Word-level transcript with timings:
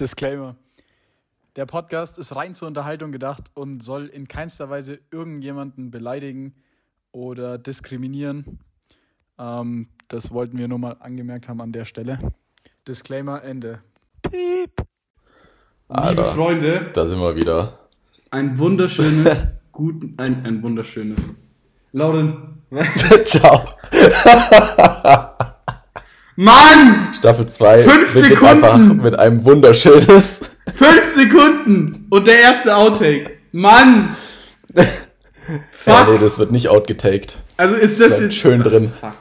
Disclaimer. 0.00 0.56
Der 1.56 1.66
Podcast 1.66 2.18
ist 2.18 2.34
rein 2.34 2.54
zur 2.54 2.68
Unterhaltung 2.68 3.12
gedacht 3.12 3.50
und 3.54 3.84
soll 3.84 4.06
in 4.06 4.28
keinster 4.28 4.70
Weise 4.70 4.98
irgendjemanden 5.10 5.90
beleidigen 5.90 6.54
oder 7.12 7.58
diskriminieren. 7.58 8.60
Ähm, 9.38 9.88
das 10.08 10.30
wollten 10.30 10.58
wir 10.58 10.68
nur 10.68 10.78
mal 10.78 10.96
angemerkt 11.00 11.48
haben 11.48 11.60
an 11.60 11.72
der 11.72 11.84
Stelle. 11.84 12.18
Disclaimer 12.88 13.42
Ende. 13.42 13.80
Piep. 14.22 14.86
Liebe 15.88 16.24
Freunde, 16.24 16.90
da 16.94 17.04
sind 17.04 17.18
wir 17.20 17.36
wieder. 17.36 17.78
Ein 18.30 18.58
wunderschönes, 18.58 19.60
gut, 19.72 20.04
ein, 20.16 20.46
ein 20.46 20.62
wunderschönes. 20.62 21.28
Lauren. 21.92 22.62
Ciao. 23.24 23.64
Mann! 26.40 27.12
Staffel 27.12 27.46
2 27.46 27.82
Fünf 27.82 28.10
Sekunden! 28.12 28.46
einfach 28.46 28.78
mit 28.78 29.18
einem 29.18 29.44
wunderschönes. 29.44 30.56
Fünf 30.74 31.10
Sekunden! 31.10 32.06
Und 32.08 32.26
der 32.26 32.40
erste 32.40 32.74
Outtake. 32.76 33.32
Mann! 33.52 34.16
Ja, 35.48 35.56
Fuck! 36.04 36.12
nee, 36.12 36.18
das 36.20 36.38
wird 36.38 36.52
nicht 36.52 36.68
outgetaked. 36.68 37.42
Also 37.56 37.74
ist 37.74 37.98
das 37.98 38.20
jetzt. 38.20 38.36
schön 38.36 38.62
drin. 38.62 38.92
Fuck. 39.00 39.14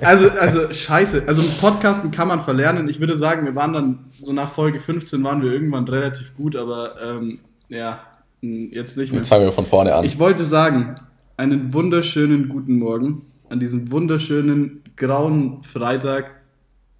Also, 0.00 0.30
also, 0.30 0.68
scheiße. 0.68 1.24
Also, 1.28 1.42
Podcasten 1.60 2.10
kann 2.10 2.26
man 2.26 2.40
verlernen. 2.40 2.88
Ich 2.88 2.98
würde 2.98 3.16
sagen, 3.16 3.44
wir 3.46 3.54
waren 3.54 3.72
dann, 3.72 3.98
so 4.20 4.32
nach 4.32 4.50
Folge 4.50 4.80
15 4.80 5.22
waren 5.22 5.42
wir 5.42 5.52
irgendwann 5.52 5.86
relativ 5.86 6.34
gut, 6.34 6.56
aber, 6.56 6.94
ähm, 7.00 7.38
ja, 7.68 8.00
jetzt 8.40 8.96
nicht 8.96 9.12
mehr. 9.12 9.20
Jetzt 9.20 9.28
fangen 9.28 9.44
wir 9.44 9.52
von 9.52 9.66
vorne 9.66 9.94
an. 9.94 10.04
Ich 10.04 10.18
wollte 10.18 10.44
sagen, 10.44 10.96
einen 11.36 11.72
wunderschönen 11.72 12.48
guten 12.48 12.80
Morgen 12.80 13.22
an 13.48 13.60
diesem 13.60 13.90
wunderschönen 13.90 14.82
grauen 14.96 15.62
Freitag. 15.62 16.42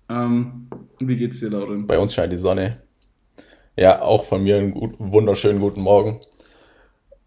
Ähm, 0.08 0.68
wie 1.00 1.16
geht's 1.16 1.40
dir, 1.40 1.50
Lauren? 1.50 1.86
Bei 1.86 1.98
uns 1.98 2.14
scheint 2.14 2.32
die 2.32 2.38
Sonne. 2.38 2.82
Ja, 3.76 4.00
auch 4.00 4.24
von 4.24 4.42
mir 4.42 4.56
einen 4.56 4.70
gut, 4.70 4.94
wunderschönen 4.98 5.60
guten 5.60 5.80
Morgen. 5.80 6.20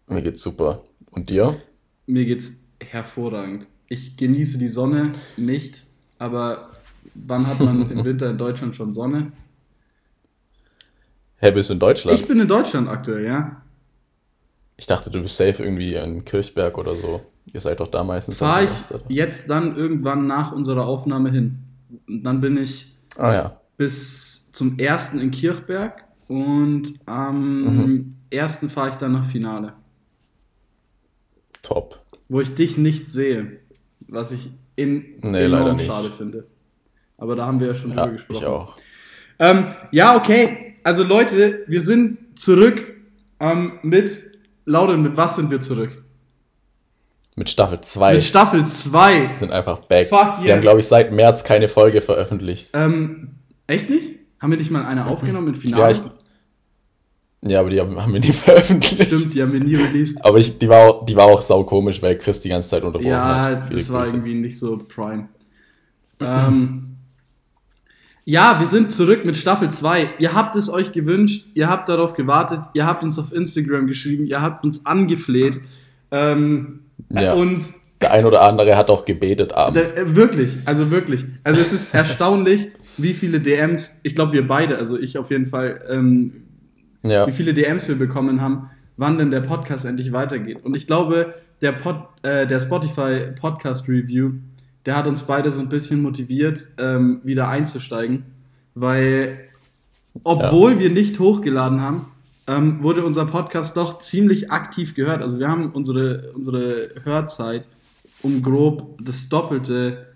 Mir 0.06 0.22
geht's 0.22 0.42
super. 0.42 0.82
Und 1.10 1.30
dir? 1.30 1.60
Mir 2.06 2.24
geht's 2.24 2.66
hervorragend. 2.80 3.66
Ich 3.88 4.16
genieße 4.16 4.58
die 4.58 4.68
Sonne 4.68 5.12
nicht, 5.36 5.84
aber 6.18 6.70
wann 7.14 7.46
hat 7.46 7.60
man 7.60 7.90
im 7.90 8.04
Winter 8.04 8.30
in 8.30 8.38
Deutschland 8.38 8.74
schon 8.74 8.92
Sonne? 8.92 9.32
Hey, 11.36 11.52
bist 11.52 11.70
du 11.70 11.74
in 11.74 11.80
Deutschland? 11.80 12.20
Ich 12.20 12.26
bin 12.26 12.40
in 12.40 12.48
Deutschland 12.48 12.88
aktuell, 12.88 13.24
ja. 13.24 13.62
Ich 14.76 14.86
dachte, 14.86 15.10
du 15.10 15.22
bist 15.22 15.36
safe 15.36 15.62
irgendwie 15.62 15.94
in 15.94 16.24
Kirchberg 16.24 16.78
oder 16.78 16.96
so. 16.96 17.22
Ihr 17.52 17.60
seid 17.60 17.80
doch 17.80 17.88
da 17.88 18.04
meistens. 18.04 18.38
Fahre 18.38 18.64
ich 18.64 18.70
jetzt 19.08 19.50
dann 19.50 19.76
irgendwann 19.76 20.26
nach 20.26 20.52
unserer 20.52 20.86
Aufnahme 20.86 21.30
hin. 21.30 21.58
Und 22.08 22.22
dann 22.22 22.40
bin 22.40 22.56
ich 22.56 22.96
Ah 23.16 23.32
ja. 23.34 23.60
bis 23.76 24.52
zum 24.52 24.78
ersten 24.78 25.18
in 25.18 25.30
Kirchberg 25.30 26.04
und 26.28 26.94
am 27.06 27.62
Mhm. 27.76 28.10
ersten 28.30 28.70
fahre 28.70 28.90
ich 28.90 28.96
dann 28.96 29.12
nach 29.12 29.24
Finale. 29.24 29.72
Top. 31.62 32.00
wo 32.28 32.40
ich 32.40 32.54
dich 32.54 32.78
nicht 32.78 33.08
sehe, 33.08 33.58
was 34.06 34.30
ich 34.30 34.50
in 34.76 35.16
Nee, 35.20 35.46
leider 35.46 35.62
enorm 35.64 35.76
nicht. 35.76 35.86
schade 35.86 36.10
finde. 36.10 36.46
Aber 37.18 37.34
da 37.34 37.44
haben 37.46 37.58
wir 37.58 37.66
ja 37.68 37.74
schon 37.74 37.90
Ja, 37.90 37.96
drüber 38.04 38.12
gesprochen. 38.12 38.38
ich 38.38 38.46
auch. 38.46 38.76
Ähm, 39.40 39.66
ja, 39.90 40.16
okay. 40.16 40.76
Also 40.84 41.02
Leute, 41.02 41.64
wir 41.66 41.80
sind 41.80 42.38
zurück 42.38 42.86
ähm, 43.40 43.72
mit 43.82 44.10
Lauren, 44.64 45.02
mit 45.02 45.16
was 45.16 45.36
sind 45.36 45.50
wir 45.50 45.60
zurück? 45.60 46.04
Mit 47.36 47.48
Staffel 47.48 47.80
2 47.80 48.14
Mit 48.14 48.22
Staffel 48.22 48.66
2. 48.66 49.32
sind 49.34 49.50
einfach 49.52 49.80
back. 49.80 50.08
Fuck 50.08 50.18
Wir 50.20 50.26
haben, 50.26 50.44
yes. 50.46 50.60
glaube 50.60 50.80
ich, 50.80 50.86
seit 50.86 51.12
März 51.12 51.44
keine 51.44 51.68
Folge 51.68 52.00
veröffentlicht. 52.00 52.70
Ähm, 52.74 53.36
echt 53.66 53.88
nicht? 53.88 54.18
Haben 54.40 54.50
wir 54.52 54.58
nicht 54.58 54.70
mal 54.70 54.84
eine 54.84 55.06
aufgenommen 55.06 55.46
mit 55.46 55.56
Ja, 55.56 55.60
Finale? 55.60 55.92
ich, 55.92 57.50
ja, 57.50 57.60
aber 57.60 57.70
die 57.70 57.80
haben, 57.80 58.00
haben 58.02 58.12
wir 58.12 58.20
nie 58.20 58.32
veröffentlicht. 58.32 59.04
Stimmt, 59.04 59.32
die 59.32 59.42
haben 59.42 59.52
wir 59.52 59.60
nie 59.60 59.76
released. 59.76 60.22
Aber 60.24 60.38
ich, 60.38 60.58
die, 60.58 60.68
war 60.68 60.88
auch, 60.88 61.06
die 61.06 61.16
war 61.16 61.26
auch 61.26 61.40
sau 61.40 61.64
komisch, 61.64 62.02
weil 62.02 62.18
Chris 62.18 62.40
die 62.40 62.48
ganze 62.50 62.68
Zeit 62.68 62.82
unterbrochen 62.82 63.14
hat. 63.14 63.52
Ja, 63.62 63.68
das 63.70 63.90
war 63.92 64.02
Grüße. 64.02 64.16
irgendwie 64.16 64.34
nicht 64.34 64.58
so 64.58 64.76
prime. 64.76 65.28
ähm, 66.20 66.96
ja, 68.24 68.58
wir 68.60 68.66
sind 68.66 68.92
zurück 68.92 69.24
mit 69.24 69.36
Staffel 69.36 69.70
2. 69.70 70.10
Ihr 70.18 70.34
habt 70.34 70.54
es 70.56 70.68
euch 70.70 70.92
gewünscht, 70.92 71.46
ihr 71.54 71.68
habt 71.68 71.88
darauf 71.88 72.12
gewartet, 72.14 72.60
ihr 72.74 72.86
habt 72.86 73.02
uns 73.02 73.18
auf 73.18 73.32
Instagram 73.32 73.86
geschrieben, 73.86 74.26
ihr 74.26 74.42
habt 74.42 74.64
uns 74.64 74.84
angefleht. 74.84 75.60
Ähm, 76.10 76.80
Ja. 77.08 77.34
Und 77.34 77.64
Der 78.00 78.12
ein 78.12 78.24
oder 78.24 78.42
andere 78.42 78.76
hat 78.76 78.90
auch 78.90 79.04
gebetet 79.04 79.52
abends. 79.52 79.92
äh, 79.92 80.16
wirklich, 80.16 80.52
also 80.64 80.90
wirklich. 80.90 81.24
Also 81.44 81.60
es 81.60 81.72
ist 81.72 81.94
erstaunlich, 81.94 82.68
wie 82.96 83.12
viele 83.12 83.40
DMs, 83.40 84.00
ich 84.02 84.14
glaube 84.14 84.32
wir 84.32 84.46
beide, 84.46 84.78
also 84.78 84.98
ich 84.98 85.18
auf 85.18 85.30
jeden 85.30 85.46
Fall, 85.46 85.82
ähm, 85.88 86.44
ja. 87.02 87.26
wie 87.26 87.32
viele 87.32 87.54
DMs 87.54 87.88
wir 87.88 87.96
bekommen 87.96 88.40
haben, 88.40 88.70
wann 88.96 89.18
denn 89.18 89.30
der 89.30 89.40
Podcast 89.40 89.84
endlich 89.84 90.12
weitergeht. 90.12 90.64
Und 90.64 90.74
ich 90.74 90.86
glaube, 90.86 91.34
der, 91.62 91.72
Pod, 91.72 91.96
äh, 92.22 92.46
der 92.46 92.60
Spotify 92.60 93.32
Podcast 93.38 93.88
Review, 93.88 94.32
der 94.86 94.96
hat 94.96 95.06
uns 95.06 95.22
beide 95.22 95.52
so 95.52 95.60
ein 95.60 95.68
bisschen 95.68 96.02
motiviert, 96.02 96.68
ähm, 96.78 97.20
wieder 97.22 97.48
einzusteigen, 97.48 98.24
weil 98.74 99.38
obwohl 100.24 100.78
wir 100.78 100.90
nicht 100.90 101.18
hochgeladen 101.18 101.80
haben, 101.80 102.06
ähm, 102.50 102.82
wurde 102.82 103.04
unser 103.04 103.26
Podcast 103.26 103.76
doch 103.76 103.98
ziemlich 103.98 104.50
aktiv 104.50 104.94
gehört. 104.94 105.22
Also 105.22 105.38
wir 105.38 105.48
haben 105.48 105.70
unsere, 105.72 106.32
unsere 106.34 106.90
Hörzeit 107.04 107.64
um 108.22 108.42
grob 108.42 108.98
das 109.04 109.28
Doppelte, 109.28 110.06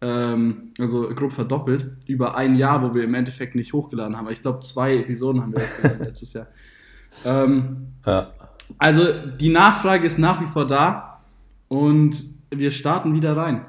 ähm, 0.00 0.72
also 0.78 1.08
grob 1.14 1.32
verdoppelt, 1.32 1.86
über 2.06 2.36
ein 2.36 2.54
Jahr, 2.56 2.82
wo 2.82 2.94
wir 2.94 3.04
im 3.04 3.14
Endeffekt 3.14 3.54
nicht 3.54 3.72
hochgeladen 3.72 4.16
haben. 4.16 4.24
Aber 4.26 4.32
Ich 4.32 4.40
glaube, 4.42 4.60
zwei 4.60 4.96
Episoden 4.98 5.42
haben 5.42 5.52
wir 5.52 5.60
letztes 6.06 6.32
Jahr. 6.32 6.46
Ähm, 7.24 7.88
ja. 8.06 8.32
also 8.78 9.04
die 9.40 9.48
Nachfrage 9.50 10.06
ist 10.06 10.18
nach 10.18 10.40
wie 10.40 10.46
vor 10.46 10.66
da 10.66 11.20
und 11.68 12.22
wir 12.50 12.70
starten 12.70 13.14
wieder 13.14 13.36
rein. 13.36 13.66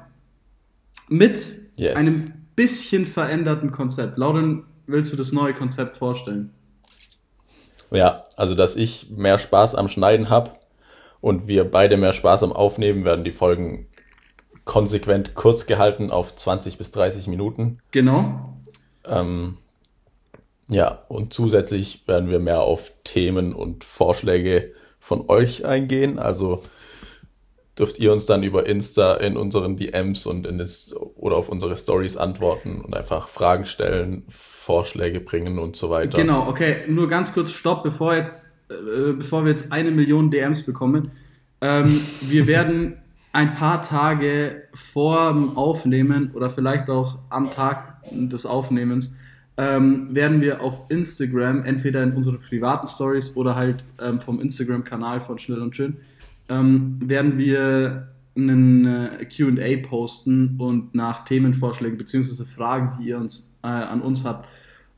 Mit 1.08 1.46
Yes. 1.76 1.96
einem 1.96 2.32
bisschen 2.54 3.06
veränderten 3.06 3.70
Konzept. 3.72 4.18
Lauren, 4.18 4.64
willst 4.86 5.12
du 5.12 5.16
das 5.16 5.32
neue 5.32 5.54
Konzept 5.54 5.96
vorstellen? 5.96 6.50
Ja, 7.92 8.24
also 8.36 8.54
dass 8.54 8.76
ich 8.76 9.10
mehr 9.10 9.38
Spaß 9.38 9.74
am 9.74 9.88
Schneiden 9.88 10.30
habe 10.30 10.52
und 11.20 11.46
wir 11.46 11.70
beide 11.70 11.96
mehr 11.96 12.12
Spaß 12.12 12.42
am 12.42 12.52
Aufnehmen, 12.52 13.04
werden 13.04 13.24
die 13.24 13.32
Folgen 13.32 13.86
konsequent 14.64 15.34
kurz 15.34 15.66
gehalten 15.66 16.10
auf 16.10 16.34
20 16.34 16.78
bis 16.78 16.90
30 16.92 17.26
Minuten. 17.28 17.78
Genau. 17.90 18.56
Ähm, 19.04 19.58
ja, 20.68 21.02
und 21.08 21.34
zusätzlich 21.34 22.06
werden 22.06 22.30
wir 22.30 22.38
mehr 22.38 22.62
auf 22.62 22.92
Themen 23.04 23.54
und 23.54 23.84
Vorschläge 23.84 24.72
von 24.98 25.28
euch 25.28 25.64
eingehen. 25.64 26.18
Also 26.18 26.62
dürft 27.82 27.98
ihr 27.98 28.12
uns 28.12 28.26
dann 28.26 28.44
über 28.44 28.64
Insta 28.64 29.14
in 29.14 29.36
unseren 29.36 29.76
DMs 29.76 30.24
und 30.24 30.46
in 30.46 30.56
das, 30.56 30.94
oder 31.16 31.34
auf 31.34 31.48
unsere 31.48 31.74
Stories 31.74 32.16
antworten 32.16 32.80
und 32.80 32.94
einfach 32.94 33.26
Fragen 33.26 33.66
stellen, 33.66 34.22
Vorschläge 34.28 35.18
bringen 35.18 35.58
und 35.58 35.74
so 35.74 35.90
weiter. 35.90 36.16
Genau, 36.16 36.48
okay, 36.48 36.76
nur 36.86 37.08
ganz 37.08 37.32
kurz 37.32 37.50
Stopp, 37.50 37.82
bevor, 37.82 38.14
jetzt, 38.14 38.46
äh, 38.70 39.14
bevor 39.14 39.44
wir 39.44 39.50
jetzt 39.50 39.72
eine 39.72 39.90
Million 39.90 40.30
DMs 40.30 40.64
bekommen. 40.64 41.10
Ähm, 41.60 42.00
wir 42.20 42.46
werden 42.46 42.98
ein 43.32 43.54
paar 43.54 43.82
Tage 43.82 44.62
vor 44.72 45.32
dem 45.32 45.56
Aufnehmen 45.56 46.30
oder 46.34 46.50
vielleicht 46.50 46.88
auch 46.88 47.18
am 47.30 47.50
Tag 47.50 48.00
des 48.12 48.46
Aufnehmens 48.46 49.16
ähm, 49.56 50.14
werden 50.14 50.40
wir 50.40 50.60
auf 50.60 50.84
Instagram, 50.88 51.64
entweder 51.64 52.04
in 52.04 52.12
unsere 52.12 52.38
privaten 52.38 52.86
Stories 52.86 53.36
oder 53.36 53.56
halt 53.56 53.82
ähm, 54.00 54.20
vom 54.20 54.40
Instagram-Kanal 54.40 55.20
von 55.20 55.40
Schnell 55.40 55.62
und 55.62 55.74
Schön, 55.74 55.96
ähm, 56.52 56.98
werden 57.00 57.38
wir 57.38 58.08
einen 58.36 58.86
äh, 58.86 59.26
QA 59.26 59.86
posten 59.86 60.56
und 60.58 60.94
nach 60.94 61.24
Themenvorschlägen 61.24 61.98
bzw. 61.98 62.44
Fragen, 62.44 62.96
die 62.98 63.08
ihr 63.08 63.18
uns 63.18 63.58
äh, 63.62 63.68
an 63.68 64.00
uns 64.00 64.24
habt, 64.24 64.48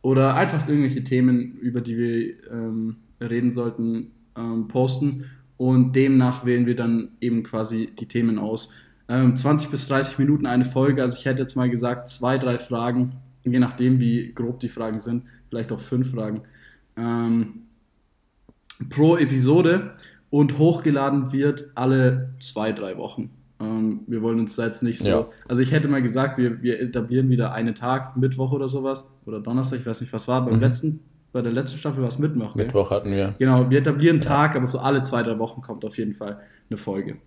oder 0.03 0.35
einfach 0.35 0.69
irgendwelche 0.69 1.03
Themen, 1.03 1.59
über 1.59 1.81
die 1.81 1.97
wir 1.97 2.51
ähm, 2.51 2.97
reden 3.21 3.53
sollten, 3.53 4.13
ähm, 4.37 4.69
posten. 4.69 5.25
Und 5.57 5.95
demnach 5.97 6.45
wählen 6.45 6.67
wir 6.67 6.77
dann 6.77 7.11
eben 7.21 7.43
quasi 7.43 7.91
die 7.99 8.07
Themen 8.07 8.39
aus. 8.39 8.71
Ähm, 9.09 9.35
20 9.35 9.71
bis 9.71 9.89
30 9.89 10.19
Minuten 10.19 10.47
eine 10.47 10.65
Folge. 10.65 11.01
Also 11.01 11.17
ich 11.19 11.25
hätte 11.25 11.41
jetzt 11.41 11.57
mal 11.57 11.71
gesagt, 11.71 12.09
zwei, 12.09 12.37
drei 12.37 12.59
Fragen, 12.59 13.11
je 13.45 13.59
nachdem, 13.59 13.99
wie 13.99 14.33
grob 14.35 14.61
die 14.61 14.69
Fragen 14.69 14.99
sind, 14.99 15.25
vielleicht 15.49 15.73
auch 15.73 15.81
fünf 15.81 16.11
Fragen. 16.11 16.43
Ähm, 16.97 17.63
pro 18.91 19.17
Episode 19.17 19.93
und 20.35 20.59
hochgeladen 20.59 21.31
wird 21.31 21.71
alle 21.77 22.35
zwei, 22.41 22.73
drei 22.73 22.99
Wochen. 22.99 23.31
Ähm, 23.61 24.01
wir 24.09 24.21
wollen 24.21 24.41
uns 24.41 24.57
da 24.57 24.67
jetzt 24.67 24.83
nicht 24.83 24.99
so. 24.99 25.09
Ja. 25.09 25.29
Also 25.47 25.63
ich 25.63 25.71
hätte 25.71 25.87
mal 25.87 26.03
gesagt, 26.03 26.39
wir, 26.39 26.61
wir 26.61 26.81
etablieren 26.81 27.29
wieder 27.29 27.53
einen 27.53 27.77
Tag, 27.77 28.17
Mittwoch 28.17 28.51
oder 28.51 28.67
sowas. 28.67 29.13
Oder 29.27 29.39
Donnerstag, 29.39 29.79
ich 29.79 29.87
weiß 29.87 30.01
nicht, 30.01 30.13
was 30.13 30.27
war. 30.27 30.45
Beim 30.45 30.59
letzten, 30.59 30.99
bei 31.31 31.41
der 31.41 31.53
letzten 31.53 31.79
Staffel 31.79 32.03
war 32.03 32.09
es 32.09 32.19
Mittwoch. 32.19 32.57
Mittwoch 32.57 32.91
hatten 32.91 33.13
wir. 33.13 33.37
Genau, 33.39 33.71
wir 33.71 33.79
etablieren 33.79 34.17
einen 34.17 34.23
Tag, 34.23 34.57
aber 34.57 34.67
so 34.67 34.81
alle 34.81 35.03
zwei, 35.03 35.23
drei 35.23 35.39
Wochen 35.39 35.63
kommt 35.63 35.85
auf 35.85 35.99
jeden 35.99 36.15
Fall 36.15 36.41
eine 36.69 36.79
Folge. 36.79 37.19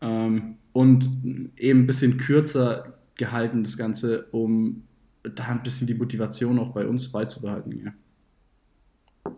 Ähm, 0.00 0.58
und 0.72 1.08
eben 1.56 1.80
ein 1.80 1.86
bisschen 1.88 2.16
kürzer 2.16 2.94
gehalten, 3.16 3.64
das 3.64 3.76
Ganze, 3.76 4.26
um 4.30 4.84
da 5.24 5.46
ein 5.46 5.64
bisschen 5.64 5.88
die 5.88 5.94
Motivation 5.94 6.60
auch 6.60 6.70
bei 6.70 6.86
uns 6.86 7.10
beizubehalten. 7.10 7.82
Ja. 7.84 7.92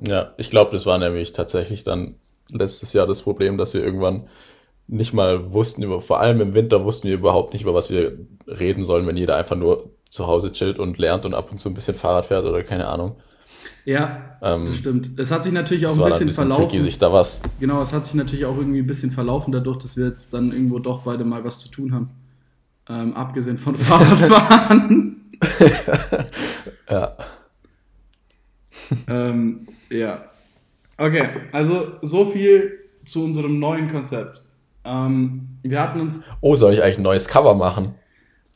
Ja, 0.07 0.35
ich 0.37 0.51
glaube, 0.51 0.73
das 0.73 0.85
war 0.85 0.99
nämlich 0.99 1.33
tatsächlich 1.33 1.85
dann 1.85 2.17
letztes 2.53 2.93
Jahr 2.93 3.07
das 3.07 3.23
Problem, 3.23 3.59
dass 3.59 3.75
wir 3.75 3.83
irgendwann 3.85 4.29
nicht 4.87 5.13
mal 5.13 5.53
wussten 5.53 5.83
über, 5.83 6.01
vor 6.01 6.21
allem 6.21 6.41
im 6.41 6.55
Winter 6.55 6.85
wussten 6.85 7.09
wir 7.09 7.15
überhaupt 7.15 7.53
nicht, 7.53 7.63
über 7.63 7.75
was 7.75 7.91
wir 7.91 8.19
reden 8.47 8.85
sollen, 8.85 9.07
wenn 9.07 9.17
jeder 9.17 9.37
einfach 9.37 9.57
nur 9.57 9.91
zu 10.09 10.27
Hause 10.27 10.53
chillt 10.53 10.79
und 10.79 10.97
lernt 10.99 11.27
und 11.27 11.35
ab 11.35 11.51
und 11.51 11.59
zu 11.59 11.69
ein 11.69 11.75
bisschen 11.75 11.95
Fahrrad 11.95 12.27
fährt 12.27 12.47
oder 12.47 12.63
keine 12.63 12.87
Ahnung. 12.89 13.17
Ja, 13.85 14.37
Ähm, 14.43 14.67
das 14.67 14.77
stimmt. 14.77 15.19
Es 15.19 15.31
hat 15.31 15.45
sich 15.45 15.53
natürlich 15.53 15.87
auch 15.87 15.93
ein 15.93 15.99
war 15.99 16.11
dann 16.11 16.19
bisschen, 16.19 16.31
verlaufen. 16.33 16.67
tricky, 16.67 16.81
sich 16.81 16.99
da 16.99 17.13
was. 17.13 17.43
Genau, 17.59 17.81
es 17.83 17.93
hat 17.93 18.07
sich 18.07 18.15
natürlich 18.15 18.45
auch 18.45 18.57
irgendwie 18.57 18.81
ein 18.81 18.87
bisschen 18.87 19.11
verlaufen, 19.11 19.51
dadurch, 19.53 19.79
dass 19.79 19.97
wir 19.97 20.07
jetzt 20.07 20.33
dann 20.35 20.53
irgendwo 20.53 20.79
doch 20.79 21.03
beide 21.03 21.25
mal 21.25 21.43
was 21.45 21.59
zu 21.59 21.71
tun 21.71 21.93
haben. 21.95 22.11
Ähm, 22.89 23.15
abgesehen 23.15 23.59
von 23.59 23.75
Fahrradfahren. 23.79 25.15
Ja. 26.91 27.17
ähm, 29.07 29.69
ja. 29.91 30.25
Okay, 30.99 31.29
also 31.53 31.93
so 32.03 32.25
viel 32.25 32.81
zu 33.05 33.25
unserem 33.25 33.59
neuen 33.59 33.91
Konzept. 33.91 34.43
Ähm, 34.85 35.59
wir 35.63 35.81
hatten 35.81 36.01
uns. 36.01 36.21
Oh, 36.41 36.57
soll 36.57 36.73
ich 36.73 36.83
eigentlich 36.83 36.99
ein 36.99 37.03
neues 37.03 37.29
Cover 37.29 37.55
machen? 37.55 37.95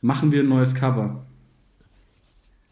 Machen 0.01 0.31
wir 0.31 0.41
ein 0.41 0.49
neues 0.49 0.75
Cover. 0.75 1.25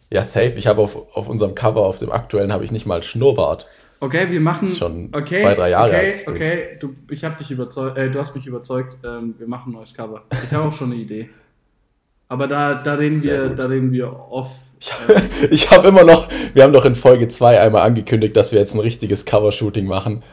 Ja, 0.09 0.25
safe. 0.25 0.53
Ich 0.57 0.67
habe 0.67 0.81
auf, 0.81 1.15
auf 1.15 1.29
unserem 1.29 1.55
Cover, 1.55 1.85
auf 1.85 1.99
dem 1.99 2.11
aktuellen, 2.11 2.51
habe 2.51 2.65
ich 2.65 2.71
nicht 2.73 2.85
mal 2.85 3.01
Schnurrbart. 3.01 3.65
Okay, 4.01 4.29
wir 4.29 4.41
machen. 4.41 4.61
Das 4.61 4.71
ist 4.71 4.79
schon 4.79 5.09
okay, 5.13 5.41
zwei, 5.41 5.53
drei 5.53 5.69
Jahre 5.69 5.91
Okay, 5.91 6.13
okay, 6.27 6.77
du, 6.79 6.93
ich 7.09 7.23
habe 7.23 7.37
dich 7.37 7.51
überzeugt, 7.51 7.97
äh, 7.97 8.09
du 8.09 8.19
hast 8.19 8.35
mich 8.35 8.45
überzeugt. 8.45 8.97
Ähm, 9.05 9.35
wir 9.37 9.47
machen 9.47 9.69
ein 9.69 9.75
neues 9.75 9.93
Cover. 9.93 10.23
Ich 10.31 10.51
habe 10.51 10.67
auch 10.67 10.73
schon 10.73 10.91
eine 10.91 11.01
Idee. 11.01 11.29
Aber 12.31 12.47
da, 12.47 12.75
da 12.75 12.93
reden 12.93 13.17
Sehr 13.17 13.41
wir, 13.41 13.49
gut. 13.49 13.59
da 13.59 13.65
reden 13.65 13.91
wir 13.91 14.09
off. 14.31 14.51
Ich, 14.79 14.93
ich 15.51 15.71
habe 15.71 15.89
immer 15.89 16.05
noch, 16.05 16.29
wir 16.53 16.63
haben 16.63 16.71
doch 16.71 16.85
in 16.85 16.95
Folge 16.95 17.27
2 17.27 17.59
einmal 17.59 17.81
angekündigt, 17.81 18.37
dass 18.37 18.53
wir 18.53 18.59
jetzt 18.59 18.73
ein 18.73 18.79
richtiges 18.79 19.25
Cover-Shooting 19.25 19.85
machen. 19.85 20.23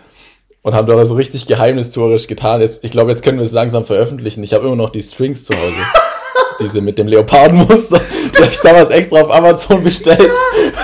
Und 0.62 0.74
haben 0.76 0.86
doch 0.86 1.02
so 1.04 1.16
richtig 1.16 1.46
geheimnistuerisch 1.46 2.28
getan. 2.28 2.60
Jetzt, 2.60 2.84
ich 2.84 2.92
glaube, 2.92 3.10
jetzt 3.10 3.24
können 3.24 3.38
wir 3.38 3.44
es 3.44 3.50
langsam 3.50 3.84
veröffentlichen. 3.84 4.44
Ich 4.44 4.54
habe 4.54 4.64
immer 4.66 4.76
noch 4.76 4.90
die 4.90 5.02
Strings 5.02 5.42
zu 5.42 5.54
Hause. 5.54 5.74
Diese 6.60 6.80
mit 6.80 6.98
dem 6.98 7.08
Leopardenmuster. 7.08 8.00
Die 8.32 8.42
habe 8.42 8.52
ich 8.52 8.60
damals 8.60 8.90
extra 8.90 9.20
auf 9.20 9.34
Amazon 9.34 9.82
bestellt. 9.82 10.30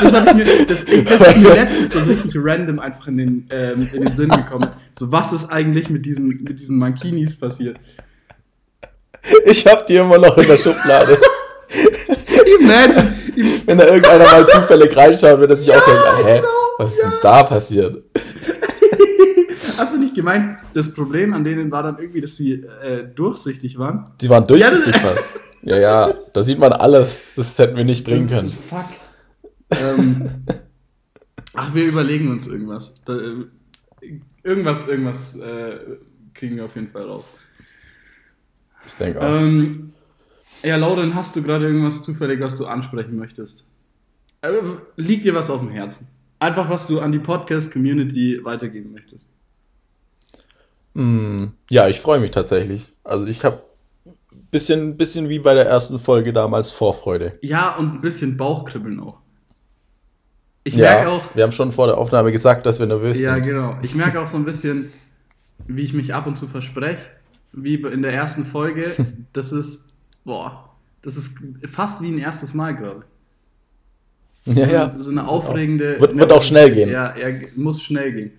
Das, 0.02 0.12
hab 0.12 0.26
ich 0.31 0.34
mir, 0.34 0.67
das, 0.67 0.84
das 0.84 1.28
ist 1.28 1.37
mir 1.37 1.55
letztens 1.55 1.93
so 1.93 1.99
richtig 2.10 2.32
random 2.34 2.81
einfach 2.81 3.06
in 3.06 3.19
den, 3.19 3.46
ähm, 3.50 3.88
in 3.94 4.02
den 4.02 4.12
Sinn 4.12 4.31
gekommen. 4.31 4.69
So, 4.99 5.12
was 5.12 5.32
ist 5.32 5.44
eigentlich 5.46 5.90
mit 5.90 6.06
diesen, 6.06 6.43
mit 6.43 6.58
diesen 6.58 6.76
Mankinis 6.76 7.38
passiert? 7.38 7.78
Ich 9.44 9.66
habe 9.66 9.84
die 9.88 9.96
immer 9.96 10.18
noch 10.18 10.36
in 10.38 10.46
der 10.46 10.58
Schublade. 10.58 11.18
Imagine, 12.60 13.14
Wenn 13.66 13.78
da 13.78 13.86
irgendeiner 13.86 14.24
mal 14.24 14.46
zufällig 14.46 14.96
reinschaut, 14.96 15.40
wird 15.40 15.50
er 15.50 15.56
sich 15.56 15.70
auch 15.70 15.84
denken, 15.84 16.26
hä, 16.26 16.42
was 16.78 16.92
ist 16.92 17.02
denn 17.02 17.12
da 17.22 17.42
passiert? 17.42 18.04
hast 19.78 19.94
du 19.94 19.98
nicht 19.98 20.14
gemeint, 20.14 20.58
das 20.72 20.92
Problem 20.92 21.32
an 21.34 21.44
denen 21.44 21.70
war 21.70 21.82
dann 21.82 21.98
irgendwie, 21.98 22.20
dass 22.20 22.36
sie 22.36 22.52
äh, 22.52 23.04
durchsichtig 23.14 23.78
waren? 23.78 24.10
Die 24.20 24.28
waren 24.28 24.46
durchsichtig 24.46 24.94
Ja, 24.94 25.00
fast. 25.00 25.24
Ja, 25.62 25.78
ja, 25.78 26.14
da 26.32 26.42
sieht 26.42 26.58
man 26.58 26.72
alles. 26.72 27.22
Das 27.34 27.58
hätten 27.58 27.76
wir 27.76 27.84
nicht 27.84 28.04
bringen 28.04 28.28
können. 28.28 28.50
Fuck. 28.70 28.84
Ähm, 29.70 30.44
ach, 31.54 31.74
wir 31.74 31.84
überlegen 31.86 32.30
uns 32.30 32.46
irgendwas. 32.46 33.00
Da, 33.04 33.14
äh, 33.14 33.46
irgendwas, 34.42 34.86
irgendwas 34.86 35.40
äh, 35.40 35.78
kriegen 36.34 36.56
wir 36.56 36.66
auf 36.66 36.74
jeden 36.74 36.88
Fall 36.88 37.04
raus. 37.04 37.30
Ich 38.86 38.94
denke 38.94 39.20
auch. 39.20 39.25
Ähm, 39.25 39.92
ja, 40.62 40.76
Lauren, 40.76 41.14
hast 41.14 41.36
du 41.36 41.42
gerade 41.42 41.66
irgendwas 41.66 42.02
zufällig, 42.02 42.40
was 42.40 42.56
du 42.56 42.66
ansprechen 42.66 43.16
möchtest? 43.16 43.70
Äh, 44.40 44.50
liegt 44.96 45.25
dir 45.25 45.34
was 45.34 45.50
auf 45.50 45.60
dem 45.60 45.70
Herzen? 45.70 46.08
Einfach, 46.38 46.69
was 46.69 46.86
du 46.86 47.00
an 47.00 47.12
die 47.12 47.19
Podcast-Community 47.19 48.40
weitergeben 48.44 48.92
möchtest. 48.92 49.31
Hm, 50.94 51.52
ja, 51.70 51.88
ich 51.88 52.00
freue 52.00 52.20
mich 52.20 52.31
tatsächlich. 52.31 52.92
Also 53.02 53.26
ich 53.26 53.44
habe 53.44 53.62
bisschen, 54.50 54.96
bisschen 54.96 55.28
wie 55.28 55.40
bei 55.40 55.54
der 55.54 55.66
ersten 55.66 55.98
Folge 55.98 56.32
damals 56.32 56.70
Vorfreude. 56.70 57.38
Ja, 57.42 57.75
und 57.76 57.94
ein 57.94 58.00
bisschen 58.00 58.36
Bauchkribbeln 58.36 59.00
auch. 59.00 59.19
Ich 60.62 60.76
ja, 60.76 60.94
merke 60.94 61.10
auch, 61.10 61.34
wir 61.34 61.42
haben 61.42 61.52
schon 61.52 61.72
vor 61.72 61.88
der 61.88 61.98
Aufnahme 61.98 62.32
gesagt, 62.32 62.64
dass 62.64 62.78
wir 62.78 62.86
nervös 62.86 63.22
ja, 63.22 63.34
sind. 63.34 63.42
genau. 63.42 63.76
Ich 63.82 63.94
merke 63.94 64.20
auch 64.20 64.26
so 64.26 64.36
ein 64.36 64.44
bisschen, 64.44 64.92
wie 65.66 65.82
ich 65.82 65.92
mich 65.92 66.14
ab 66.14 66.26
und 66.26 66.36
zu 66.36 66.46
verspreche, 66.46 67.10
wie 67.56 67.74
in 67.74 68.02
der 68.02 68.12
ersten 68.12 68.44
Folge. 68.44 68.94
Das 69.32 69.50
ist, 69.52 69.94
boah, 70.24 70.70
das 71.02 71.16
ist 71.16 71.38
fast 71.68 72.00
wie 72.02 72.08
ein 72.08 72.18
erstes 72.18 72.54
Mal 72.54 72.74
gerade. 72.76 73.02
Ja, 74.44 74.66
ja. 74.68 74.94
So 74.96 75.10
eine 75.10 75.26
aufregende. 75.26 76.00
Wird- 76.00 76.16
wird 76.16 76.32
auch 76.32 76.42
schnell 76.42 76.70
gehen. 76.70 76.88
Ja, 76.90 77.06
er 77.06 77.40
muss 77.56 77.82
schnell 77.82 78.12
gehen. 78.12 78.32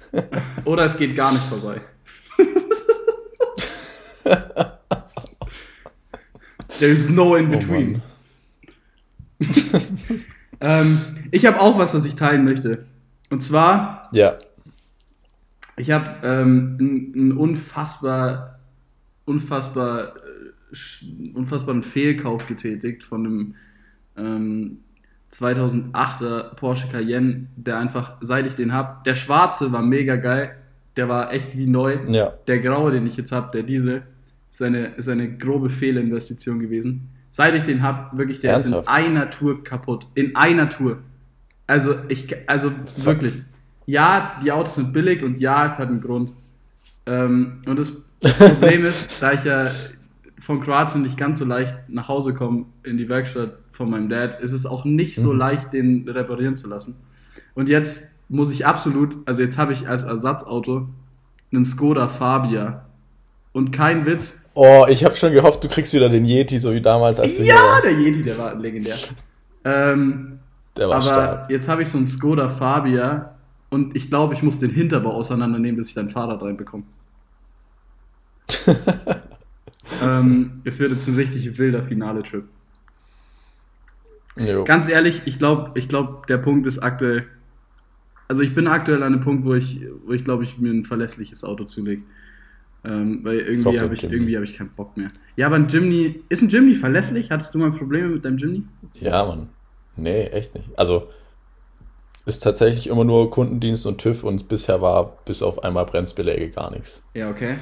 Oder 0.66 0.84
es 0.84 0.98
geht 0.98 1.16
gar 1.16 1.32
nicht 1.32 1.44
vorbei. 1.44 1.80
There 6.78 6.90
is 6.90 7.08
no 7.08 7.36
in 7.36 7.46
Oh 7.46 7.50
between. 7.58 8.02
Mann. 9.40 9.82
ähm, 10.60 10.98
ich 11.30 11.46
habe 11.46 11.60
auch 11.60 11.78
was, 11.78 11.94
was 11.94 12.04
ich 12.06 12.14
teilen 12.16 12.44
möchte. 12.44 12.84
Und 13.30 13.40
zwar, 13.42 14.08
Ja. 14.12 14.38
Ich 15.76 15.90
habe 15.90 16.10
ähm, 16.22 16.76
einen 17.14 17.32
unfassbar, 17.32 18.60
unfassbar, 19.24 20.14
äh, 20.16 21.32
unfassbaren 21.34 21.82
Fehlkauf 21.82 22.46
getätigt 22.46 23.02
von 23.02 23.26
einem 23.26 23.54
ähm, 24.16 24.78
2008er 25.32 26.54
Porsche 26.54 26.88
Cayenne, 26.88 27.48
der 27.56 27.78
einfach, 27.78 28.16
seit 28.20 28.46
ich 28.46 28.54
den 28.54 28.72
habe, 28.72 29.02
der 29.04 29.14
schwarze 29.14 29.72
war 29.72 29.82
mega 29.82 30.16
geil, 30.16 30.56
der 30.96 31.08
war 31.08 31.32
echt 31.32 31.56
wie 31.56 31.66
neu. 31.66 31.98
Ja. 32.08 32.34
Der 32.46 32.60
graue, 32.60 32.92
den 32.92 33.06
ich 33.06 33.16
jetzt 33.16 33.32
habe, 33.32 33.50
der 33.52 33.64
diese, 33.64 34.02
ist 34.48 34.62
eine, 34.62 34.86
ist 34.96 35.08
eine 35.08 35.36
grobe 35.36 35.68
Fehlinvestition 35.68 36.60
gewesen. 36.60 37.08
Seit 37.30 37.56
ich 37.56 37.64
den 37.64 37.82
habe, 37.82 38.16
wirklich, 38.16 38.38
der 38.38 38.54
ist 38.54 38.70
Ernsthaft? 38.70 38.86
in 38.86 38.94
einer 38.94 39.30
Tour 39.30 39.64
kaputt. 39.64 40.06
In 40.14 40.36
einer 40.36 40.68
Tour. 40.68 40.98
Also, 41.66 41.96
ich, 42.08 42.32
also 42.48 42.70
wirklich. 42.98 43.42
Ja, 43.86 44.38
die 44.42 44.52
Autos 44.52 44.76
sind 44.76 44.92
billig 44.92 45.22
und 45.22 45.38
ja, 45.38 45.66
es 45.66 45.78
hat 45.78 45.88
einen 45.88 46.00
Grund. 46.00 46.32
Ähm, 47.06 47.60
und 47.66 47.78
das, 47.78 47.92
das 48.20 48.36
Problem 48.38 48.84
ist, 48.84 49.22
da 49.22 49.32
ich 49.32 49.44
ja 49.44 49.66
von 50.38 50.60
Kroatien 50.60 51.02
nicht 51.02 51.16
ganz 51.16 51.38
so 51.38 51.44
leicht 51.44 51.74
nach 51.88 52.08
Hause 52.08 52.34
komme 52.34 52.66
in 52.82 52.96
die 52.96 53.08
Werkstatt 53.08 53.58
von 53.70 53.90
meinem 53.90 54.08
Dad, 54.08 54.40
ist 54.40 54.52
es 54.52 54.66
auch 54.66 54.84
nicht 54.84 55.16
so 55.16 55.32
leicht, 55.32 55.72
den 55.72 56.08
reparieren 56.08 56.54
zu 56.56 56.68
lassen. 56.68 56.96
Und 57.54 57.68
jetzt 57.68 58.12
muss 58.28 58.50
ich 58.50 58.66
absolut, 58.66 59.16
also 59.26 59.42
jetzt 59.42 59.58
habe 59.58 59.72
ich 59.72 59.88
als 59.88 60.02
Ersatzauto 60.04 60.88
einen 61.52 61.64
Skoda 61.64 62.08
Fabia. 62.08 62.84
Und 63.52 63.70
kein 63.70 64.04
Witz, 64.06 64.40
Oh, 64.56 64.86
ich 64.88 65.04
habe 65.04 65.16
schon 65.16 65.32
gehofft, 65.32 65.64
du 65.64 65.68
kriegst 65.68 65.92
wieder 65.94 66.08
den 66.08 66.24
Yeti, 66.24 66.60
so 66.60 66.72
wie 66.72 66.80
damals, 66.80 67.18
als 67.18 67.36
du 67.36 67.42
ja, 67.42 67.80
der 67.82 67.92
Yeti, 67.92 68.22
der 68.22 68.38
war 68.38 68.54
legendär. 68.54 68.94
Ähm, 69.64 70.38
Der 70.76 70.88
war 70.88 70.96
aber 70.96 71.04
stark. 71.04 71.50
jetzt 71.50 71.68
habe 71.68 71.82
ich 71.82 71.88
so 71.88 71.98
einen 71.98 72.06
Skoda 72.06 72.48
Fabia 72.48 73.33
und 73.74 73.96
ich 73.96 74.08
glaube, 74.08 74.34
ich 74.34 74.42
muss 74.44 74.60
den 74.60 74.70
Hinterbau 74.70 75.10
auseinandernehmen, 75.10 75.76
bis 75.76 75.88
ich 75.88 75.94
dann 75.94 76.08
Fahrrad 76.08 76.40
reinbekomme. 76.40 76.84
ähm, 80.00 80.60
es 80.62 80.78
wird 80.78 80.92
jetzt 80.92 81.08
ein 81.08 81.16
richtig 81.16 81.58
wilder 81.58 81.82
Finale-Trip. 81.82 82.44
Ganz 84.64 84.88
ehrlich, 84.88 85.22
ich 85.24 85.40
glaube, 85.40 85.72
ich 85.74 85.88
glaub, 85.88 86.28
der 86.28 86.38
Punkt 86.38 86.68
ist 86.68 86.78
aktuell. 86.78 87.26
Also 88.28 88.42
ich 88.42 88.54
bin 88.54 88.68
aktuell 88.68 89.02
an 89.02 89.12
einem 89.12 89.24
Punkt, 89.24 89.44
wo 89.44 89.54
ich, 89.54 89.80
wo 90.06 90.12
ich 90.12 90.22
glaube, 90.22 90.44
ich 90.44 90.56
mir 90.58 90.70
ein 90.70 90.84
verlässliches 90.84 91.42
Auto 91.42 91.64
zulege. 91.64 92.02
Ähm, 92.84 93.24
weil 93.24 93.38
irgendwie 93.38 93.80
habe 93.80 93.94
ich, 93.94 94.02
Jimny. 94.02 94.14
irgendwie 94.14 94.36
hab 94.36 94.44
ich 94.44 94.54
keinen 94.54 94.70
Bock 94.70 94.96
mehr. 94.96 95.08
Ja, 95.34 95.46
aber 95.46 95.56
ein 95.56 95.66
Jimny. 95.66 96.22
Ist 96.28 96.42
ein 96.42 96.48
Jimny 96.48 96.76
verlässlich? 96.76 97.32
Hattest 97.32 97.52
du 97.52 97.58
mal 97.58 97.72
Probleme 97.72 98.06
mit 98.06 98.24
deinem 98.24 98.38
Jimny? 98.38 98.62
Ja, 98.94 99.24
Mann. 99.24 99.48
Nee, 99.96 100.26
echt 100.26 100.54
nicht. 100.54 100.68
Also, 100.76 101.08
ist 102.26 102.42
tatsächlich 102.42 102.86
immer 102.86 103.04
nur 103.04 103.30
Kundendienst 103.30 103.86
und 103.86 103.98
TÜV 103.98 104.24
und 104.24 104.48
bisher 104.48 104.80
war 104.80 105.18
bis 105.24 105.42
auf 105.42 105.62
einmal 105.62 105.84
Bremsbeläge 105.84 106.50
gar 106.50 106.70
nichts. 106.70 107.02
Ja, 107.14 107.30
okay. 107.30 107.56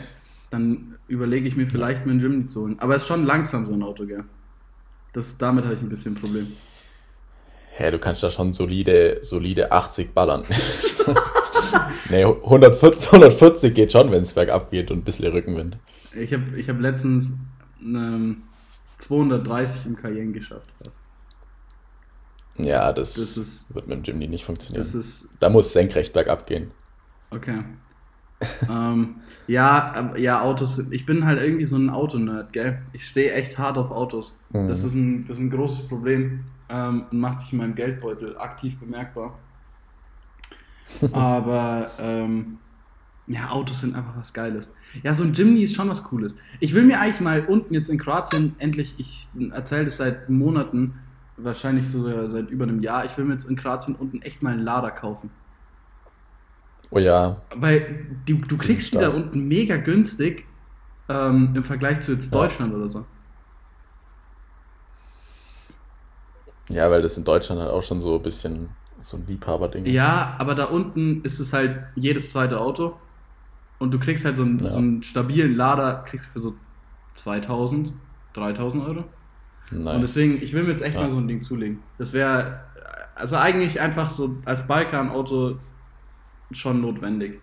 Dann 0.51 0.99
überlege 1.09 1.49
ich 1.49 1.57
mir 1.57 1.67
vielleicht, 1.67 2.07
mir 2.07 2.13
einen 2.13 2.21
Jimny 2.21 2.47
zu 2.47 2.63
holen. 2.63 2.79
Aber 2.79 2.95
es 2.95 3.03
ist 3.03 3.09
schon 3.09 3.25
langsam, 3.25 3.67
so 3.67 3.73
ein 3.73 3.83
Auto, 3.83 4.07
gell? 4.07 4.25
Das, 5.13 5.37
damit 5.39 5.65
habe 5.65 5.75
ich 5.75 5.81
ein 5.81 5.89
bisschen 5.89 6.13
ein 6.13 6.21
Problem. 6.21 6.53
Hä, 7.75 7.91
du 7.91 7.99
kannst 7.99 8.23
da 8.23 8.31
schon 8.31 8.53
solide, 8.53 9.19
solide 9.23 9.73
80 9.73 10.13
ballern. 10.13 10.45
nee, 12.11 12.25
140, 12.25 13.07
140 13.07 13.75
geht 13.75 13.93
schon, 13.93 14.11
wenn 14.11 14.23
es 14.23 14.35
bergab 14.35 14.71
geht 14.71 14.91
und 14.91 14.99
ein 14.99 15.05
bisschen 15.05 15.33
Rückenwind. 15.33 15.79
Ich 16.15 16.33
habe 16.33 16.57
ich 16.57 16.69
hab 16.69 16.79
letztens 16.81 17.39
ähm, 17.83 18.43
230 18.99 19.87
im 19.87 19.97
Cayenne 19.97 20.33
geschafft. 20.33 20.69
Fast. 20.85 21.01
Ja, 22.57 22.93
das, 22.93 23.15
Das 23.15 23.37
ist- 23.37 23.75
wird 23.75 23.89
mit 23.89 23.99
dem 23.99 24.05
Jimny 24.05 24.29
nicht 24.29 24.45
funktionieren. 24.45 24.81
Ist 24.83 25.37
da 25.41 25.49
muss 25.49 25.73
senkrecht 25.73 26.13
bergab 26.13 26.47
gehen. 26.47 26.71
Okay. 27.31 27.59
ähm, 28.69 29.17
ja, 29.47 30.15
ja, 30.17 30.43
Autos. 30.43 30.79
Ich 30.91 31.07
bin 31.07 31.25
halt 31.25 31.41
irgendwie 31.41 31.65
so 31.65 31.77
ein 31.77 31.91
Autonerd, 31.91 32.53
gell? 32.53 32.83
Ich 32.93 33.07
stehe 33.07 33.33
echt 33.33 33.57
hart 33.57 33.79
auf 33.79 33.91
Autos. 33.91 34.45
Mhm. 34.51 34.67
Das, 34.67 34.83
ist 34.85 34.95
ein, 34.95 35.25
das 35.27 35.39
ist 35.39 35.45
ein 35.45 35.51
großes 35.51 35.89
Problem 35.89 36.45
ähm, 36.69 37.07
und 37.11 37.21
macht 37.21 37.41
sich 37.41 37.53
in 37.53 37.59
meinem 37.59 37.75
Geldbeutel 37.75 38.37
aktiv 38.37 38.79
bemerkbar. 38.81 39.39
Aber 41.13 41.91
ähm, 41.99 42.59
ja, 43.27 43.51
Autos 43.51 43.81
sind 43.81 43.95
einfach 43.95 44.17
was 44.17 44.35
Geiles. 44.35 44.73
Ja, 45.03 45.15
so 45.15 45.23
ein 45.23 45.33
Jimny 45.33 45.63
ist 45.63 45.75
schon 45.75 45.89
was 45.89 46.03
Cooles. 46.05 46.37
Ich 46.61 46.75
will 46.75 46.83
mir 46.83 47.01
eigentlich 47.01 47.21
mal 47.21 47.47
unten 47.47 47.73
jetzt 47.75 47.89
in 47.89 47.97
Kroatien 47.99 48.55
endlich, 48.59 48.95
ich 48.99 49.29
erzähle 49.53 49.85
das 49.87 49.97
seit 49.99 50.29
Monaten, 50.29 50.99
wahrscheinlich 51.37 51.91
sogar 51.91 52.27
seit 52.29 52.51
über 52.51 52.65
einem 52.65 52.83
Jahr, 52.83 53.05
ich 53.05 53.17
will 53.17 53.25
mir 53.25 53.33
jetzt 53.33 53.49
in 53.49 53.57
Kroatien 53.57 53.95
unten 53.95 54.23
echt 54.23 54.43
mal 54.43 54.53
einen 54.53 54.63
Lader 54.63 54.91
kaufen. 54.91 55.31
Oh 56.91 56.99
ja. 56.99 57.41
Weil 57.55 58.07
du, 58.27 58.37
du 58.37 58.57
kriegst 58.57 58.93
die 58.93 58.99
da 58.99 59.09
unten 59.09 59.49
mega 59.49 59.77
günstig 59.77 60.47
ähm, 61.09 61.53
im 61.55 61.65
Vergleich 61.65 62.01
zu 62.01 62.13
jetzt 62.13 62.35
Deutschland 62.35 62.73
ja. 62.73 62.79
oder 62.79 62.89
so. 62.89 63.05
Ja, 66.69 66.91
weil 66.91 67.03
das 67.03 67.17
in 67.17 67.25
Deutschland 67.25 67.61
halt 67.61 67.71
auch 67.71 67.83
schon 67.83 68.01
so 68.01 68.17
ein 68.17 68.23
bisschen 68.23 68.71
so 69.01 69.17
ein 69.17 69.27
Liebhaberding 69.27 69.85
ist. 69.87 69.93
Ja, 69.93 70.37
aber 70.39 70.55
da 70.55 70.65
unten 70.65 71.23
ist 71.23 71.41
es 71.41 71.53
halt 71.53 71.83
jedes 71.97 72.31
zweite 72.31 72.61
Auto. 72.61 72.97
Und 73.79 73.93
du 73.93 73.99
kriegst 73.99 74.25
halt 74.25 74.37
so 74.37 74.45
einen, 74.45 74.61
ja. 74.61 74.71
so 74.71 74.79
einen 74.79 75.03
stabilen 75.03 75.57
Lader, 75.57 76.05
kriegst 76.07 76.27
du 76.27 76.31
für 76.31 76.39
so 76.39 76.55
2000, 77.15 77.93
3000 78.35 78.87
Euro. 78.87 79.05
Nice. 79.73 79.95
Und 79.95 80.01
deswegen, 80.03 80.43
ich 80.43 80.53
will 80.53 80.63
mir 80.65 80.71
jetzt 80.71 80.83
echt 80.83 80.95
ja. 80.95 81.03
mal 81.03 81.11
so 81.11 81.17
ein 81.17 81.29
Ding 81.29 81.41
zulegen. 81.41 81.83
Das 81.99 82.13
wäre, 82.13 82.61
also 83.15 83.37
eigentlich 83.37 83.81
einfach 83.81 84.11
so 84.11 84.37
als 84.45 84.67
Balkan-Auto 84.67 85.59
schon 86.51 86.81
notwendig. 86.81 87.41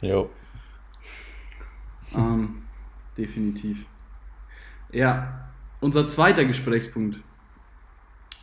Jo. 0.00 0.30
Ähm, 2.14 2.62
definitiv. 3.16 3.86
Ja, 4.90 5.50
unser 5.80 6.06
zweiter 6.06 6.44
Gesprächspunkt 6.44 7.20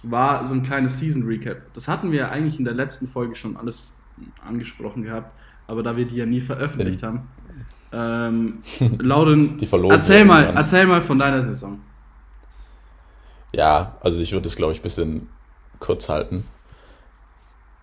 war 0.04 0.46
so 0.46 0.54
ein 0.54 0.64
kleines 0.64 1.00
Season 1.00 1.24
Recap. 1.24 1.74
Das 1.74 1.88
hatten 1.88 2.12
wir 2.12 2.20
ja 2.20 2.30
eigentlich 2.30 2.60
in 2.60 2.66
der 2.66 2.76
letzten 2.76 3.08
Folge 3.08 3.36
schon 3.36 3.58
alles 3.58 3.96
angesprochen 4.46 5.04
gehabt, 5.04 5.38
aber 5.68 5.82
da 5.82 5.98
wir 5.98 6.06
die 6.06 6.16
ja 6.16 6.26
nie 6.26 6.42
veröffentlicht 6.42 7.02
ja. 7.02 7.08
haben. 7.08 7.28
Ähm, 7.92 8.60
Lauren, 9.00 9.58
erzähl 9.90 10.26
mal, 10.26 10.54
erzähl 10.56 10.86
mal 10.86 11.02
von 11.02 11.18
deiner 11.18 11.42
Saison. 11.42 11.80
Ja, 13.56 13.96
also 14.02 14.20
ich 14.20 14.34
würde 14.34 14.48
es, 14.48 14.58
glaube 14.58 14.74
ich, 14.74 14.80
ein 14.80 14.84
bisschen 14.84 15.30
kurz 15.80 16.10
halten. 16.10 16.46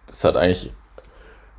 Das 0.07 0.23
hat 0.23 0.37
eigentlich, 0.37 0.71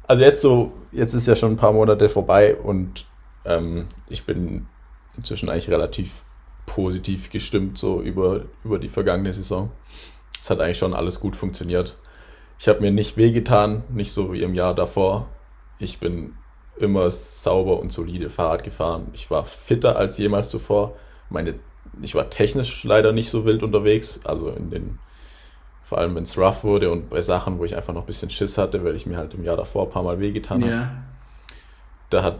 also 0.07 0.21
jetzt 0.21 0.41
so, 0.41 0.71
jetzt 0.91 1.15
ist 1.15 1.27
ja 1.27 1.35
schon 1.35 1.53
ein 1.53 1.57
paar 1.57 1.73
Monate 1.73 2.07
vorbei 2.09 2.55
und 2.55 3.07
ähm, 3.43 3.87
ich 4.07 4.25
bin 4.25 4.67
inzwischen 5.17 5.49
eigentlich 5.49 5.71
relativ 5.71 6.25
positiv 6.67 7.31
gestimmt 7.31 7.79
so 7.79 8.01
über, 8.01 8.43
über 8.63 8.77
die 8.77 8.89
vergangene 8.89 9.33
Saison. 9.33 9.71
Es 10.39 10.51
hat 10.51 10.59
eigentlich 10.59 10.77
schon 10.77 10.93
alles 10.93 11.19
gut 11.19 11.35
funktioniert. 11.35 11.97
Ich 12.59 12.67
habe 12.67 12.81
mir 12.81 12.91
nicht 12.91 13.17
wehgetan, 13.17 13.83
nicht 13.89 14.11
so 14.11 14.31
wie 14.31 14.43
im 14.43 14.53
Jahr 14.53 14.75
davor. 14.75 15.27
Ich 15.79 15.99
bin 15.99 16.35
immer 16.77 17.09
sauber 17.09 17.79
und 17.79 17.91
solide 17.91 18.29
Fahrrad 18.29 18.63
gefahren. 18.63 19.07
Ich 19.13 19.31
war 19.31 19.43
fitter 19.43 19.95
als 19.95 20.19
jemals 20.19 20.49
zuvor. 20.49 20.95
Meine, 21.29 21.55
ich 22.01 22.15
war 22.15 22.29
technisch 22.29 22.83
leider 22.83 23.11
nicht 23.11 23.29
so 23.29 23.45
wild 23.45 23.63
unterwegs. 23.63 24.21
Also 24.23 24.49
in 24.49 24.69
den, 24.69 24.99
vor 25.81 25.97
allem 25.97 26.15
wenn 26.15 26.23
es 26.23 26.37
rough 26.37 26.63
wurde 26.63 26.91
und 26.91 27.09
bei 27.09 27.21
Sachen, 27.21 27.59
wo 27.59 27.65
ich 27.65 27.75
einfach 27.75 27.93
noch 27.93 28.03
ein 28.03 28.07
bisschen 28.07 28.29
Schiss 28.29 28.57
hatte, 28.57 28.83
weil 28.83 28.95
ich 28.95 29.05
mir 29.05 29.17
halt 29.17 29.33
im 29.33 29.43
Jahr 29.43 29.57
davor 29.57 29.85
ein 29.85 29.91
paar 29.91 30.03
Mal 30.03 30.19
wehgetan 30.19 30.63
yeah. 30.63 30.71
habe. 30.71 30.89
Da 32.09 32.23
hat, 32.23 32.39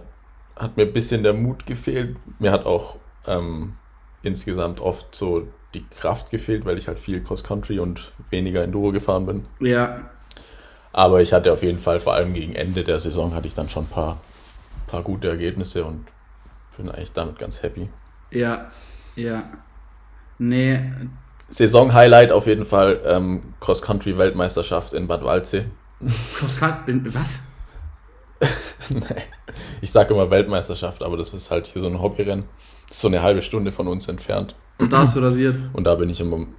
hat 0.56 0.78
mir 0.78 0.84
ein 0.84 0.94
bisschen 0.94 1.24
der 1.24 1.34
Mut 1.34 1.66
gefehlt. 1.66 2.16
Mir 2.40 2.52
hat 2.52 2.66
auch 2.66 2.98
ähm, 3.28 3.76
insgesamt 4.22 4.82
oft 4.82 5.14
so 5.16 5.48
die 5.74 5.86
Kraft 5.88 6.30
gefehlt, 6.30 6.66
weil 6.66 6.78
ich 6.78 6.88
halt 6.88 7.00
viel 7.00 7.24
Cross-Country 7.24 7.80
und 7.80 8.12
weniger 8.30 8.64
Enduro 8.64 8.92
gefahren 8.92 9.26
bin. 9.26 9.46
Ja. 9.60 10.10
Aber 10.92 11.22
ich 11.22 11.34
hatte 11.34 11.52
auf 11.52 11.64
jeden 11.64 11.80
Fall, 11.80 12.00
vor 12.00 12.14
allem 12.14 12.34
gegen 12.34 12.54
Ende 12.54 12.84
der 12.84 13.00
Saison, 13.00 13.34
hatte 13.34 13.48
ich 13.48 13.56
dann 13.56 13.70
schon 13.70 13.86
ein 13.86 13.90
paar, 13.90 14.22
paar 14.86 15.02
gute 15.02 15.28
Ergebnisse 15.28 15.84
und 15.84 16.06
bin 16.78 16.90
eigentlich 16.90 17.12
damit 17.12 17.40
ganz 17.40 17.64
happy. 17.64 17.90
Ja, 18.30 18.72
ja. 19.16 19.44
Nee. 20.40 20.80
Saison-Highlight 21.50 22.32
auf 22.32 22.48
jeden 22.48 22.66
Fall 22.66 23.02
ähm, 23.06 23.54
Cross-Country-Weltmeisterschaft 23.60 24.94
in 24.94 25.08
Bad 25.08 25.24
Waldsee. 25.24 25.66
Cross-Country, 26.36 27.14
was? 27.14 27.40
nee. 28.90 29.22
Ich 29.82 29.92
sage 29.92 30.14
immer 30.14 30.30
Weltmeisterschaft, 30.30 31.04
aber 31.04 31.18
das 31.18 31.34
ist 31.34 31.52
halt 31.52 31.68
hier 31.68 31.82
so 31.82 31.88
ein 31.88 32.02
Hobbyrennen. 32.02 32.46
Das 32.88 32.98
ist 32.98 33.02
so 33.02 33.08
eine 33.08 33.22
halbe 33.22 33.42
Stunde 33.42 33.72
von 33.72 33.88
uns 33.88 34.08
entfernt. 34.08 34.56
Und 34.80 34.92
da 34.92 35.00
hast 35.00 35.16
du 35.16 35.20
rasiert. 35.20 35.56
Und 35.74 35.86
da 35.86 35.96
bin 35.96 36.10
ich 36.10 36.20
im, 36.20 36.56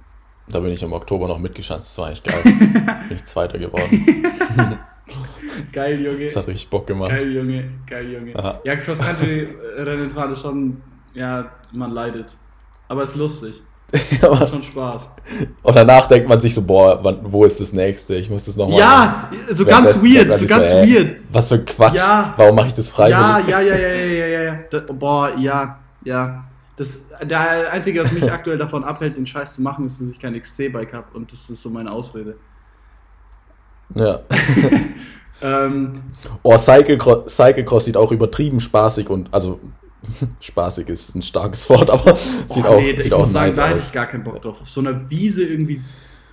da 0.47 0.59
bin 0.59 0.71
ich 0.71 0.81
im 0.81 0.93
Oktober 0.93 1.27
noch 1.27 1.39
mitgeschanzt. 1.39 1.89
Das 1.89 1.97
war 1.97 2.11
echt 2.11 2.23
geil. 2.23 2.41
bin 3.07 3.15
ich 3.15 3.25
Zweiter 3.25 3.59
geworden. 3.59 4.05
geil, 5.71 6.01
Junge. 6.01 6.23
Das 6.23 6.35
hat 6.37 6.47
richtig 6.47 6.69
Bock 6.69 6.87
gemacht. 6.87 7.09
Geil, 7.09 7.31
Junge. 7.31 7.69
Geil, 7.87 8.11
Junge. 8.11 8.35
Aha. 8.35 8.61
Ja, 8.63 8.75
Cross-Country-Rennen 8.77 10.09
fahren 10.09 10.31
ist 10.31 10.41
schon, 10.41 10.81
ja, 11.13 11.51
man 11.71 11.91
leidet. 11.91 12.35
Aber 12.87 13.03
es 13.03 13.11
ist 13.11 13.15
lustig. 13.15 13.61
macht 14.21 14.49
schon 14.49 14.63
Spaß. 14.63 15.11
Und 15.61 15.75
danach 15.75 16.07
denkt 16.07 16.27
man 16.27 16.41
sich 16.41 16.53
so, 16.53 16.63
boah, 16.63 16.99
wann, 17.03 17.19
wo 17.23 17.45
ist 17.45 17.59
das 17.59 17.71
nächste? 17.73 18.15
Ich 18.15 18.29
muss 18.29 18.45
das 18.45 18.55
nochmal. 18.55 18.79
Ja, 18.79 19.31
so 19.49 19.65
ganz 19.65 20.01
weird, 20.03 20.37
so 20.37 20.47
ganz 20.47 20.71
so, 20.71 20.77
ey, 20.77 20.93
weird. 20.93 21.15
Was 21.31 21.49
für 21.49 21.55
ein 21.55 21.65
Quatsch. 21.65 21.97
Ja. 21.97 22.33
Warum 22.37 22.55
mache 22.55 22.67
ich 22.67 22.73
das 22.73 22.89
freiwillig? 22.91 23.47
Ja, 23.47 23.59
ja, 23.59 23.61
ja, 23.61 23.75
ja, 23.75 23.89
ja, 23.89 24.25
ja, 24.25 24.43
ja. 24.43 24.59
Das, 24.69 24.83
boah, 24.87 25.31
ja, 25.37 25.79
ja. 26.03 26.43
Das, 26.77 27.09
der 27.23 27.71
Einzige, 27.71 28.01
was 28.01 28.11
mich 28.11 28.29
aktuell 28.31 28.57
davon 28.57 28.83
abhält, 28.83 29.17
den 29.17 29.25
Scheiß 29.25 29.55
zu 29.55 29.61
machen, 29.61 29.85
ist, 29.85 30.01
dass 30.01 30.09
ich 30.09 30.19
kein 30.19 30.39
XC-Bike 30.39 30.93
habe 30.93 31.07
und 31.13 31.31
das 31.31 31.49
ist 31.49 31.61
so 31.61 31.69
meine 31.69 31.91
Ausrede. 31.91 32.35
Ja. 33.93 34.21
ähm, 35.41 35.93
oh, 36.43 36.57
Cyclecross, 36.57 37.33
Cyclecross 37.33 37.85
sieht 37.85 37.95
auch 37.95 38.11
übertrieben 38.11 38.59
spaßig 38.59 39.09
und, 39.09 39.33
also, 39.33 39.59
spaßig 40.39 40.89
ist 40.89 41.15
ein 41.15 41.21
starkes 41.21 41.69
Wort, 41.69 41.89
aber 41.89 42.13
oh, 42.13 42.15
sieht 42.47 42.65
auch, 42.65 42.77
nee, 42.77 42.95
sieht 42.95 43.07
ich 43.07 43.13
auch 43.13 43.19
muss 43.19 43.31
sagen, 43.31 43.47
nice 43.47 43.55
da 43.55 43.67
hätte 43.67 43.83
ich 43.85 43.91
gar 43.91 44.07
keinen 44.07 44.23
Bock 44.23 44.41
drauf. 44.41 44.61
Auf 44.61 44.69
so 44.69 44.81
einer 44.81 45.09
Wiese 45.09 45.43
irgendwie 45.43 45.81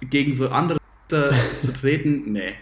gegen 0.00 0.34
so 0.34 0.48
andere 0.48 0.78
zu 1.08 1.72
treten, 1.72 2.32
nee. 2.32 2.54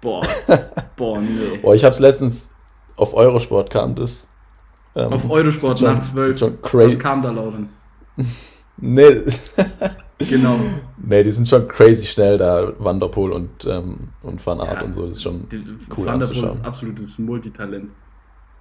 Boah, 0.00 0.20
boah, 0.96 1.20
nee. 1.20 1.58
Boah, 1.62 1.74
ich 1.74 1.84
hab's 1.84 1.98
letztens 1.98 2.50
auf 2.96 3.14
Eurosport 3.14 3.70
kam 3.70 3.94
das 3.94 4.28
ähm, 4.98 5.12
Auf 5.12 5.30
Eurosport 5.30 5.80
nach 5.82 6.00
12. 6.00 6.42
Was 6.72 6.98
kam 6.98 7.22
da, 7.22 7.30
Lauren? 7.30 7.68
nee. 8.76 9.22
genau. 10.18 10.58
Nee, 10.96 11.22
die 11.22 11.32
sind 11.32 11.48
schon 11.48 11.68
crazy 11.68 12.06
schnell 12.06 12.36
da, 12.36 12.72
Wanderpool 12.78 13.32
und, 13.32 13.64
ähm, 13.66 14.08
und 14.22 14.44
Van 14.44 14.58
ja, 14.58 14.82
und 14.82 14.94
so. 14.94 15.02
Das 15.02 15.18
ist 15.18 15.22
schon 15.22 15.46
cool 15.50 16.06
Wanderpool 16.06 16.08
anzuschauen. 16.08 16.48
ist 16.48 16.64
absolutes 16.64 17.18
Multitalent. 17.18 17.90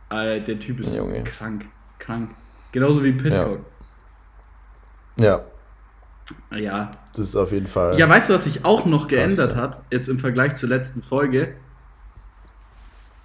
Äh, 0.09 0.41
der 0.41 0.59
Typ 0.59 0.79
ist 0.79 0.95
Junge. 0.95 1.23
krank, 1.23 1.65
krank. 1.99 2.31
Genauso 2.71 3.03
wie 3.03 3.11
Pitcock. 3.11 3.59
Ja. 5.17 5.25
ja. 5.25 5.41
Ja. 6.57 6.91
Das 7.13 7.19
ist 7.19 7.35
auf 7.35 7.51
jeden 7.51 7.67
Fall. 7.67 7.97
Ja, 7.97 8.09
weißt 8.09 8.29
du, 8.29 8.33
was 8.33 8.43
sich 8.43 8.65
auch 8.65 8.85
noch 8.85 9.07
geändert 9.07 9.55
hat, 9.55 9.81
jetzt 9.91 10.09
im 10.09 10.19
Vergleich 10.19 10.55
zur 10.55 10.69
letzten 10.69 11.01
Folge? 11.01 11.53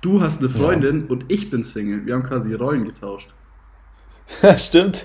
Du 0.00 0.20
hast 0.20 0.40
eine 0.40 0.48
Freundin 0.48 1.02
ja. 1.02 1.10
und 1.10 1.24
ich 1.28 1.50
bin 1.50 1.62
Single. 1.62 2.06
Wir 2.06 2.14
haben 2.14 2.24
quasi 2.24 2.54
Rollen 2.54 2.84
getauscht. 2.84 3.30
Stimmt. 4.56 5.04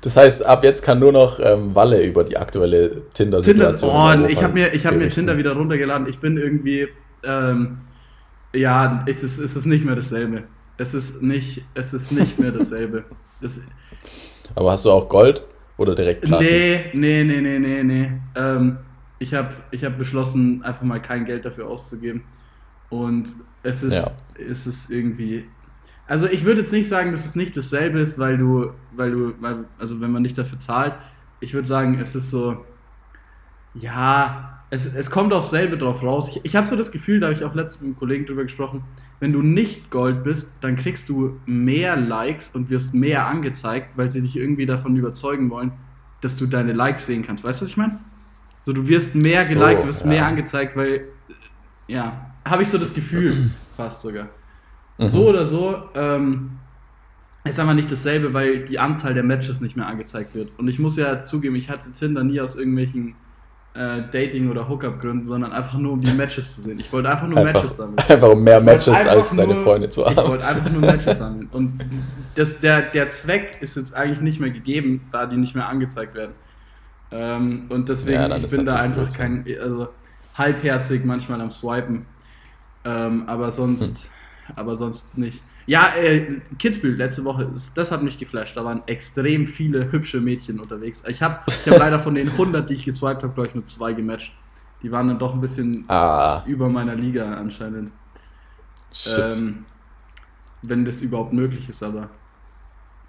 Das 0.00 0.16
heißt, 0.16 0.44
ab 0.44 0.64
jetzt 0.64 0.82
kann 0.82 0.98
nur 0.98 1.12
noch 1.12 1.40
ähm, 1.40 1.74
Walle 1.74 2.04
über 2.04 2.24
die 2.24 2.36
aktuelle 2.36 3.02
Tinder-Situation. 3.14 3.90
Tinder, 3.90 4.26
oh, 4.26 4.30
ich 4.30 4.42
habe 4.42 4.54
mir, 4.54 4.70
hab 4.72 4.94
mir 4.94 5.08
Tinder 5.08 5.36
wieder 5.36 5.52
runtergeladen. 5.52 6.06
Ich 6.08 6.18
bin 6.18 6.36
irgendwie, 6.36 6.88
ähm, 7.24 7.78
ja, 8.54 9.04
es 9.06 9.22
ist, 9.22 9.38
es 9.38 9.56
ist 9.56 9.66
nicht 9.66 9.84
mehr 9.84 9.96
dasselbe. 9.96 10.44
Es 10.76 10.94
ist 10.94 11.22
nicht, 11.22 11.64
es 11.74 11.94
ist 11.94 12.12
nicht 12.12 12.38
mehr 12.38 12.52
dasselbe. 12.52 13.04
Das, 13.40 13.60
Aber 14.54 14.70
hast 14.70 14.84
du 14.84 14.92
auch 14.92 15.08
Gold 15.08 15.44
oder 15.76 15.96
direkt 15.96 16.22
Platin? 16.22 16.46
Nee, 16.46 16.90
nee, 16.94 17.24
nee, 17.24 17.40
nee, 17.40 17.58
nee, 17.58 17.82
nee. 17.82 18.12
Ähm, 18.36 18.78
ich 19.18 19.34
habe 19.34 19.48
ich 19.72 19.84
hab 19.84 19.98
beschlossen, 19.98 20.62
einfach 20.62 20.82
mal 20.82 21.02
kein 21.02 21.24
Geld 21.24 21.44
dafür 21.44 21.66
auszugeben. 21.66 22.22
Und 22.88 23.34
es 23.64 23.82
ist, 23.82 23.94
ja. 23.94 24.44
es 24.48 24.68
ist 24.68 24.90
irgendwie. 24.90 25.44
Also 26.06 26.28
ich 26.28 26.44
würde 26.44 26.60
jetzt 26.60 26.72
nicht 26.72 26.88
sagen, 26.88 27.10
dass 27.10 27.24
es 27.24 27.34
nicht 27.34 27.56
dasselbe 27.56 27.98
ist, 27.98 28.18
weil 28.20 28.38
du, 28.38 28.70
weil 28.94 29.10
du, 29.10 29.34
weil, 29.40 29.64
also 29.76 30.00
wenn 30.00 30.12
man 30.12 30.22
nicht 30.22 30.38
dafür 30.38 30.58
zahlt, 30.58 30.94
ich 31.40 31.54
würde 31.54 31.66
sagen, 31.66 31.98
es 31.98 32.14
ist 32.14 32.30
so, 32.30 32.64
ja, 33.74 34.51
es, 34.72 34.86
es 34.94 35.10
kommt 35.10 35.34
aufs 35.34 35.50
selbe 35.50 35.76
drauf 35.76 36.02
raus. 36.02 36.30
Ich, 36.30 36.44
ich 36.46 36.56
habe 36.56 36.66
so 36.66 36.76
das 36.76 36.90
Gefühl, 36.90 37.20
da 37.20 37.26
habe 37.26 37.36
ich 37.36 37.44
auch 37.44 37.54
letztens 37.54 37.82
mit 37.82 37.88
einem 37.88 37.98
Kollegen 37.98 38.24
drüber 38.24 38.42
gesprochen, 38.44 38.82
wenn 39.20 39.30
du 39.30 39.42
nicht 39.42 39.90
Gold 39.90 40.24
bist, 40.24 40.64
dann 40.64 40.76
kriegst 40.76 41.10
du 41.10 41.38
mehr 41.44 41.94
Likes 41.94 42.48
und 42.48 42.70
wirst 42.70 42.94
mehr 42.94 43.26
angezeigt, 43.26 43.98
weil 43.98 44.10
sie 44.10 44.22
dich 44.22 44.34
irgendwie 44.34 44.64
davon 44.64 44.96
überzeugen 44.96 45.50
wollen, 45.50 45.72
dass 46.22 46.38
du 46.38 46.46
deine 46.46 46.72
Likes 46.72 47.04
sehen 47.04 47.22
kannst. 47.22 47.44
Weißt 47.44 47.60
du, 47.60 47.66
was 47.66 47.70
ich 47.70 47.76
meine? 47.76 48.00
So, 48.62 48.72
du 48.72 48.88
wirst 48.88 49.14
mehr 49.14 49.44
geliked, 49.44 49.82
so, 49.82 49.88
wirst 49.88 50.02
ja. 50.04 50.08
mehr 50.08 50.26
angezeigt, 50.26 50.74
weil, 50.74 51.04
ja, 51.86 52.32
habe 52.42 52.62
ich 52.62 52.70
so 52.70 52.78
das 52.78 52.94
Gefühl, 52.94 53.50
fast 53.76 54.00
sogar. 54.00 54.30
Mhm. 54.96 55.06
So 55.06 55.28
oder 55.28 55.44
so, 55.44 55.82
ähm, 55.94 56.52
ist 57.44 57.60
aber 57.60 57.74
nicht 57.74 57.92
dasselbe, 57.92 58.32
weil 58.32 58.64
die 58.64 58.78
Anzahl 58.78 59.12
der 59.12 59.22
Matches 59.22 59.60
nicht 59.60 59.76
mehr 59.76 59.86
angezeigt 59.86 60.34
wird. 60.34 60.50
Und 60.58 60.68
ich 60.68 60.78
muss 60.78 60.96
ja 60.96 61.22
zugeben, 61.22 61.56
ich 61.56 61.68
hatte 61.68 61.92
Tinder 61.92 62.24
nie 62.24 62.40
aus 62.40 62.56
irgendwelchen 62.56 63.14
äh, 63.74 64.02
Dating- 64.10 64.50
oder 64.50 64.68
Hookup-Gründen, 64.68 65.24
sondern 65.24 65.52
einfach 65.52 65.78
nur 65.78 65.92
um 65.92 66.00
die 66.00 66.12
Matches 66.12 66.54
zu 66.54 66.60
sehen. 66.62 66.78
Ich 66.78 66.92
wollte 66.92 67.08
einfach 67.10 67.26
nur 67.26 67.38
Einfach, 67.38 67.54
Matches 67.54 67.76
sammeln. 67.76 67.98
einfach 67.98 68.28
um 68.28 68.42
mehr 68.42 68.58
Ich 68.58 68.64
Matches 68.64 69.06
als 69.06 69.30
deine 69.34 69.54
nur- 69.54 69.64
Freunde 69.64 69.88
zu 69.88 70.02
Ich 70.02 70.16
haben. 70.16 70.28
wollte 70.28 70.46
einfach 70.46 70.70
nur 70.70 70.80
Matches 70.82 71.18
sammeln. 71.18 71.48
Und 71.52 71.80
das, 72.34 72.60
der, 72.60 72.82
der 72.82 73.08
Zweck 73.10 73.58
ist 73.60 73.76
jetzt 73.76 73.94
eigentlich 73.94 74.20
nicht 74.20 74.40
mehr 74.40 74.50
gegeben, 74.50 75.02
da 75.10 75.24
die 75.26 75.36
nicht 75.36 75.54
mehr 75.54 75.68
angezeigt 75.68 76.14
werden. 76.14 76.32
Ähm, 77.10 77.64
und 77.70 77.88
deswegen, 77.88 78.20
Ja, 78.20 78.36
ich 78.36 78.46
bin 78.46 78.66
da 78.66 78.76
einfach 78.76 79.10
kein, 79.16 79.44
also 79.62 79.88
halbherzig 80.34 81.04
manchmal 81.04 81.40
am 81.40 81.50
Swipen. 81.50 82.06
Ähm, 82.84 83.24
aber 83.26 83.52
sonst, 83.52 84.04
Hm. 84.48 84.54
aber 84.56 84.76
sonst 84.76 85.16
nicht. 85.18 85.42
Ja, 85.66 85.94
äh, 85.96 86.40
Kitzbühel 86.58 86.96
letzte 86.96 87.24
Woche, 87.24 87.50
das- 87.74 87.90
hat 87.92 88.02
mich 88.02 88.18
geflasht. 88.18 88.56
Da 88.56 88.64
waren 88.64 88.82
extrem 88.86 89.46
viele 89.46 89.92
hübsche 89.92 90.20
Mädchen 90.20 90.58
unterwegs. 90.58 91.04
Ich 91.08 91.22
habe 91.22 91.40
ich 91.46 91.68
hab 91.70 91.78
leider 91.78 91.98
von 92.00 92.14
den 92.14 92.28
100, 92.30 92.68
die 92.68 92.74
ich 92.74 92.84
geswiped 92.84 93.22
habe, 93.22 93.32
glaube 93.32 93.48
ich, 93.48 93.54
nur 93.54 93.64
zwei 93.64 93.92
gematcht. 93.92 94.32
Die 94.82 94.90
waren 94.90 95.06
dann 95.08 95.18
doch 95.18 95.34
ein 95.34 95.40
bisschen 95.40 95.84
Ah, 95.88 96.42
über 96.46 96.68
meiner 96.68 96.94
Liga 96.96 97.32
anscheinend. 97.34 97.92
shit. 98.92 99.34
Ähm, 99.34 99.64
wenn 100.62 100.84
das 100.84 101.02
überhaupt 101.02 101.32
möglich 101.32 101.68
ist, 101.68 101.82
aber 101.82 102.08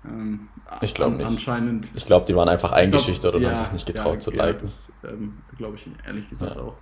ähm, 0.06 0.48
Ich 0.82 0.94
glaub 0.94 1.12
an- 1.12 1.18
nicht. 1.18 1.26
Anscheinend. 1.26 1.90
ich 1.96 2.06
glaube, 2.06 2.26
die 2.28 2.36
waren 2.36 2.50
einfach 2.50 2.70
Ich 2.70 2.76
glaub, 2.76 2.84
eingeschüchtert 2.86 3.36
und 3.36 3.42
ja, 3.42 3.50
haben 3.50 3.58
sich 3.58 3.72
nicht 3.72 3.86
getraut 3.88 4.14
ja, 4.16 4.20
zu 4.20 4.32
ja, 4.34 4.46
liken. 4.46 4.60
Das 4.62 4.94
ähm, 5.04 5.34
glaube 5.58 5.76
ich 5.78 5.88
ehrlich 6.06 6.30
gesagt 6.30 6.56
Ja. 6.56 6.62
auch. 6.62 6.76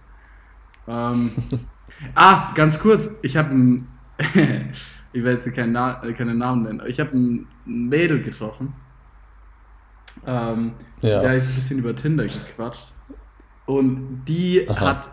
Ähm, 0.87 1.31
ah, 2.15 2.51
ganz 2.55 2.79
kurz. 2.79 3.09
Ich 3.21 3.37
habe 3.37 3.53
ein. 3.53 3.87
ich 5.13 5.24
werde 5.24 5.44
jetzt 5.44 5.56
keinen 5.56 5.72
Na 5.74 6.03
äh, 6.03 6.13
keine 6.13 6.34
Namen 6.36 6.63
nennen. 6.63 6.82
Ich 6.88 7.00
habe 7.00 7.12
ein 7.18 7.48
Mädel 7.65 8.22
getroffen. 8.22 8.74
Ähm, 10.25 10.74
Ja. 11.01 11.22
Da 11.22 11.34
ist 11.34 11.50
ein 11.50 11.56
bisschen 11.56 11.80
über 11.80 11.96
Tinder 11.96 12.25
gequatscht. 12.25 12.94
Und 13.65 14.24
die 14.25 14.68
Aha. 14.70 14.80
hat, 14.88 15.10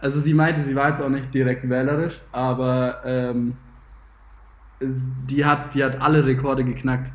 also 0.00 0.20
sie 0.20 0.34
meinte, 0.34 0.60
sie 0.60 0.74
war 0.74 0.88
jetzt 0.88 1.00
auch 1.00 1.08
nicht 1.08 1.32
direkt 1.32 1.68
wählerisch, 1.68 2.20
aber 2.32 3.00
ähm, 3.04 3.56
die, 4.80 5.44
hat, 5.44 5.74
die 5.74 5.82
hat 5.84 6.00
alle 6.00 6.24
Rekorde 6.24 6.64
geknackt. 6.64 7.12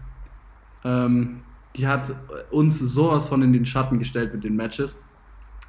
Ähm, 0.83 1.41
die 1.75 1.87
hat 1.87 2.11
uns 2.49 2.79
sowas 2.79 3.27
von 3.27 3.41
in 3.43 3.53
den 3.53 3.65
Schatten 3.65 3.99
gestellt 3.99 4.33
mit 4.33 4.43
den 4.43 4.55
Matches. 4.55 5.03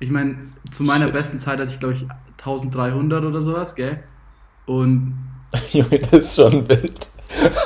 Ich 0.00 0.10
meine, 0.10 0.36
zu 0.70 0.84
meiner 0.84 1.06
Shit. 1.06 1.12
besten 1.12 1.38
Zeit 1.38 1.58
hatte 1.60 1.72
ich, 1.72 1.80
glaube 1.80 1.94
ich, 1.94 2.06
1300 2.38 3.24
oder 3.24 3.42
sowas, 3.42 3.74
gell? 3.74 4.02
Und 4.64 5.18
Junge, 5.72 5.98
das 5.98 6.12
ist 6.12 6.36
schon 6.36 6.68
wild. 6.68 7.10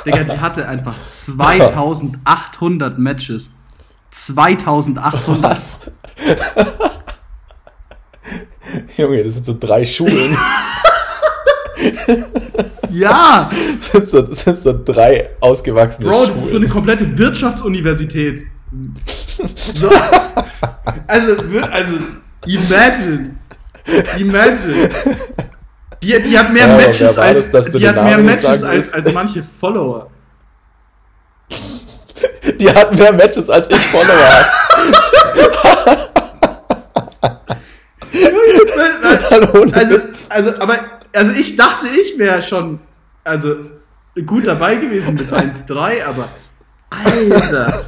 Digga, 0.05 0.23
die 0.23 0.39
hatte 0.39 0.67
einfach 0.67 0.95
2800 1.07 2.97
Matches. 2.99 3.51
2800. 4.11 5.41
Was? 5.41 5.79
Junge, 8.97 9.23
das 9.23 9.33
sind 9.35 9.45
so 9.45 9.55
drei 9.59 9.85
Schulen. 9.85 10.37
Ja! 12.91 13.49
Das 13.91 13.91
sind 13.91 14.09
so, 14.09 14.21
das 14.21 14.41
sind 14.43 14.57
so 14.57 14.83
drei 14.83 15.31
ausgewachsene 15.39 16.07
Bro, 16.09 16.27
das 16.27 16.37
ist 16.37 16.51
so 16.51 16.57
eine 16.57 16.67
Schulen. 16.67 16.69
komplette 16.69 17.17
Wirtschaftsuniversität. 17.17 18.43
So. 19.55 19.89
Also, 21.07 21.35
also, 21.71 21.93
imagine. 22.45 23.35
Imagine. 24.17 24.89
Die, 26.03 26.21
die 26.21 26.37
hat 26.37 26.51
mehr 26.51 26.67
Ja, 26.67 26.75
Matches 26.75 27.17
als, 27.17 27.49
das, 27.49 27.71
die 27.71 27.87
hat 27.87 27.95
mehr 27.95 28.17
Matches 28.17 28.61
als, 28.61 28.91
als 28.93 29.13
manche 29.13 29.41
Follower. 29.41 30.09
Die 32.59 32.69
hatten 32.69 32.97
mehr 32.97 33.13
Matches 33.13 33.49
als 33.49 33.69
ich 33.69 33.79
Follower 33.87 34.13
habe. 34.13 34.47
Hallo, 39.31 39.65
Also, 39.71 39.97
also, 40.29 40.55
aber, 40.59 40.77
also 41.13 41.31
ich 41.31 41.55
dachte, 41.55 41.87
ich 41.87 42.17
wäre 42.19 42.41
schon, 42.41 42.81
also, 43.23 43.55
gut 44.25 44.45
dabei 44.45 44.75
gewesen 44.75 45.13
mit 45.15 45.31
1,3, 45.31 46.03
aber, 46.03 46.27
Alter, 46.89 47.85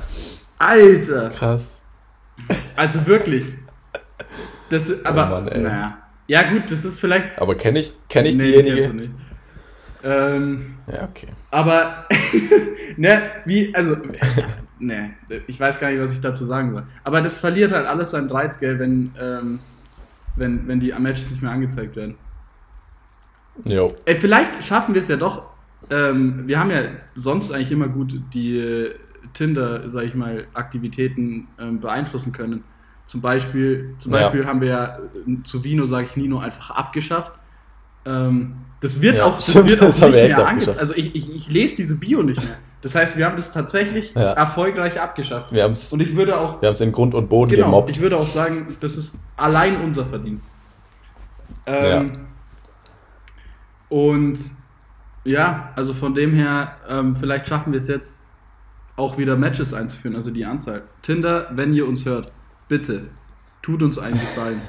Alter. 0.58 1.28
Krass. 1.30 1.82
Also 2.78 3.06
wirklich. 3.06 3.54
Das, 4.70 5.06
aber, 5.06 5.28
Oh 5.28 5.30
Mann, 5.30 5.64
naja. 5.64 6.05
Ja 6.28 6.50
gut, 6.50 6.72
das 6.72 6.86
ist 6.86 7.00
vielleicht... 7.00 7.40
Aber 7.40 7.56
kenne 7.56 7.80
ich, 7.80 7.94
kenn 8.10 8.26
ich 8.26 8.36
Nee, 8.36 8.62
diejenige? 8.62 8.94
nicht. 8.94 9.12
Ähm, 10.04 10.76
Ja, 10.92 11.04
okay. 11.04 11.28
aber, 11.52 12.06
ne, 12.98 13.22
wie, 13.46 13.74
also, 13.76 13.98
ne, 14.80 15.14
ich 15.48 15.60
weiß 15.60 15.80
gar 15.80 15.90
nicht, 15.90 16.00
was 16.00 16.12
ich 16.12 16.22
dazu 16.22 16.46
sagen 16.46 16.72
soll. 16.72 16.84
Aber 17.04 17.22
das 17.22 17.40
verliert 17.40 17.72
halt 17.72 17.88
alles 17.88 18.12
seinen 18.12 18.30
Reiz, 18.30 18.60
gell, 18.60 18.80
wenn, 18.80 19.14
ähm, 19.20 19.60
wenn, 20.36 20.68
wenn 20.68 20.80
die 20.80 20.92
Matches 20.94 21.32
nicht 21.32 21.42
mehr 21.42 21.52
angezeigt 21.52 21.96
werden. 21.96 22.16
Jo. 23.64 23.94
Ey, 24.06 24.16
vielleicht 24.16 24.64
schaffen 24.64 24.94
wir 24.94 25.02
es 25.02 25.08
ja 25.08 25.16
doch. 25.16 25.44
Ähm, 25.90 26.44
wir 26.48 26.60
haben 26.60 26.72
ja 26.72 26.82
sonst 27.14 27.52
eigentlich 27.52 27.72
immer 27.72 27.88
gut 27.88 28.20
die 28.34 28.58
äh, 28.58 28.96
Tinder, 29.34 29.90
sag 29.90 30.04
ich 30.04 30.16
mal, 30.16 30.48
Aktivitäten 30.54 31.48
ähm, 31.60 31.80
beeinflussen 31.80 32.32
können. 32.32 32.64
Zum 33.06 33.22
Beispiel, 33.22 33.96
zum 34.00 34.14
Ja. 34.14 34.22
Beispiel 34.22 34.46
haben 34.46 34.62
wir 34.62 34.68
ja 34.70 35.00
zu 35.44 35.64
Vino, 35.64 35.86
sage 35.86 36.08
ich 36.10 36.16
Nino, 36.18 36.40
einfach 36.40 36.72
abgeschafft. 36.72 37.32
Ähm, 38.06 38.56
das 38.82 39.02
wird 39.02 39.18
Ja, 39.18 39.26
auch, 39.26 39.36
das 39.36 39.50
stimmt, 39.52 39.70
wird 39.70 39.82
auch 39.82 39.86
das 39.88 40.02
haben 40.02 40.12
nicht 40.12 40.36
mehr 40.36 40.48
angezeigt. 40.48 40.80
Also 40.80 40.94
ich, 40.96 41.16
ich, 41.16 41.34
ich 41.34 41.50
lese 41.50 41.78
diese 41.78 41.96
Bio 41.98 42.22
nicht 42.24 42.44
mehr. 42.44 42.56
Das 42.82 42.94
heißt, 42.94 43.18
wir 43.18 43.26
haben 43.26 43.36
das 43.36 43.52
tatsächlich 43.52 44.14
Ja. 44.14 44.34
erfolgreich 44.34 45.00
abgeschafft. 45.02 45.52
Wir 45.52 45.64
haben 45.64 45.72
es 45.72 45.92
Und 45.92 46.02
ich 46.02 46.16
würde 46.16 46.38
auch 46.40 46.62
wir 46.62 46.68
haben's 46.68 46.82
in 46.82 46.92
Grund 46.92 47.16
und 47.16 47.30
Boden 47.30 47.50
Genau, 47.52 47.68
gemobbt. 47.68 47.90
ich 47.90 48.00
würde 48.00 48.18
auch 48.18 48.28
sagen, 48.28 48.76
das 48.80 48.96
ist 48.98 49.20
allein 49.38 49.82
unser 49.82 50.06
Verdienst. 50.06 50.50
Ähm, 51.66 52.20
Und 53.90 54.40
ja, 55.24 55.72
also 55.76 55.94
von 55.94 56.14
dem 56.14 56.34
her, 56.34 56.76
ähm, 56.90 57.16
vielleicht 57.16 57.48
schaffen 57.48 57.72
wir 57.72 57.78
es 57.78 57.88
jetzt 57.88 58.18
auch 58.98 59.18
wieder 59.18 59.36
Matches 59.36 59.74
einzuführen, 59.74 60.16
also 60.16 60.32
die 60.32 60.46
Anzahl. 60.46 60.84
Tinder, 61.02 61.48
wenn 61.52 61.74
ihr 61.74 61.88
uns 61.88 62.06
hört, 62.06 62.32
bitte 62.68 63.02
tut 63.62 63.82
uns 63.84 63.98
einen 63.98 64.14
Gefallen 64.20 64.62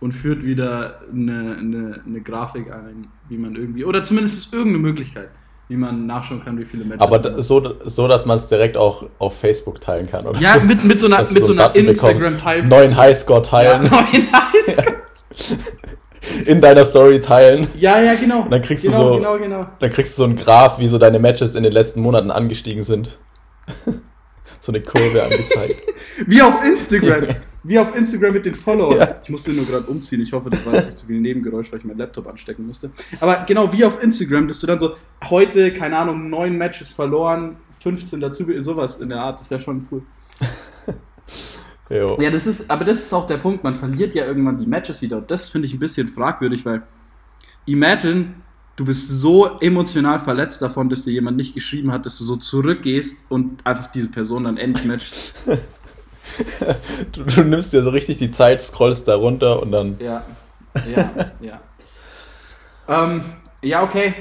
und 0.00 0.12
führt 0.12 0.44
wieder 0.44 1.00
eine, 1.12 1.56
eine, 1.58 2.00
eine 2.06 2.20
Grafik 2.20 2.72
ein, 2.72 3.08
wie 3.28 3.38
man 3.38 3.56
irgendwie, 3.56 3.84
oder 3.84 4.02
zumindest 4.02 4.52
irgendeine 4.52 4.78
Möglichkeit, 4.78 5.28
wie 5.68 5.76
man 5.76 6.06
nachschauen 6.06 6.44
kann, 6.44 6.58
wie 6.58 6.64
viele 6.64 6.84
Matches 6.84 7.00
Aber 7.00 7.18
da, 7.18 7.40
so, 7.40 7.76
so, 7.84 8.06
dass 8.06 8.26
man 8.26 8.36
es 8.36 8.48
direkt 8.48 8.76
auch 8.76 9.08
auf 9.18 9.38
Facebook 9.38 9.80
teilen 9.80 10.06
kann. 10.06 10.26
Oder 10.26 10.38
Ja, 10.40 10.54
so. 10.54 10.60
mit, 10.60 10.84
mit 10.84 11.00
so 11.00 11.06
einer, 11.06 11.22
du 11.22 11.32
mit 11.32 11.46
so 11.46 11.52
einer 11.52 11.68
Button 11.68 11.86
bekommst. 11.86 12.04
Instagram-Teil. 12.04 12.64
Neuen 12.66 12.96
Highscore 12.96 13.38
ja, 13.38 13.42
teilen, 13.42 13.82
neuen 13.90 14.32
Highscore. 14.32 14.94
in 16.46 16.60
deiner 16.60 16.84
Story 16.84 17.20
teilen. 17.20 17.66
Ja, 17.78 18.00
ja, 18.00 18.14
genau. 18.14 18.42
Und 18.42 18.50
dann 18.50 18.62
kriegst 18.62 18.84
du 18.84 18.90
genau, 18.90 19.12
so- 19.12 19.16
Genau, 19.16 19.38
genau. 19.38 19.66
Dann 19.78 19.90
kriegst 19.90 20.16
du 20.18 20.22
so 20.22 20.24
einen 20.24 20.36
Graph, 20.36 20.78
wie 20.78 20.88
so 20.88 20.98
deine 20.98 21.18
Matches 21.18 21.54
in 21.54 21.62
den 21.62 21.72
letzten 21.72 22.00
Monaten 22.00 22.30
angestiegen 22.30 22.82
sind. 22.82 23.18
so 24.64 24.72
eine 24.72 24.80
Kurve 24.80 25.22
angezeigt. 25.22 25.76
Wie 26.26 26.40
auf 26.40 26.64
Instagram. 26.64 27.36
Wie 27.62 27.78
auf 27.78 27.94
Instagram 27.94 28.32
mit 28.32 28.46
den 28.46 28.54
Followern. 28.54 28.98
Ja. 28.98 29.20
Ich 29.22 29.28
musste 29.28 29.52
nur 29.52 29.66
gerade 29.66 29.84
umziehen. 29.86 30.20
Ich 30.22 30.32
hoffe, 30.32 30.50
das 30.50 30.64
war 30.66 30.74
jetzt 30.74 30.86
nicht 30.86 30.98
zu 30.98 31.06
viel 31.06 31.20
Nebengeräusch, 31.20 31.70
weil 31.70 31.80
ich 31.80 31.84
meinen 31.84 31.98
Laptop 31.98 32.26
anstecken 32.26 32.66
musste. 32.66 32.90
Aber 33.20 33.44
genau, 33.46 33.72
wie 33.72 33.84
auf 33.84 34.02
Instagram, 34.02 34.48
dass 34.48 34.60
du 34.60 34.66
dann 34.66 34.78
so 34.78 34.96
heute, 35.28 35.72
keine 35.72 35.98
Ahnung, 35.98 36.30
neun 36.30 36.56
Matches 36.56 36.90
verloren, 36.90 37.56
15 37.80 38.20
dazu, 38.20 38.46
sowas 38.60 39.00
in 39.00 39.10
der 39.10 39.20
Art. 39.20 39.40
Das 39.40 39.50
wäre 39.50 39.60
schon 39.60 39.86
cool. 39.90 40.02
Ja, 41.90 42.30
das 42.30 42.46
ist, 42.46 42.70
aber 42.70 42.82
das 42.82 43.00
ist 43.00 43.12
auch 43.12 43.26
der 43.26 43.36
Punkt. 43.36 43.62
Man 43.62 43.74
verliert 43.74 44.14
ja 44.14 44.24
irgendwann 44.24 44.58
die 44.58 44.66
Matches 44.66 45.02
wieder. 45.02 45.18
Und 45.18 45.30
das 45.30 45.48
finde 45.48 45.68
ich 45.68 45.74
ein 45.74 45.78
bisschen 45.78 46.08
fragwürdig, 46.08 46.64
weil 46.64 46.82
imagine, 47.66 48.34
du 48.76 48.84
bist 48.84 49.10
so 49.10 49.58
emotional 49.60 50.18
verletzt 50.18 50.60
davon, 50.62 50.88
dass 50.88 51.04
dir 51.04 51.12
jemand 51.12 51.36
nicht 51.36 51.54
geschrieben 51.54 51.92
hat, 51.92 52.06
dass 52.06 52.18
du 52.18 52.24
so 52.24 52.36
zurückgehst 52.36 53.26
und 53.30 53.64
einfach 53.66 53.86
diese 53.88 54.08
Person 54.10 54.44
dann 54.44 54.56
endlich 54.56 54.84
matchst. 54.86 55.34
Du, 57.12 57.22
du 57.22 57.44
nimmst 57.44 57.72
dir 57.74 57.82
so 57.82 57.90
richtig 57.90 58.16
die 58.18 58.30
Zeit, 58.30 58.62
scrollst 58.62 59.06
da 59.06 59.14
runter 59.14 59.62
und 59.62 59.70
dann. 59.70 59.96
Ja, 60.00 60.24
ja, 60.96 61.10
ja. 61.40 61.60
ähm, 62.88 63.22
ja, 63.62 63.82
okay. 63.82 64.14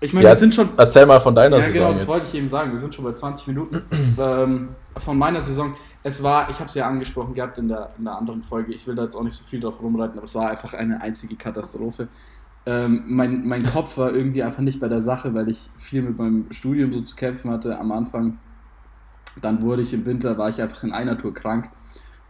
Ich 0.00 0.12
meine, 0.12 0.24
Ja, 0.24 0.30
wir 0.30 0.36
sind 0.36 0.54
schon. 0.54 0.70
Erzähl 0.76 1.04
mal 1.06 1.20
von 1.20 1.34
deiner 1.34 1.56
Ja, 1.56 1.62
Saison 1.62 1.74
genau, 1.74 1.90
das 1.90 2.00
jetzt. 2.02 2.08
wollte 2.08 2.26
ich 2.28 2.34
eben 2.34 2.48
sagen. 2.48 2.70
Wir 2.72 2.78
sind 2.78 2.94
schon 2.94 3.04
bei 3.04 3.12
20 3.12 3.48
Minuten 3.48 3.84
ähm, 4.18 4.68
von 4.96 5.18
meiner 5.18 5.42
Saison. 5.42 5.74
Es 6.02 6.22
war, 6.22 6.48
ich 6.48 6.56
habe 6.60 6.68
es 6.68 6.74
ja 6.74 6.86
angesprochen 6.88 7.34
gehabt 7.34 7.58
in 7.58 7.68
der, 7.68 7.90
in 7.98 8.04
der 8.04 8.16
anderen 8.16 8.42
Folge. 8.42 8.72
Ich 8.72 8.86
will 8.86 8.94
da 8.94 9.02
jetzt 9.02 9.16
auch 9.16 9.24
nicht 9.24 9.34
so 9.36 9.44
viel 9.44 9.60
drauf 9.60 9.82
rumreiten, 9.82 10.16
aber 10.16 10.24
es 10.24 10.34
war 10.34 10.48
einfach 10.48 10.72
eine 10.72 11.02
einzige 11.02 11.36
Katastrophe. 11.36 12.08
Ähm, 12.66 13.04
mein, 13.06 13.46
mein 13.46 13.64
Kopf 13.64 13.96
war 13.96 14.12
irgendwie 14.12 14.42
einfach 14.42 14.62
nicht 14.62 14.80
bei 14.80 14.88
der 14.88 15.00
Sache, 15.00 15.34
weil 15.34 15.48
ich 15.48 15.70
viel 15.76 16.02
mit 16.02 16.18
meinem 16.18 16.46
Studium 16.50 16.92
so 16.92 17.00
zu 17.00 17.16
kämpfen 17.16 17.50
hatte 17.50 17.78
am 17.78 17.90
Anfang. 17.92 18.38
Dann 19.40 19.62
wurde 19.62 19.82
ich 19.82 19.92
im 19.94 20.04
Winter, 20.04 20.36
war 20.38 20.48
ich 20.48 20.60
einfach 20.60 20.82
in 20.82 20.92
einer 20.92 21.16
Tour 21.16 21.32
krank 21.32 21.70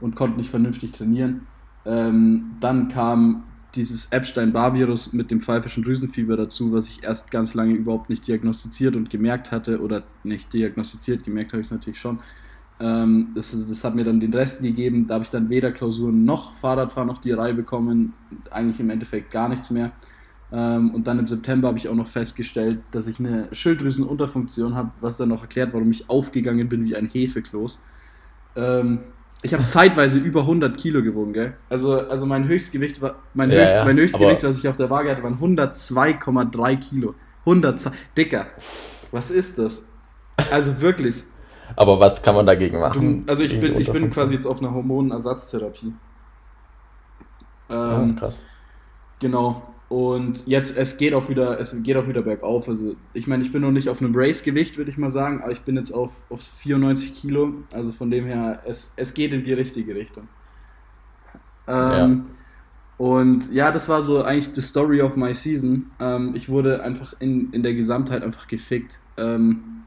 und 0.01 0.15
konnte 0.15 0.39
nicht 0.39 0.51
vernünftig 0.51 0.93
trainieren. 0.93 1.47
Ähm, 1.85 2.53
dann 2.61 2.89
kam 2.89 3.45
dieses 3.75 4.07
Epstein-Barr-Virus 4.13 5.13
mit 5.13 5.31
dem 5.31 5.41
pfeifischen 5.41 5.83
Drüsenfieber 5.83 6.37
dazu, 6.37 6.73
was 6.73 6.89
ich 6.89 7.03
erst 7.03 7.31
ganz 7.31 7.55
lange 7.55 7.75
überhaupt 7.75 8.11
nicht 8.11 8.27
diagnostiziert 8.27 8.97
und 8.97 9.11
gemerkt 9.11 9.53
hatte, 9.53 9.81
oder 9.81 10.03
nicht 10.25 10.53
diagnostiziert, 10.53 11.25
gemerkt 11.25 11.53
habe 11.53 11.61
ich 11.61 11.69
es 11.69 11.71
natürlich 11.71 12.01
schon. 12.01 12.19
Ähm, 12.81 13.29
das, 13.35 13.51
das 13.51 13.85
hat 13.85 13.95
mir 13.95 14.05
dann 14.05 14.21
den 14.21 14.35
Rest 14.35 14.63
gegeben. 14.63 15.07
Da 15.07 15.15
habe 15.15 15.25
ich 15.25 15.31
dann 15.31 15.51
weder 15.51 15.71
Klausuren 15.71 16.25
noch 16.25 16.53
Fahrradfahren 16.53 17.11
auf 17.11 17.21
die 17.21 17.33
Reihe 17.33 17.55
bekommen. 17.55 18.15
Eigentlich 18.51 18.81
im 18.81 18.91
Endeffekt 18.91 19.31
gar 19.31 19.49
nichts 19.49 19.71
mehr. 19.71 19.93
Ähm, 20.53 20.95
und 20.95 21.07
dann 21.07 21.19
im 21.19 21.27
September 21.27 21.69
habe 21.69 21.79
ich 21.79 21.89
auch 21.89 21.95
noch 21.95 22.09
festgestellt, 22.09 22.81
dass 22.91 23.07
ich 23.07 23.21
eine 23.21 23.49
Schilddrüsenunterfunktion 23.53 24.75
habe, 24.75 24.91
was 25.01 25.17
dann 25.17 25.29
noch 25.29 25.43
erklärt, 25.43 25.73
warum 25.73 25.91
ich 25.91 26.11
aufgegangen 26.11 26.69
bin 26.69 26.85
wie 26.85 26.97
ein 26.97 27.07
Hefekloß. 27.07 27.81
Ähm, 28.57 29.01
ich 29.43 29.55
habe 29.55 29.65
zeitweise 29.65 30.19
über 30.19 30.41
100 30.41 30.77
Kilo 30.77 31.03
gewogen, 31.03 31.33
gell? 31.33 31.55
Also, 31.71 32.01
also 32.01 32.27
mein 32.27 32.47
Höchstgewicht 32.47 33.01
war, 33.01 33.17
mein, 33.33 33.51
ja, 33.51 33.61
Höchst, 33.61 33.77
ja, 33.77 33.85
mein 33.85 33.97
Höchstgewicht, 33.97 34.43
was 34.43 34.59
ich 34.59 34.69
auf 34.69 34.77
der 34.77 34.91
Waage 34.91 35.11
hatte, 35.11 35.23
waren 35.23 35.39
102,3 35.39 36.77
Kilo. 36.77 37.15
102, 37.41 37.91
Dicker, 38.17 38.47
was 39.13 39.31
ist 39.31 39.59
das? 39.59 39.89
Also 40.51 40.81
wirklich. 40.81 41.25
Aber 41.77 42.01
was 42.01 42.23
kann 42.23 42.35
man 42.35 42.45
dagegen 42.45 42.81
machen? 42.81 43.25
Du, 43.25 43.31
also 43.31 43.45
ich 43.45 43.59
bin, 43.59 43.79
ich 43.79 43.91
bin 43.91 44.11
quasi 44.11 44.35
jetzt 44.35 44.47
auf 44.47 44.61
einer 44.61 44.75
Hormonenersatztherapie. 44.75 45.95
Ah, 47.69 48.01
ähm, 48.01 48.15
oh, 48.15 48.21
krass. 48.21 48.45
Genau. 49.21 49.70
Und 49.91 50.47
jetzt, 50.47 50.79
es 50.79 50.99
geht 50.99 51.15
auch 51.15 51.29
wieder, 51.29 51.59
es 51.59 51.75
geht 51.83 51.97
auch 51.97 52.07
wieder 52.07 52.23
bergauf. 52.23 52.69
Also, 52.69 52.95
ich 53.13 53.27
meine, 53.27 53.43
ich 53.43 53.51
bin 53.51 53.61
noch 53.63 53.73
nicht 53.73 53.89
auf 53.89 54.01
einem 54.01 54.15
Race-Gewicht, 54.15 54.77
würde 54.77 54.89
ich 54.89 54.99
mal 54.99 55.11
sagen, 55.11 55.43
aber 55.43 55.51
ich 55.51 55.63
bin 55.63 55.77
jetzt 55.77 55.91
auf, 55.91 56.23
auf 56.31 56.41
94 56.41 57.13
Kilo. 57.13 57.55
Also 57.73 57.91
von 57.91 58.09
dem 58.09 58.25
her, 58.25 58.63
es, 58.65 58.95
es 58.97 59.15
geht 59.15 59.33
in 59.33 59.43
die 59.43 59.53
richtige 59.53 59.97
Richtung. 59.97 60.29
Ähm, 61.67 62.25
ja. 62.29 63.05
Und 63.05 63.53
ja, 63.53 63.73
das 63.73 63.89
war 63.89 64.01
so 64.01 64.23
eigentlich 64.23 64.51
the 64.53 64.63
story 64.63 65.03
of 65.03 65.17
my 65.17 65.35
season. 65.35 65.91
Ähm, 65.99 66.37
ich 66.37 66.49
wurde 66.49 66.85
einfach 66.85 67.15
in, 67.19 67.53
in 67.53 67.65
der 67.65 67.75
Gesamtheit 67.75 68.23
einfach 68.23 68.47
gefickt. 68.47 69.01
Ähm, 69.17 69.83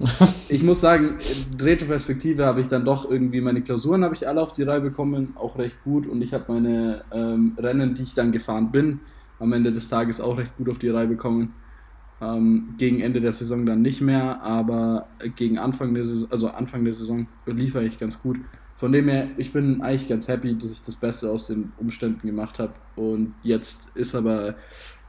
ich 0.48 0.64
muss 0.64 0.80
sagen, 0.80 1.18
in 1.52 1.60
Retroperspektive 1.60 2.44
habe 2.44 2.60
ich 2.60 2.66
dann 2.66 2.84
doch 2.84 3.08
irgendwie 3.08 3.40
meine 3.40 3.62
Klausuren 3.62 4.02
habe 4.02 4.16
ich 4.16 4.26
alle 4.26 4.40
auf 4.40 4.52
die 4.52 4.64
Reihe 4.64 4.80
bekommen, 4.80 5.34
auch 5.36 5.58
recht 5.58 5.76
gut. 5.84 6.08
Und 6.08 6.22
ich 6.22 6.34
habe 6.34 6.52
meine 6.52 7.04
ähm, 7.12 7.52
Rennen, 7.56 7.94
die 7.94 8.02
ich 8.02 8.14
dann 8.14 8.32
gefahren 8.32 8.72
bin, 8.72 8.98
am 9.38 9.52
Ende 9.52 9.72
des 9.72 9.88
Tages 9.88 10.20
auch 10.20 10.38
recht 10.38 10.56
gut 10.56 10.68
auf 10.68 10.78
die 10.78 10.88
Reihe 10.88 11.06
bekommen. 11.06 11.54
Ähm, 12.20 12.74
gegen 12.78 13.00
Ende 13.00 13.20
der 13.20 13.32
Saison 13.32 13.66
dann 13.66 13.82
nicht 13.82 14.00
mehr, 14.00 14.40
aber 14.42 15.08
gegen 15.36 15.58
Anfang 15.58 15.94
der 15.94 16.04
Saison, 16.04 16.30
also 16.30 16.48
Anfang 16.48 16.84
der 16.84 16.92
Saison 16.92 17.26
liefere 17.46 17.84
ich 17.84 17.98
ganz 17.98 18.22
gut. 18.22 18.38
Von 18.76 18.92
dem 18.92 19.08
her, 19.08 19.28
ich 19.36 19.52
bin 19.52 19.82
eigentlich 19.82 20.08
ganz 20.08 20.26
happy, 20.28 20.56
dass 20.56 20.72
ich 20.72 20.82
das 20.82 20.96
Beste 20.96 21.30
aus 21.30 21.46
den 21.46 21.72
Umständen 21.76 22.26
gemacht 22.26 22.58
habe. 22.58 22.72
Und 22.96 23.34
jetzt 23.42 23.96
ist 23.96 24.14
aber 24.14 24.56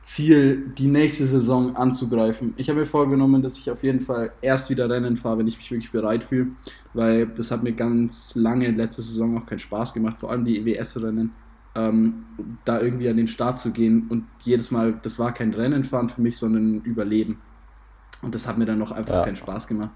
Ziel, 0.06 0.72
die 0.78 0.88
nächste 0.88 1.26
Saison 1.26 1.76
anzugreifen. 1.76 2.54
Ich 2.58 2.70
habe 2.70 2.82
mir 2.82 2.86
vorgenommen, 2.86 3.42
dass 3.42 3.58
ich 3.58 3.72
auf 3.72 3.82
jeden 3.84 4.02
Fall 4.02 4.32
erst 4.42 4.70
wieder 4.70 4.88
Rennen 4.88 5.18
fahre, 5.18 5.40
wenn 5.40 5.48
ich 5.48 5.58
mich 5.58 5.72
wirklich 5.72 5.92
bereit 5.92 6.24
fühle, 6.24 6.50
weil 6.94 7.26
das 7.26 7.50
hat 7.50 7.64
mir 7.64 7.74
ganz 7.74 8.36
lange 8.36 8.70
letzte 8.70 9.02
Saison 9.02 9.36
auch 9.36 9.48
keinen 9.48 9.58
Spaß 9.58 9.96
gemacht, 9.96 10.20
vor 10.20 10.30
allem 10.30 10.46
die 10.46 10.60
EWS-Rennen 10.60 11.32
ähm, 11.76 12.26
da 12.64 12.80
irgendwie 12.80 13.10
an 13.10 13.18
den 13.18 13.28
Start 13.28 13.60
zu 13.60 13.72
gehen. 13.72 14.08
Und 14.10 14.26
jedes 14.42 14.72
Mal, 14.72 14.98
das 15.02 15.20
war 15.20 15.34
kein 15.34 15.54
Rennen 15.54 15.84
fahren 15.84 16.10
für 16.10 16.22
mich, 16.22 16.38
sondern 16.38 16.78
ein 16.78 16.82
Überleben. 16.84 17.40
Und 18.22 18.34
das 18.34 18.48
hat 18.48 18.58
mir 18.58 18.66
dann 18.66 18.80
noch 18.80 18.92
einfach 18.92 19.16
ja. 19.16 19.24
keinen 19.24 19.36
Spaß 19.36 19.68
gemacht. 19.68 19.92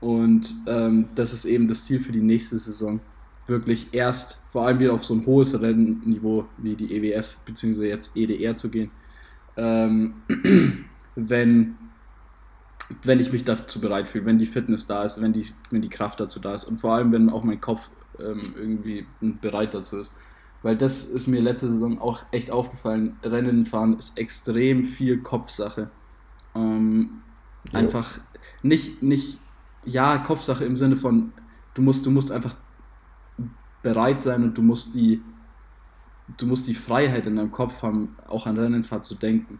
Und 0.00 0.54
ähm, 0.66 1.08
das 1.14 1.32
ist 1.32 1.44
eben 1.44 1.68
das 1.68 1.84
Ziel 1.84 2.00
für 2.00 2.12
die 2.12 2.20
nächste 2.20 2.58
Saison. 2.58 3.00
Wirklich 3.46 3.88
erst 3.92 4.42
vor 4.50 4.66
allem 4.66 4.78
wieder 4.78 4.92
auf 4.92 5.04
so 5.04 5.14
ein 5.14 5.26
hohes 5.26 5.60
Rennniveau 5.60 6.46
wie 6.58 6.74
die 6.76 6.94
EWS 6.94 7.42
bzw. 7.44 7.88
jetzt 7.88 8.16
EDR 8.16 8.56
zu 8.56 8.70
gehen, 8.70 8.90
ähm, 9.56 10.14
wenn, 11.16 11.76
wenn 13.02 13.20
ich 13.20 13.32
mich 13.32 13.44
dazu 13.44 13.80
bereit 13.80 14.08
fühle, 14.08 14.26
wenn 14.26 14.38
die 14.38 14.46
Fitness 14.46 14.86
da 14.86 15.04
ist, 15.04 15.20
wenn 15.20 15.32
die, 15.32 15.46
wenn 15.70 15.82
die 15.82 15.88
Kraft 15.88 16.20
dazu 16.20 16.40
da 16.40 16.54
ist 16.54 16.64
und 16.64 16.80
vor 16.80 16.94
allem, 16.94 17.12
wenn 17.12 17.30
auch 17.30 17.44
mein 17.44 17.60
Kopf 17.60 17.90
ähm, 18.18 18.40
irgendwie 18.56 19.06
bereit 19.40 19.74
dazu 19.74 20.00
ist. 20.00 20.10
Weil 20.62 20.76
das 20.76 21.04
ist 21.04 21.26
mir 21.26 21.40
letzte 21.40 21.70
Saison 21.70 22.00
auch 22.00 22.20
echt 22.30 22.50
aufgefallen. 22.50 23.16
Rennen 23.22 23.66
fahren 23.66 23.98
ist 23.98 24.16
extrem 24.16 24.84
viel 24.84 25.18
Kopfsache. 25.18 25.90
Ähm, 26.54 27.22
einfach 27.72 28.20
nicht, 28.62 29.02
nicht, 29.02 29.38
ja, 29.84 30.18
Kopfsache 30.18 30.64
im 30.64 30.76
Sinne 30.76 30.96
von, 30.96 31.32
du 31.74 31.82
musst, 31.82 32.06
du 32.06 32.10
musst 32.10 32.30
einfach 32.30 32.54
bereit 33.82 34.22
sein 34.22 34.44
und 34.44 34.56
du 34.56 34.62
musst 34.62 34.94
die, 34.94 35.20
du 36.36 36.46
musst 36.46 36.68
die 36.68 36.74
Freiheit 36.74 37.26
in 37.26 37.36
deinem 37.36 37.50
Kopf 37.50 37.82
haben, 37.82 38.16
auch 38.28 38.46
an 38.46 38.56
Rennenfahrt 38.56 39.04
zu 39.04 39.16
denken. 39.16 39.58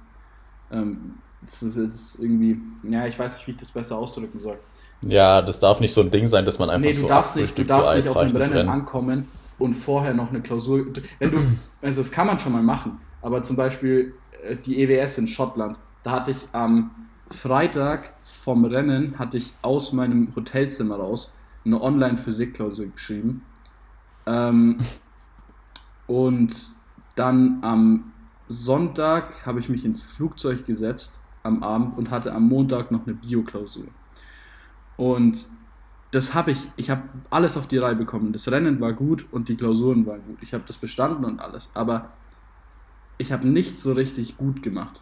Ähm, 0.70 1.14
das, 1.40 1.64
ist, 1.64 1.76
das 1.76 1.94
ist 1.94 2.18
irgendwie, 2.20 2.60
ja, 2.88 3.06
ich 3.08 3.18
weiß 3.18 3.36
nicht, 3.36 3.46
wie 3.48 3.50
ich 3.50 3.56
das 3.56 3.72
besser 3.72 3.98
ausdrücken 3.98 4.38
soll. 4.38 4.58
Ja, 5.00 5.42
das 5.42 5.58
darf 5.58 5.80
nicht 5.80 5.92
so 5.92 6.00
ein 6.00 6.12
Ding 6.12 6.28
sein, 6.28 6.44
dass 6.44 6.60
man 6.60 6.70
einfach 6.70 6.86
nee, 6.86 6.92
du 6.92 7.00
so 7.00 7.08
darfst 7.08 7.34
nicht, 7.34 7.58
du 7.58 7.64
darfst 7.64 7.92
nicht 7.92 8.08
auf 8.08 8.20
dem 8.20 8.36
Rennen, 8.36 8.52
Rennen 8.52 8.68
ankommen 8.68 9.26
und 9.62 9.74
vorher 9.74 10.12
noch 10.12 10.30
eine 10.30 10.40
Klausur. 10.40 10.86
Wenn 11.20 11.30
du, 11.30 11.38
also 11.80 12.00
das 12.00 12.10
kann 12.10 12.26
man 12.26 12.38
schon 12.38 12.52
mal 12.52 12.62
machen, 12.62 12.98
aber 13.22 13.42
zum 13.42 13.56
Beispiel 13.56 14.14
äh, 14.42 14.56
die 14.56 14.82
EWS 14.82 15.18
in 15.18 15.28
Schottland, 15.28 15.78
da 16.02 16.10
hatte 16.10 16.32
ich 16.32 16.48
am 16.52 16.90
Freitag 17.28 18.12
vom 18.22 18.64
Rennen, 18.64 19.18
hatte 19.18 19.36
ich 19.36 19.54
aus 19.62 19.92
meinem 19.92 20.34
Hotelzimmer 20.34 20.96
raus 20.96 21.38
eine 21.64 21.80
Online-Physik-Klausur 21.80 22.86
geschrieben. 22.86 23.42
Ähm, 24.26 24.78
und 26.08 26.72
dann 27.14 27.58
am 27.62 28.12
Sonntag 28.48 29.46
habe 29.46 29.60
ich 29.60 29.68
mich 29.68 29.84
ins 29.84 30.02
Flugzeug 30.02 30.66
gesetzt 30.66 31.20
am 31.44 31.62
Abend 31.62 31.96
und 31.96 32.10
hatte 32.10 32.32
am 32.32 32.48
Montag 32.48 32.90
noch 32.90 33.06
eine 33.06 33.14
Bio-Klausur. 33.14 33.86
Und 34.96 35.46
das 36.12 36.34
habe 36.34 36.50
ich, 36.50 36.70
ich 36.76 36.90
habe 36.90 37.02
alles 37.30 37.56
auf 37.56 37.66
die 37.66 37.78
Reihe 37.78 37.96
bekommen. 37.96 38.32
Das 38.32 38.50
Rennen 38.52 38.80
war 38.80 38.92
gut 38.92 39.26
und 39.32 39.48
die 39.48 39.56
Klausuren 39.56 40.06
waren 40.06 40.22
gut. 40.26 40.38
Ich 40.42 40.52
habe 40.52 40.62
das 40.66 40.76
bestanden 40.76 41.24
und 41.24 41.40
alles. 41.40 41.70
Aber 41.72 42.10
ich 43.16 43.32
habe 43.32 43.48
nichts 43.48 43.82
so 43.82 43.94
richtig 43.94 44.36
gut 44.36 44.62
gemacht. 44.62 45.00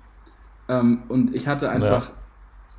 Ähm, 0.69 1.03
und 1.09 1.35
ich 1.35 1.49
hatte 1.49 1.69
einfach, 1.69 2.11
ja. 2.11 2.15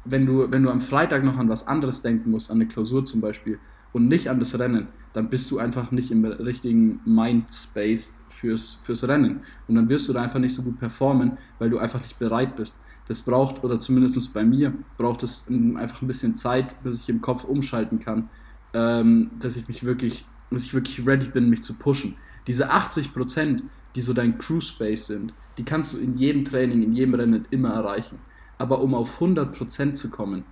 wenn, 0.05 0.25
du, 0.25 0.49
wenn 0.49 0.63
du 0.63 0.71
am 0.71 0.79
Freitag 0.79 1.25
noch 1.25 1.37
an 1.37 1.49
was 1.49 1.67
anderes 1.67 2.01
denken 2.01 2.31
musst, 2.31 2.49
an 2.49 2.55
eine 2.55 2.67
Klausur 2.67 3.03
zum 3.03 3.19
Beispiel, 3.19 3.59
und 3.91 4.07
nicht 4.07 4.29
an 4.29 4.39
das 4.39 4.57
Rennen, 4.57 4.87
dann 5.11 5.29
bist 5.29 5.51
du 5.51 5.59
einfach 5.59 5.91
nicht 5.91 6.09
im 6.11 6.23
richtigen 6.23 7.01
Mindspace 7.03 8.17
fürs, 8.29 8.79
fürs 8.81 9.05
Rennen. 9.09 9.41
Und 9.67 9.75
dann 9.75 9.89
wirst 9.89 10.07
du 10.07 10.13
da 10.13 10.21
einfach 10.21 10.39
nicht 10.39 10.55
so 10.55 10.63
gut 10.63 10.79
performen, 10.79 11.37
weil 11.59 11.69
du 11.69 11.79
einfach 11.79 12.01
nicht 12.01 12.17
bereit 12.17 12.55
bist 12.55 12.79
das 13.11 13.21
braucht, 13.21 13.63
oder 13.63 13.79
zumindest 13.79 14.33
bei 14.33 14.43
mir, 14.43 14.73
braucht 14.97 15.21
es 15.23 15.45
einfach 15.49 16.01
ein 16.01 16.07
bisschen 16.07 16.35
Zeit, 16.35 16.81
bis 16.81 17.01
ich 17.01 17.09
im 17.09 17.19
Kopf 17.19 17.43
umschalten 17.43 17.99
kann, 17.99 18.29
ähm, 18.73 19.31
dass 19.39 19.57
ich 19.57 19.67
mich 19.67 19.83
wirklich, 19.83 20.25
dass 20.49 20.63
ich 20.63 20.73
wirklich 20.73 21.05
ready 21.05 21.27
bin, 21.27 21.49
mich 21.49 21.61
zu 21.61 21.77
pushen. 21.77 22.15
Diese 22.47 22.71
80%, 22.71 23.63
die 23.95 24.01
so 24.01 24.13
dein 24.13 24.37
Crew 24.37 24.61
Space 24.61 25.07
sind, 25.07 25.33
die 25.57 25.65
kannst 25.65 25.93
du 25.93 25.97
in 25.97 26.17
jedem 26.17 26.45
Training, 26.45 26.81
in 26.81 26.93
jedem 26.93 27.13
Rennen 27.13 27.45
immer 27.51 27.71
erreichen. 27.71 28.19
Aber 28.57 28.81
um 28.81 28.95
auf 28.95 29.19
100% 29.19 29.93
zu 29.93 30.09
kommen, 30.09 30.45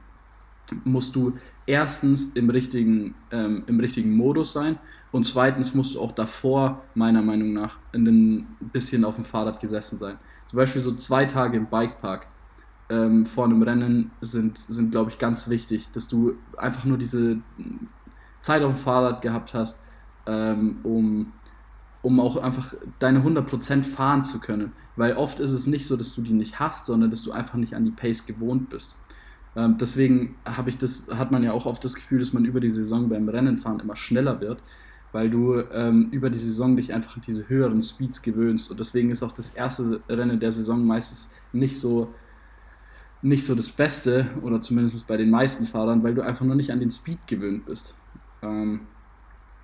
musst 0.83 1.15
du 1.15 1.33
erstens 1.65 2.33
im 2.33 2.49
richtigen, 2.49 3.15
ähm, 3.31 3.63
im 3.67 3.79
richtigen 3.79 4.11
Modus 4.11 4.51
sein 4.51 4.77
und 5.11 5.25
zweitens 5.25 5.73
musst 5.73 5.95
du 5.95 6.01
auch 6.01 6.11
davor, 6.11 6.83
meiner 6.93 7.21
Meinung 7.21 7.53
nach, 7.53 7.77
ein 7.93 8.45
bisschen 8.73 9.05
auf 9.05 9.15
dem 9.15 9.23
Fahrrad 9.23 9.59
gesessen 9.59 9.97
sein. 9.97 10.17
Zum 10.45 10.57
Beispiel 10.57 10.81
so 10.81 10.91
zwei 10.93 11.25
Tage 11.25 11.57
im 11.57 11.67
Bikepark 11.67 12.27
ähm, 12.89 13.25
vor 13.25 13.45
einem 13.45 13.61
Rennen 13.61 14.11
sind, 14.21 14.57
sind 14.57 14.91
glaube 14.91 15.11
ich, 15.11 15.17
ganz 15.17 15.49
wichtig, 15.49 15.89
dass 15.91 16.07
du 16.07 16.33
einfach 16.57 16.85
nur 16.85 16.97
diese 16.97 17.37
Zeit 18.41 18.63
auf 18.63 18.73
dem 18.73 18.81
Fahrrad 18.81 19.21
gehabt 19.21 19.53
hast, 19.53 19.81
ähm, 20.25 20.79
um, 20.83 21.33
um 22.01 22.19
auch 22.19 22.37
einfach 22.37 22.73
deine 22.99 23.19
100% 23.19 23.83
fahren 23.83 24.23
zu 24.23 24.39
können. 24.39 24.71
Weil 24.95 25.13
oft 25.13 25.39
ist 25.39 25.51
es 25.51 25.67
nicht 25.67 25.85
so, 25.85 25.97
dass 25.97 26.13
du 26.15 26.21
die 26.21 26.33
nicht 26.33 26.59
hast, 26.59 26.87
sondern 26.87 27.11
dass 27.11 27.21
du 27.23 27.31
einfach 27.31 27.55
nicht 27.55 27.75
an 27.75 27.85
die 27.85 27.91
Pace 27.91 28.25
gewohnt 28.25 28.69
bist. 28.69 28.95
Ähm, 29.55 29.77
deswegen 29.79 30.35
ich 30.65 30.77
das, 30.77 31.07
hat 31.11 31.31
man 31.31 31.43
ja 31.43 31.51
auch 31.51 31.65
oft 31.65 31.83
das 31.83 31.95
Gefühl, 31.95 32.19
dass 32.19 32.33
man 32.33 32.45
über 32.45 32.59
die 32.59 32.69
Saison 32.69 33.09
beim 33.09 33.27
Rennenfahren 33.27 33.79
immer 33.79 33.95
schneller 33.95 34.41
wird, 34.41 34.61
weil 35.11 35.29
du 35.29 35.59
ähm, 35.71 36.09
über 36.11 36.29
die 36.29 36.39
Saison 36.39 36.75
dich 36.75 36.93
einfach 36.93 37.15
an 37.15 37.23
diese 37.25 37.49
höheren 37.49 37.81
Speeds 37.81 38.21
gewöhnst. 38.21 38.69
Und 38.71 38.79
deswegen 38.79 39.09
ist 39.09 39.23
auch 39.23 39.31
das 39.31 39.49
erste 39.49 40.01
Rennen 40.07 40.39
der 40.39 40.51
Saison 40.51 40.85
meistens 40.85 41.33
nicht 41.51 41.79
so 41.79 42.13
nicht 43.21 43.45
so 43.45 43.55
das 43.55 43.69
Beste, 43.69 44.27
oder 44.41 44.61
zumindest 44.61 45.05
bei 45.07 45.17
den 45.17 45.29
meisten 45.29 45.65
Fahrern, 45.65 46.03
weil 46.03 46.15
du 46.15 46.21
einfach 46.21 46.45
noch 46.45 46.55
nicht 46.55 46.71
an 46.71 46.79
den 46.79 46.91
Speed 46.91 47.19
gewöhnt 47.27 47.65
bist, 47.65 47.95
ähm, 48.41 48.81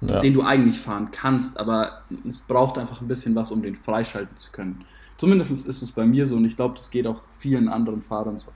ja. 0.02 0.20
den 0.20 0.34
du 0.34 0.41
eigentlich 0.41 0.80
fahren 0.80 1.10
kannst, 1.12 1.60
aber 1.60 2.04
es 2.28 2.41
braucht 2.41 2.78
einfach 2.78 3.02
ein 3.02 3.08
bisschen 3.08 3.34
was, 3.36 3.52
um 3.52 3.62
den 3.62 3.76
freischalten 3.76 4.36
zu 4.36 4.52
können. 4.52 4.84
Zumindest 5.18 5.52
ist 5.52 5.82
es 5.82 5.91
bei 5.91 6.06
mir 6.06 6.26
so 6.26 6.36
und 6.36 6.46
ich 6.46 6.58
glaube, 6.58 6.76
das 6.76 6.91
geht 6.91 7.08
auch 7.08 7.22
vielen 7.32 7.70
anderen 7.70 8.02
Fahrern 8.02 8.38
so. 8.38 8.52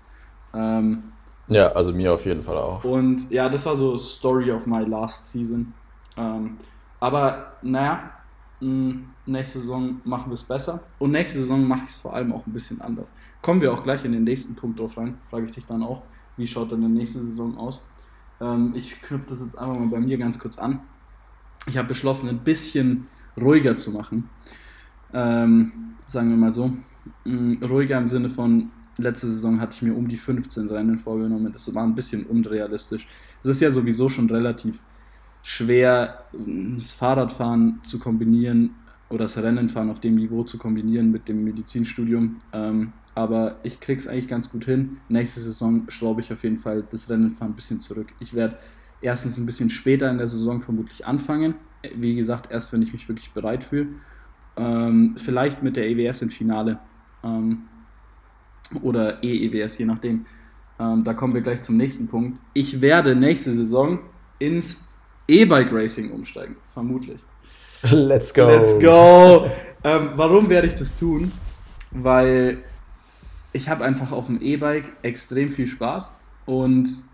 Ähm, 0.54 1.04
ja, 1.48 1.72
also 1.72 1.92
mir 1.92 2.14
auf 2.14 2.26
jeden 2.26 2.44
Fall 2.44 2.58
auch. 2.58 2.84
Und 2.84 3.32
ja, 3.32 3.50
das 3.50 3.66
war 3.66 3.76
so 3.76 3.98
Story 3.98 4.52
of 4.52 4.68
my 4.68 4.84
last 4.84 5.32
season. 5.32 5.74
Ähm, 6.18 6.58
aber 7.00 7.54
naja, 7.62 8.12
nächste 8.62 9.60
Saison 9.60 10.02
machen 10.04 10.30
wir 10.30 10.34
es 10.34 10.44
besser. 10.44 10.84
Und 11.00 11.12
nächste 11.12 11.40
Saison 11.40 11.64
mache 11.66 11.84
ich 11.84 11.90
es 11.90 11.96
vor 11.96 12.14
allem 12.14 12.34
auch 12.34 12.46
ein 12.46 12.54
bisschen 12.54 12.82
anders. 12.82 13.12
Kommen 13.42 13.62
wir 13.62 13.74
auch 13.74 13.84
gleich 13.84 14.04
in 14.04 14.12
den 14.12 14.24
nächsten 14.24 14.56
Punkt 14.56 14.80
drauf 14.80 14.98
rein, 14.98 15.18
frage 15.30 15.46
ich 15.46 15.52
dich 15.52 15.66
dann 15.66 15.84
auch, 15.84 16.04
wie 16.38 16.48
schaut 16.48 16.72
dann 16.72 16.82
die 16.82 16.88
nächste 16.88 17.20
Saison 17.20 17.58
aus. 17.58 17.86
Ähm, 18.42 18.74
ich 18.76 19.02
knüpfe 19.02 19.30
das 19.30 19.42
jetzt 19.42 19.58
einfach 19.58 19.78
mal 19.78 19.88
bei 19.88 20.00
mir 20.00 20.18
ganz 20.18 20.40
kurz 20.40 20.58
an. 20.58 20.82
Ich 21.68 21.78
habe 21.78 21.88
beschlossen, 21.88 22.30
ein 22.30 22.40
bisschen 22.40 23.08
ruhiger 23.40 23.78
zu 23.78 23.92
machen. 23.92 24.30
Ähm, 25.14 25.96
sagen 26.08 26.30
wir 26.30 26.38
mal 26.38 26.54
so. 26.54 26.74
Mm, 27.26 27.64
ruhiger 27.64 27.98
im 27.98 28.08
Sinne 28.08 28.30
von, 28.30 28.72
letzte 28.98 29.28
Saison 29.28 29.60
hatte 29.60 29.76
ich 29.76 29.82
mir 29.82 29.96
um 29.96 30.08
die 30.08 30.18
15 30.18 30.70
Rennen 30.70 30.98
vorgenommen. 30.98 31.52
Das 31.52 31.74
war 31.74 31.84
ein 31.84 31.96
bisschen 31.96 32.26
unrealistisch. 32.26 33.08
Es 33.44 33.50
ist 33.50 33.62
ja 33.62 33.72
sowieso 33.72 34.10
schon 34.10 34.30
relativ 34.30 34.82
schwer, 35.42 36.26
das 36.34 36.92
Fahrradfahren 36.92 37.80
zu 37.84 38.00
kombinieren 38.00 38.76
oder 39.10 39.26
das 39.26 39.38
Rennenfahren 39.38 39.90
auf 39.90 40.00
dem 40.00 40.16
Niveau 40.16 40.44
zu 40.44 40.58
kombinieren 40.58 41.12
mit 41.12 41.28
dem 41.28 41.44
Medizinstudium. 41.44 42.38
Ähm, 42.54 42.94
aber 43.16 43.58
ich 43.64 43.80
krieg's 43.80 44.08
eigentlich 44.08 44.28
ganz 44.28 44.52
gut 44.52 44.66
hin. 44.66 44.98
Nächste 45.10 45.40
Saison 45.40 45.86
schraube 45.90 46.22
ich 46.22 46.32
auf 46.32 46.44
jeden 46.44 46.58
Fall 46.58 46.84
das 46.90 47.10
Rennenfahren 47.10 47.54
ein 47.54 47.56
bisschen 47.56 47.80
zurück. 47.80 48.08
Ich 48.20 48.34
werde 48.34 48.58
erstens 49.02 49.38
ein 49.38 49.46
bisschen 49.46 49.70
später 49.70 50.10
in 50.10 50.18
der 50.18 50.28
Saison 50.28 50.62
vermutlich 50.62 51.06
anfangen. 51.06 51.56
Wie 51.96 52.16
gesagt, 52.16 52.52
erst 52.52 52.72
wenn 52.72 52.82
ich 52.82 52.94
mich 52.94 53.08
wirklich 53.10 53.32
bereit 53.32 53.64
fühle. 53.64 53.90
Ähm, 54.58 55.16
vielleicht 55.18 55.64
mit 55.64 55.76
der 55.76 55.90
EWS 55.90 56.22
im 56.22 56.30
Finale. 56.30 56.80
Ähm, 57.24 57.64
oder 58.82 59.24
EEWS, 59.24 59.80
je 59.80 59.86
nachdem. 59.86 60.26
Ähm, 60.80 61.04
da 61.04 61.14
kommen 61.14 61.34
wir 61.34 61.42
gleich 61.42 61.62
zum 61.62 61.78
nächsten 61.78 62.08
Punkt. 62.08 62.40
Ich 62.54 62.82
werde 62.82 63.16
nächste 63.16 63.54
Saison 63.54 64.00
ins 64.38 64.89
E-Bike 65.30 65.72
Racing 65.72 66.12
umsteigen, 66.12 66.56
vermutlich. 66.74 67.20
Let's 67.92 68.34
go. 68.34 68.48
Let's 68.48 68.80
go. 68.80 69.50
Ähm, 69.82 70.10
warum 70.18 70.50
werde 70.50 70.68
ich 70.68 70.76
das 70.76 70.94
tun? 70.94 71.32
Weil 71.92 72.58
ich 73.54 73.70
habe 73.70 73.86
einfach 73.86 74.12
auf 74.12 74.26
dem 74.26 74.42
E-Bike 74.42 74.92
extrem 75.04 75.48
viel 75.48 75.68
Spaß 75.68 76.18
und 76.46 77.06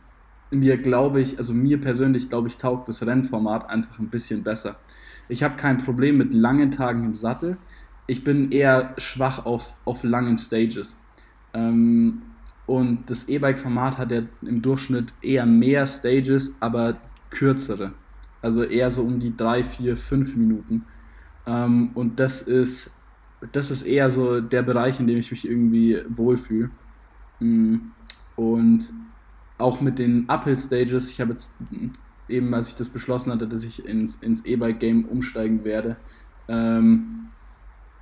mir 0.49 0.77
glaube 0.77 1.21
ich, 1.21 1.37
also 1.37 1.53
mir 1.53 1.79
persönlich 1.79 2.27
glaube 2.27 2.47
ich, 2.47 2.57
taugt 2.57 2.89
das 2.89 3.05
Rennformat 3.05 3.69
einfach 3.69 3.99
ein 3.99 4.09
bisschen 4.09 4.41
besser. 4.41 4.77
Ich 5.29 5.43
habe 5.43 5.57
kein 5.57 5.77
Problem 5.77 6.17
mit 6.17 6.33
langen 6.33 6.71
Tagen 6.71 7.05
im 7.05 7.15
Sattel. 7.15 7.57
Ich 8.07 8.23
bin 8.23 8.51
eher 8.51 8.95
schwach 8.97 9.45
auf, 9.45 9.77
auf 9.85 10.03
langen 10.03 10.39
Stages. 10.39 10.95
Ähm, 11.53 12.23
und 12.65 13.09
das 13.11 13.29
E-Bike-Format 13.29 13.99
hat 13.99 14.11
ja 14.11 14.23
im 14.41 14.61
Durchschnitt 14.61 15.13
eher 15.21 15.45
mehr 15.45 15.85
Stages, 15.85 16.57
aber 16.59 16.97
kürzere. 17.29 17.93
Also 18.45 18.61
eher 18.61 18.91
so 18.91 19.01
um 19.01 19.19
die 19.19 19.35
drei, 19.35 19.63
vier, 19.63 19.97
fünf 19.97 20.35
Minuten. 20.35 20.85
Ähm, 21.47 21.89
und 21.95 22.19
das 22.19 22.43
ist, 22.43 22.91
das 23.51 23.71
ist 23.71 23.81
eher 23.81 24.11
so 24.11 24.39
der 24.39 24.61
Bereich, 24.61 24.99
in 24.99 25.07
dem 25.07 25.17
ich 25.17 25.31
mich 25.31 25.49
irgendwie 25.49 25.99
wohlfühle. 26.09 26.69
Mm, 27.39 27.77
und 28.35 28.93
auch 29.57 29.81
mit 29.81 29.97
den 29.97 30.29
Uphill-Stages, 30.29 31.09
ich 31.09 31.19
habe 31.19 31.31
jetzt 31.31 31.55
eben, 32.29 32.53
als 32.53 32.69
ich 32.69 32.75
das 32.75 32.87
beschlossen 32.87 33.31
hatte, 33.31 33.47
dass 33.47 33.63
ich 33.63 33.83
ins, 33.83 34.21
ins 34.21 34.45
E-Bike-Game 34.45 35.05
umsteigen 35.05 35.63
werde, 35.63 35.95
ähm, 36.47 37.29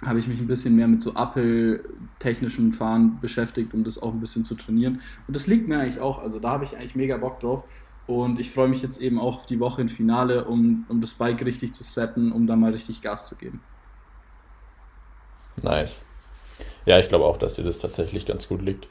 habe 0.06 0.20
ich 0.20 0.28
mich 0.28 0.42
ein 0.42 0.48
bisschen 0.48 0.76
mehr 0.76 0.90
mit 0.90 1.02
so 1.02 1.14
Uphill-technischem 1.14 2.74
Fahren 2.74 3.18
beschäftigt, 3.22 3.74
um 3.74 3.86
das 3.86 3.98
auch 4.04 4.14
ein 4.14 4.20
bisschen 4.20 4.44
zu 4.44 4.56
trainieren. 4.56 5.00
Und 5.26 5.38
das 5.38 5.48
liegt 5.48 5.70
mir 5.70 5.80
eigentlich 5.80 6.02
auch, 6.02 6.22
also 6.22 6.42
da 6.42 6.50
habe 6.50 6.66
ich 6.66 6.76
eigentlich 6.76 6.98
mega 6.98 7.16
Bock 7.16 7.40
drauf. 7.40 7.64
Und 8.06 8.40
ich 8.40 8.52
freue 8.52 8.68
mich 8.68 8.82
jetzt 8.82 9.00
eben 9.02 9.20
auch 9.20 9.38
auf 9.38 9.46
die 9.46 9.60
Woche 9.60 9.82
im 9.82 9.90
Finale, 9.90 10.46
um, 10.46 10.86
um 10.90 11.00
das 11.00 11.14
Bike 11.14 11.46
richtig 11.46 11.74
zu 11.74 11.84
setten, 11.84 12.32
um 12.32 12.48
da 12.48 12.56
mal 12.56 12.72
richtig 12.72 13.02
Gas 13.02 13.30
zu 13.30 13.36
geben. 13.36 13.62
Nice. 15.62 16.06
Ja, 16.86 17.00
ich 17.00 17.08
glaube 17.08 17.26
auch, 17.26 17.38
dass 17.38 17.56
dir 17.56 17.64
das 17.64 17.78
tatsächlich 17.78 18.26
ganz 18.26 18.48
gut 18.48 18.62
liegt. 18.62 18.88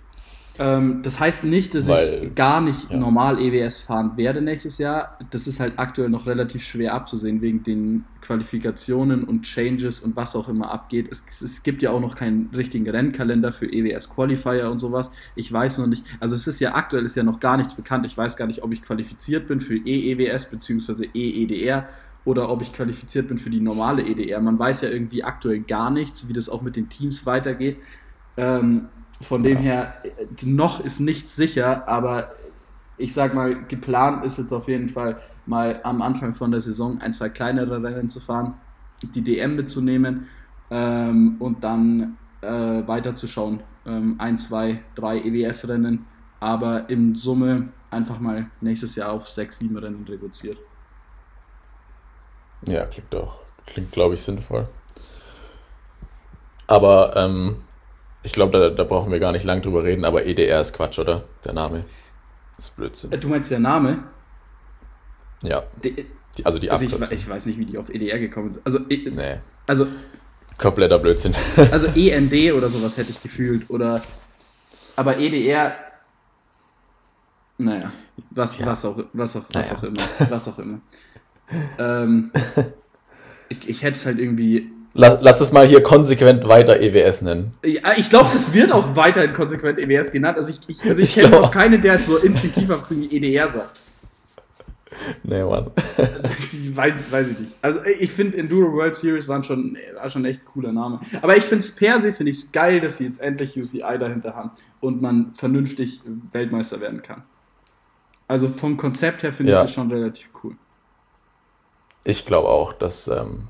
Ähm, 0.58 1.00
das 1.02 1.18
heißt 1.18 1.44
nicht, 1.44 1.74
dass 1.74 1.88
Weil, 1.88 2.24
ich 2.24 2.34
gar 2.34 2.60
nicht 2.60 2.90
ja. 2.90 2.98
normal 2.98 3.38
EWS 3.38 3.78
fahren 3.78 4.16
werde 4.16 4.42
nächstes 4.42 4.78
Jahr. 4.78 5.18
Das 5.30 5.46
ist 5.46 5.60
halt 5.60 5.74
aktuell 5.78 6.10
noch 6.10 6.26
relativ 6.26 6.62
schwer 6.62 6.92
abzusehen 6.94 7.40
wegen 7.40 7.62
den 7.62 8.04
Qualifikationen 8.20 9.24
und 9.24 9.42
Changes 9.42 10.00
und 10.00 10.14
was 10.14 10.36
auch 10.36 10.48
immer 10.48 10.70
abgeht. 10.70 11.08
Es, 11.10 11.40
es 11.40 11.62
gibt 11.62 11.80
ja 11.80 11.90
auch 11.90 12.00
noch 12.00 12.16
keinen 12.16 12.50
richtigen 12.54 12.88
Rennkalender 12.88 13.50
für 13.50 13.66
EWS 13.66 14.10
Qualifier 14.10 14.70
und 14.70 14.78
sowas. 14.78 15.10
Ich 15.36 15.50
weiß 15.50 15.78
noch 15.78 15.86
nicht. 15.86 16.04
Also 16.20 16.36
es 16.36 16.46
ist 16.46 16.60
ja 16.60 16.74
aktuell 16.74 17.04
ist 17.04 17.16
ja 17.16 17.22
noch 17.22 17.40
gar 17.40 17.56
nichts 17.56 17.74
bekannt. 17.74 18.04
Ich 18.04 18.16
weiß 18.16 18.36
gar 18.36 18.46
nicht, 18.46 18.62
ob 18.62 18.72
ich 18.72 18.82
qualifiziert 18.82 19.48
bin 19.48 19.58
für 19.58 19.76
EEWS 19.76 20.50
bzw. 20.50 21.08
EEDR 21.14 21.88
oder 22.24 22.50
ob 22.50 22.62
ich 22.62 22.72
qualifiziert 22.72 23.28
bin 23.28 23.38
für 23.38 23.50
die 23.50 23.60
normale 23.60 24.02
EDR. 24.02 24.40
Man 24.40 24.58
weiß 24.58 24.82
ja 24.82 24.90
irgendwie 24.90 25.24
aktuell 25.24 25.60
gar 25.60 25.90
nichts, 25.90 26.28
wie 26.28 26.32
das 26.32 26.48
auch 26.48 26.62
mit 26.62 26.76
den 26.76 26.88
Teams 26.88 27.26
weitergeht. 27.26 27.78
Ähm, 28.36 28.88
von 29.22 29.42
dem 29.42 29.58
her, 29.58 29.94
noch 30.42 30.84
ist 30.84 31.00
nichts 31.00 31.36
sicher, 31.36 31.88
aber 31.88 32.32
ich 32.96 33.14
sag 33.14 33.34
mal, 33.34 33.64
geplant 33.66 34.24
ist 34.24 34.38
jetzt 34.38 34.52
auf 34.52 34.68
jeden 34.68 34.88
Fall 34.88 35.20
mal 35.46 35.80
am 35.82 36.02
Anfang 36.02 36.32
von 36.32 36.50
der 36.50 36.60
Saison 36.60 37.00
ein, 37.00 37.12
zwei 37.12 37.28
kleinere 37.28 37.82
Rennen 37.82 38.08
zu 38.08 38.20
fahren, 38.20 38.54
die 39.02 39.22
DM 39.22 39.56
mitzunehmen 39.56 40.28
ähm, 40.70 41.36
und 41.40 41.64
dann 41.64 42.16
äh, 42.40 42.48
weiterzuschauen. 42.48 43.62
Ähm, 43.84 44.16
ein, 44.18 44.38
zwei, 44.38 44.82
drei 44.94 45.18
EWS-Rennen, 45.18 46.06
aber 46.38 46.88
in 46.88 47.16
Summe 47.16 47.68
einfach 47.90 48.20
mal 48.20 48.46
nächstes 48.60 48.94
Jahr 48.94 49.12
auf 49.12 49.28
sechs, 49.28 49.58
sieben 49.58 49.76
Rennen 49.76 50.04
reduziert. 50.08 50.58
Ja, 52.64 52.86
klingt 52.86 53.12
doch, 53.12 53.40
klingt 53.66 53.90
glaube 53.90 54.14
ich 54.14 54.22
sinnvoll. 54.22 54.68
Aber 56.68 57.16
ähm, 57.16 57.64
ich 58.22 58.32
glaube, 58.32 58.58
da, 58.58 58.70
da, 58.70 58.84
brauchen 58.84 59.10
wir 59.10 59.18
gar 59.18 59.32
nicht 59.32 59.44
lang 59.44 59.62
drüber 59.62 59.82
reden, 59.84 60.04
aber 60.04 60.24
EDR 60.24 60.60
ist 60.60 60.74
Quatsch, 60.74 60.98
oder? 60.98 61.24
Der 61.44 61.52
Name 61.52 61.84
ist 62.58 62.76
Blödsinn. 62.76 63.12
Äh, 63.12 63.18
du 63.18 63.28
meinst 63.28 63.50
der 63.50 63.58
Name? 63.58 64.04
Ja. 65.42 65.64
Die, 65.82 66.06
also 66.44 66.58
die 66.58 66.70
also 66.70 66.84
ich, 66.84 67.12
ich, 67.12 67.28
weiß 67.28 67.46
nicht, 67.46 67.58
wie 67.58 67.66
die 67.66 67.78
auf 67.78 67.90
EDR 67.90 68.18
gekommen 68.18 68.52
sind. 68.52 68.64
Also, 68.64 68.78
e 68.88 69.10
nee. 69.10 69.38
also 69.66 69.86
kompletter 70.56 70.98
Blödsinn. 70.98 71.34
also 71.70 71.88
END 71.88 72.52
oder 72.52 72.68
sowas 72.68 72.96
hätte 72.96 73.10
ich 73.10 73.20
gefühlt. 73.22 73.68
Oder 73.68 74.02
aber 74.96 75.18
EDR. 75.18 75.74
Naja, 77.58 77.92
was, 78.30 78.58
ja. 78.58 78.66
was 78.66 78.84
auch, 78.84 79.04
was 79.12 79.36
auch, 79.36 79.44
was 79.52 79.70
naja. 79.70 79.78
auch 79.78 79.82
immer. 79.84 80.02
Was 80.30 80.48
auch 80.48 80.58
immer. 80.58 80.80
ähm, 81.78 82.32
ich, 83.48 83.68
ich 83.68 83.82
hätte 83.82 83.96
es 83.96 84.06
halt 84.06 84.18
irgendwie 84.18 84.70
Lass, 84.94 85.18
lass 85.22 85.38
das 85.38 85.52
mal 85.52 85.66
hier 85.66 85.82
konsequent 85.82 86.46
weiter 86.46 86.78
EWS 86.78 87.22
nennen. 87.22 87.54
Ja, 87.64 87.92
ich 87.96 88.10
glaube, 88.10 88.30
das 88.32 88.52
wird 88.52 88.72
auch 88.72 88.94
weiterhin 88.94 89.32
konsequent 89.32 89.78
EWS 89.78 90.12
genannt. 90.12 90.36
Also 90.36 90.50
ich, 90.50 90.60
ich, 90.68 90.82
also 90.82 91.00
ich, 91.00 91.16
ich 91.16 91.22
kenne 91.22 91.40
auch 91.40 91.50
keinen, 91.50 91.80
der 91.80 91.98
so 91.98 92.18
instinktiv 92.18 92.68
auf 92.70 92.90
EDR 92.90 93.48
sagt. 93.48 93.80
Nee, 95.22 95.42
Mann. 95.42 95.70
weiß, 96.74 97.10
weiß 97.10 97.28
ich 97.28 97.38
nicht. 97.38 97.54
Also 97.62 97.80
ich 97.84 98.10
finde 98.10 98.38
Enduro 98.38 98.72
World 98.72 98.94
Series 98.94 99.26
waren 99.28 99.42
schon, 99.42 99.76
war 99.94 100.08
schon 100.08 100.24
echt 100.24 100.44
cooler 100.44 100.72
Name. 100.72 101.00
Aber 101.22 101.36
ich 101.36 101.44
finde 101.44 101.60
es 101.60 101.74
per 101.74 102.00
se 102.00 102.12
finde 102.12 102.30
ich 102.30 102.38
es 102.38 102.52
geil, 102.52 102.80
dass 102.80 102.98
sie 102.98 103.06
jetzt 103.06 103.20
endlich 103.20 103.58
UCI 103.58 103.98
dahinter 103.98 104.34
haben 104.34 104.50
und 104.80 105.00
man 105.00 105.32
vernünftig 105.34 106.00
Weltmeister 106.32 106.80
werden 106.80 107.02
kann. 107.02 107.22
Also 108.28 108.48
vom 108.48 108.76
Konzept 108.76 109.22
her 109.22 109.32
finde 109.32 109.52
ja. 109.52 109.58
ich 109.58 109.64
das 109.64 109.74
schon 109.74 109.90
relativ 109.90 110.30
cool. 110.42 110.56
Ich 112.04 112.26
glaube 112.26 112.48
auch, 112.48 112.72
dass 112.72 113.08
ähm, 113.08 113.48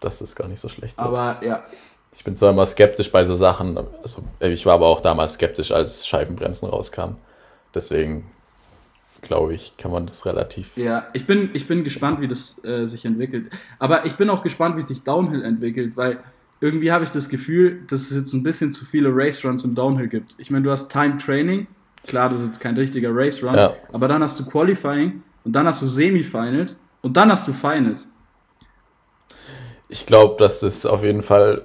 dass 0.00 0.20
es 0.20 0.34
gar 0.34 0.48
nicht 0.48 0.60
so 0.60 0.68
schlecht 0.68 0.96
wird. 0.96 1.06
Aber 1.06 1.44
ja. 1.44 1.64
Ich 2.12 2.24
bin 2.24 2.34
zwar 2.34 2.50
immer 2.50 2.66
skeptisch 2.66 3.12
bei 3.12 3.24
so 3.24 3.36
Sachen, 3.36 3.78
also 4.02 4.24
ich 4.40 4.66
war 4.66 4.74
aber 4.74 4.86
auch 4.86 5.00
damals 5.00 5.34
skeptisch, 5.34 5.70
als 5.70 6.08
Scheibenbremsen 6.08 6.68
rauskamen. 6.68 7.16
Deswegen 7.72 8.28
glaube 9.22 9.54
ich, 9.54 9.76
kann 9.76 9.92
man 9.92 10.06
das 10.06 10.26
relativ. 10.26 10.76
Ja, 10.76 11.06
ich 11.12 11.26
bin, 11.26 11.50
ich 11.52 11.68
bin 11.68 11.84
gespannt, 11.84 12.20
wie 12.20 12.28
das 12.28 12.64
äh, 12.64 12.86
sich 12.86 13.04
entwickelt. 13.04 13.50
Aber 13.78 14.06
ich 14.06 14.16
bin 14.16 14.28
auch 14.30 14.42
gespannt, 14.42 14.76
wie 14.76 14.82
sich 14.82 15.02
Downhill 15.02 15.44
entwickelt, 15.44 15.96
weil 15.96 16.18
irgendwie 16.60 16.92
habe 16.92 17.04
ich 17.04 17.10
das 17.10 17.28
Gefühl, 17.28 17.82
dass 17.88 18.10
es 18.10 18.16
jetzt 18.16 18.32
ein 18.32 18.42
bisschen 18.42 18.72
zu 18.72 18.84
viele 18.84 19.10
Race 19.12 19.44
Runs 19.44 19.64
im 19.64 19.74
Downhill 19.74 20.08
gibt. 20.08 20.34
Ich 20.38 20.50
meine, 20.50 20.64
du 20.64 20.70
hast 20.70 20.90
Time 20.90 21.16
Training, 21.16 21.66
klar, 22.06 22.28
das 22.28 22.40
ist 22.40 22.46
jetzt 22.46 22.60
kein 22.60 22.76
richtiger 22.76 23.10
Race 23.12 23.42
Run, 23.42 23.54
ja. 23.54 23.74
aber 23.92 24.08
dann 24.08 24.22
hast 24.22 24.38
du 24.40 24.44
Qualifying 24.44 25.22
und 25.44 25.52
dann 25.52 25.66
hast 25.66 25.82
du 25.82 25.86
Semifinals 25.86 26.78
und 27.02 27.16
dann 27.16 27.30
hast 27.30 27.48
du 27.48 27.52
Finals. 27.52 28.08
Ich 29.90 30.06
glaube, 30.06 30.36
dass 30.38 30.60
das 30.60 30.86
auf 30.86 31.02
jeden 31.02 31.22
Fall 31.22 31.62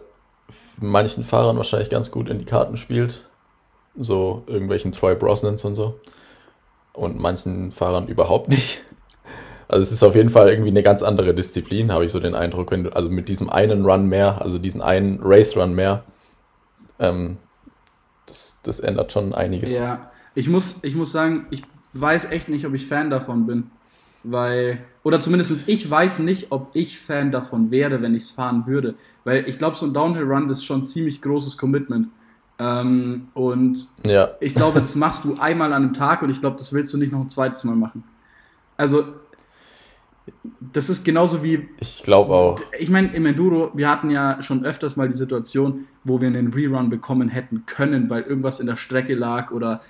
manchen 0.82 1.24
Fahrern 1.24 1.58
wahrscheinlich 1.58 1.92
ganz 1.92 2.10
gut 2.10 2.28
in 2.28 2.40
die 2.40 2.46
Karten 2.46 2.76
spielt. 2.76 3.30
So 3.96 4.44
irgendwelchen 4.48 4.92
Troy 4.92 5.16
Brosnans 5.16 5.64
und 5.64 5.76
so. 5.76 6.00
Und 6.92 7.20
manchen 7.20 7.72
Fahrern 7.72 8.08
überhaupt 8.08 8.50
nicht. 8.50 8.82
Also 9.68 9.84
es 9.84 9.92
ist 9.92 10.04
auf 10.04 10.16
jeden 10.16 10.30
Fall 10.30 10.50
irgendwie 10.50 10.72
eine 10.72 10.82
ganz 10.82 11.04
andere 11.04 11.36
Disziplin, 11.36 11.92
habe 11.92 12.06
ich 12.06 12.12
so 12.12 12.20
den 12.20 12.34
Eindruck. 12.34 12.72
Wenn 12.72 12.86
du, 12.86 12.90
also 12.96 13.10
mit 13.10 13.30
diesem 13.30 13.50
einen 13.50 13.86
Run 13.86 14.08
mehr, 14.08 14.42
also 14.42 14.58
diesen 14.58 14.82
einen 14.82 15.20
Race 15.22 15.56
Run 15.56 15.76
mehr, 15.76 16.04
ähm, 16.98 17.38
das, 18.26 18.60
das 18.64 18.80
ändert 18.80 19.12
schon 19.12 19.34
einiges. 19.34 19.74
Ja, 19.74 20.10
ich 20.34 20.50
muss, 20.50 20.80
ich 20.82 20.96
muss 20.96 21.12
sagen, 21.12 21.46
ich 21.52 21.62
weiß 21.94 22.32
echt 22.32 22.50
nicht, 22.50 22.66
ob 22.66 22.74
ich 22.74 22.88
Fan 22.88 23.12
davon 23.12 23.46
bin 23.46 23.70
weil, 24.26 24.80
oder 25.04 25.20
zumindest 25.20 25.68
ich 25.68 25.90
weiß 25.90 26.20
nicht, 26.20 26.48
ob 26.52 26.70
ich 26.74 27.00
Fan 27.00 27.32
davon 27.32 27.72
wäre, 27.72 28.02
wenn 28.02 28.16
ich 28.16 28.24
es 28.24 28.32
fahren 28.32 28.66
würde. 28.68 28.96
Weil 29.24 29.48
ich 29.48 29.58
glaube, 29.58 29.76
so 29.78 29.86
ein 29.86 29.94
Downhill-Run 29.94 30.50
ist 30.50 30.64
schon 30.66 30.82
ein 30.82 30.84
ziemlich 30.86 31.22
großes 31.22 31.58
Commitment. 31.58 32.08
Ähm, 32.58 33.28
und 33.34 33.88
Ja. 34.08 34.32
ich 34.40 34.56
glaube, 34.56 34.80
das 34.80 34.96
machst 34.96 35.26
du 35.26 35.38
einmal 35.40 35.74
an 35.74 35.84
einem 35.84 35.94
Tag 35.94 36.22
und 36.22 36.30
ich 36.30 36.40
glaube, 36.40 36.58
das 36.58 36.72
willst 36.74 36.94
du 36.94 36.98
nicht 36.98 37.12
noch 37.12 37.20
ein 37.22 37.30
zweites 37.30 37.64
Mal 37.66 37.76
machen. 37.76 38.04
Also, 38.78 39.04
das 40.74 40.90
ist 40.90 41.04
genauso 41.04 41.44
wie 41.44 41.68
Ich 41.80 42.02
glaube 42.04 42.34
auch. 42.34 42.60
ich 42.80 42.90
meine, 42.90 43.14
im 43.14 43.26
Enduro, 43.26 43.72
wir 43.76 43.90
hatten 43.90 44.10
ja 44.10 44.42
schon 44.42 44.66
öfters 44.66 44.96
mal 44.96 45.08
die 45.08 45.16
Situation, 45.16 45.86
wo 46.04 46.20
wir 46.20 46.28
einen 46.28 46.52
Rerun 46.54 46.90
bekommen 46.90 47.30
hätten 47.30 47.64
können, 47.66 48.10
weil 48.10 48.24
irgendwas 48.24 48.60
in 48.60 48.68
der 48.68 48.76
Strecke 48.76 49.14
lag 49.16 49.52
oder, 49.52 49.82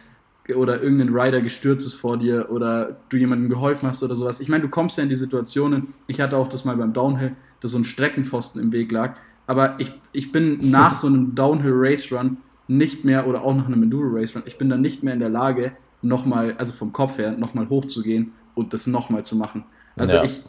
oder 0.54 0.82
irgendein 0.82 1.10
Rider 1.10 1.42
gestürzt 1.42 1.86
ist 1.88 1.96
vor 1.96 2.18
dir 2.18 2.52
oder 2.52 2.98
du 3.10 3.18
jemandem 3.18 3.50
geholfen 3.50 3.90
hast 3.90 4.04
oder 4.04 4.16
sowas. 4.16 4.40
Ich 4.40 4.50
meine, 4.50 4.64
du 4.64 4.70
kommst 4.70 4.98
ja 4.98 5.04
in 5.04 5.10
die 5.10 5.16
Situationen, 5.16 5.96
ich 6.08 6.22
hatte 6.22 6.38
auch 6.38 6.48
das 6.48 6.66
mal 6.66 6.78
beim 6.78 6.94
Downhill, 6.94 7.36
dass 7.62 7.72
so 7.72 7.80
ein 7.80 7.84
Streckenpfosten 7.84 8.62
im 8.62 8.72
Weg 8.72 8.92
lag, 8.92 9.16
aber 9.48 9.76
ich, 9.80 9.94
ich 10.12 10.32
bin 10.32 10.70
nach 10.70 10.94
so 10.94 11.08
einem 11.08 11.34
Downhill-Race-Run 11.34 12.38
nicht 12.68 13.06
mehr, 13.06 13.28
oder 13.28 13.44
auch 13.44 13.56
nach 13.56 13.66
einem 13.66 13.84
Enduro-Race-Run, 13.84 14.44
ich 14.46 14.58
bin 14.58 14.70
dann 14.70 14.82
nicht 14.82 15.04
mehr 15.04 15.14
in 15.14 15.20
der 15.20 15.30
Lage, 15.30 15.72
nochmal, 16.02 16.56
also 16.58 16.74
vom 16.74 16.92
Kopf 16.94 17.18
her, 17.18 17.32
nochmal 17.32 17.68
hochzugehen 17.70 18.34
und 18.54 18.74
das 18.74 18.86
nochmal 18.86 19.26
zu 19.26 19.36
machen. 19.36 19.66
Also 19.96 20.18
Ja. 20.18 20.24
ich, 20.24 20.44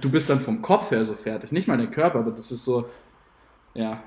du 0.00 0.10
bist 0.10 0.28
dann 0.28 0.40
vom 0.40 0.60
Kopf 0.60 0.90
her 0.90 1.04
so 1.04 1.14
fertig, 1.14 1.52
nicht 1.52 1.68
mal 1.68 1.78
der 1.78 1.86
Körper, 1.88 2.18
aber 2.18 2.30
das 2.32 2.52
ist 2.52 2.64
so, 2.64 2.86
ja, 3.74 4.02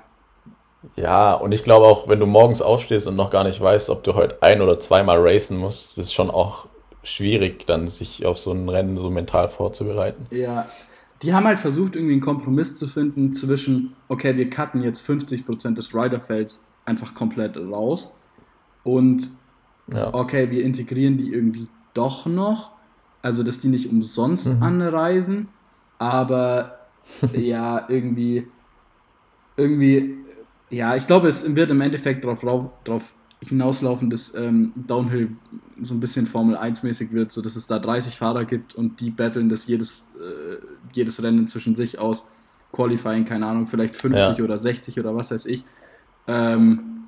Ja, 0.94 1.34
und 1.34 1.52
ich 1.52 1.64
glaube 1.64 1.86
auch, 1.86 2.08
wenn 2.08 2.20
du 2.20 2.26
morgens 2.26 2.62
aufstehst 2.62 3.06
und 3.06 3.16
noch 3.16 3.30
gar 3.30 3.44
nicht 3.44 3.60
weißt, 3.60 3.90
ob 3.90 4.04
du 4.04 4.14
heute 4.14 4.42
ein- 4.42 4.60
oder 4.62 4.78
zweimal 4.78 5.18
racen 5.20 5.58
musst, 5.58 5.98
ist 5.98 6.12
schon 6.14 6.30
auch 6.30 6.66
schwierig, 7.02 7.66
dann 7.66 7.88
sich 7.88 8.24
auf 8.26 8.38
so 8.38 8.52
ein 8.52 8.68
Rennen 8.68 8.96
so 8.96 9.10
mental 9.10 9.48
vorzubereiten. 9.48 10.26
ja. 10.30 10.66
Die 11.22 11.32
haben 11.32 11.46
halt 11.46 11.58
versucht, 11.58 11.96
irgendwie 11.96 12.12
einen 12.12 12.20
Kompromiss 12.20 12.76
zu 12.76 12.86
finden 12.86 13.32
zwischen, 13.32 13.96
okay, 14.08 14.36
wir 14.36 14.50
cutten 14.50 14.82
jetzt 14.82 15.00
50% 15.00 15.74
des 15.74 15.94
Riderfelds 15.94 16.66
einfach 16.84 17.14
komplett 17.14 17.56
raus 17.56 18.10
und 18.84 19.30
Ja. 19.90 20.12
okay, 20.12 20.50
wir 20.50 20.62
integrieren 20.62 21.16
die 21.16 21.32
irgendwie 21.32 21.68
doch 21.94 22.26
noch, 22.26 22.72
also 23.22 23.42
dass 23.42 23.60
die 23.60 23.68
nicht 23.68 23.88
umsonst 23.90 24.60
anreisen, 24.60 25.48
aber 25.98 26.80
ja, 27.32 27.86
irgendwie, 27.88 28.46
irgendwie, 29.56 30.18
ja, 30.70 30.96
ich 30.96 31.06
glaube, 31.06 31.28
es 31.28 31.54
wird 31.54 31.70
im 31.70 31.80
Endeffekt 31.80 32.24
darauf 32.24 32.40
drauf 32.84 33.12
hinauslaufen, 33.46 34.08
dass 34.10 34.34
ähm, 34.34 34.72
Downhill 34.74 35.36
so 35.80 35.94
ein 35.94 36.00
bisschen 36.00 36.26
Formel 36.26 36.56
1-mäßig 36.56 37.12
wird, 37.12 37.30
so 37.32 37.42
dass 37.42 37.54
es 37.54 37.66
da 37.66 37.78
30 37.78 38.16
Fahrer 38.16 38.44
gibt 38.46 38.74
und 38.74 38.98
die 39.00 39.10
battlen 39.10 39.48
das 39.48 39.66
jedes, 39.66 40.08
äh, 40.18 40.56
jedes 40.92 41.22
Rennen 41.22 41.46
zwischen 41.46 41.76
sich 41.76 41.98
aus. 41.98 42.28
Qualifying, 42.72 43.24
keine 43.24 43.46
Ahnung, 43.46 43.66
vielleicht 43.66 43.94
50 43.94 44.38
Ja. 44.38 44.44
oder 44.44 44.58
60 44.58 44.98
oder 44.98 45.14
was 45.14 45.30
weiß 45.30 45.46
ich. 45.46 45.64
Ähm, 46.26 47.04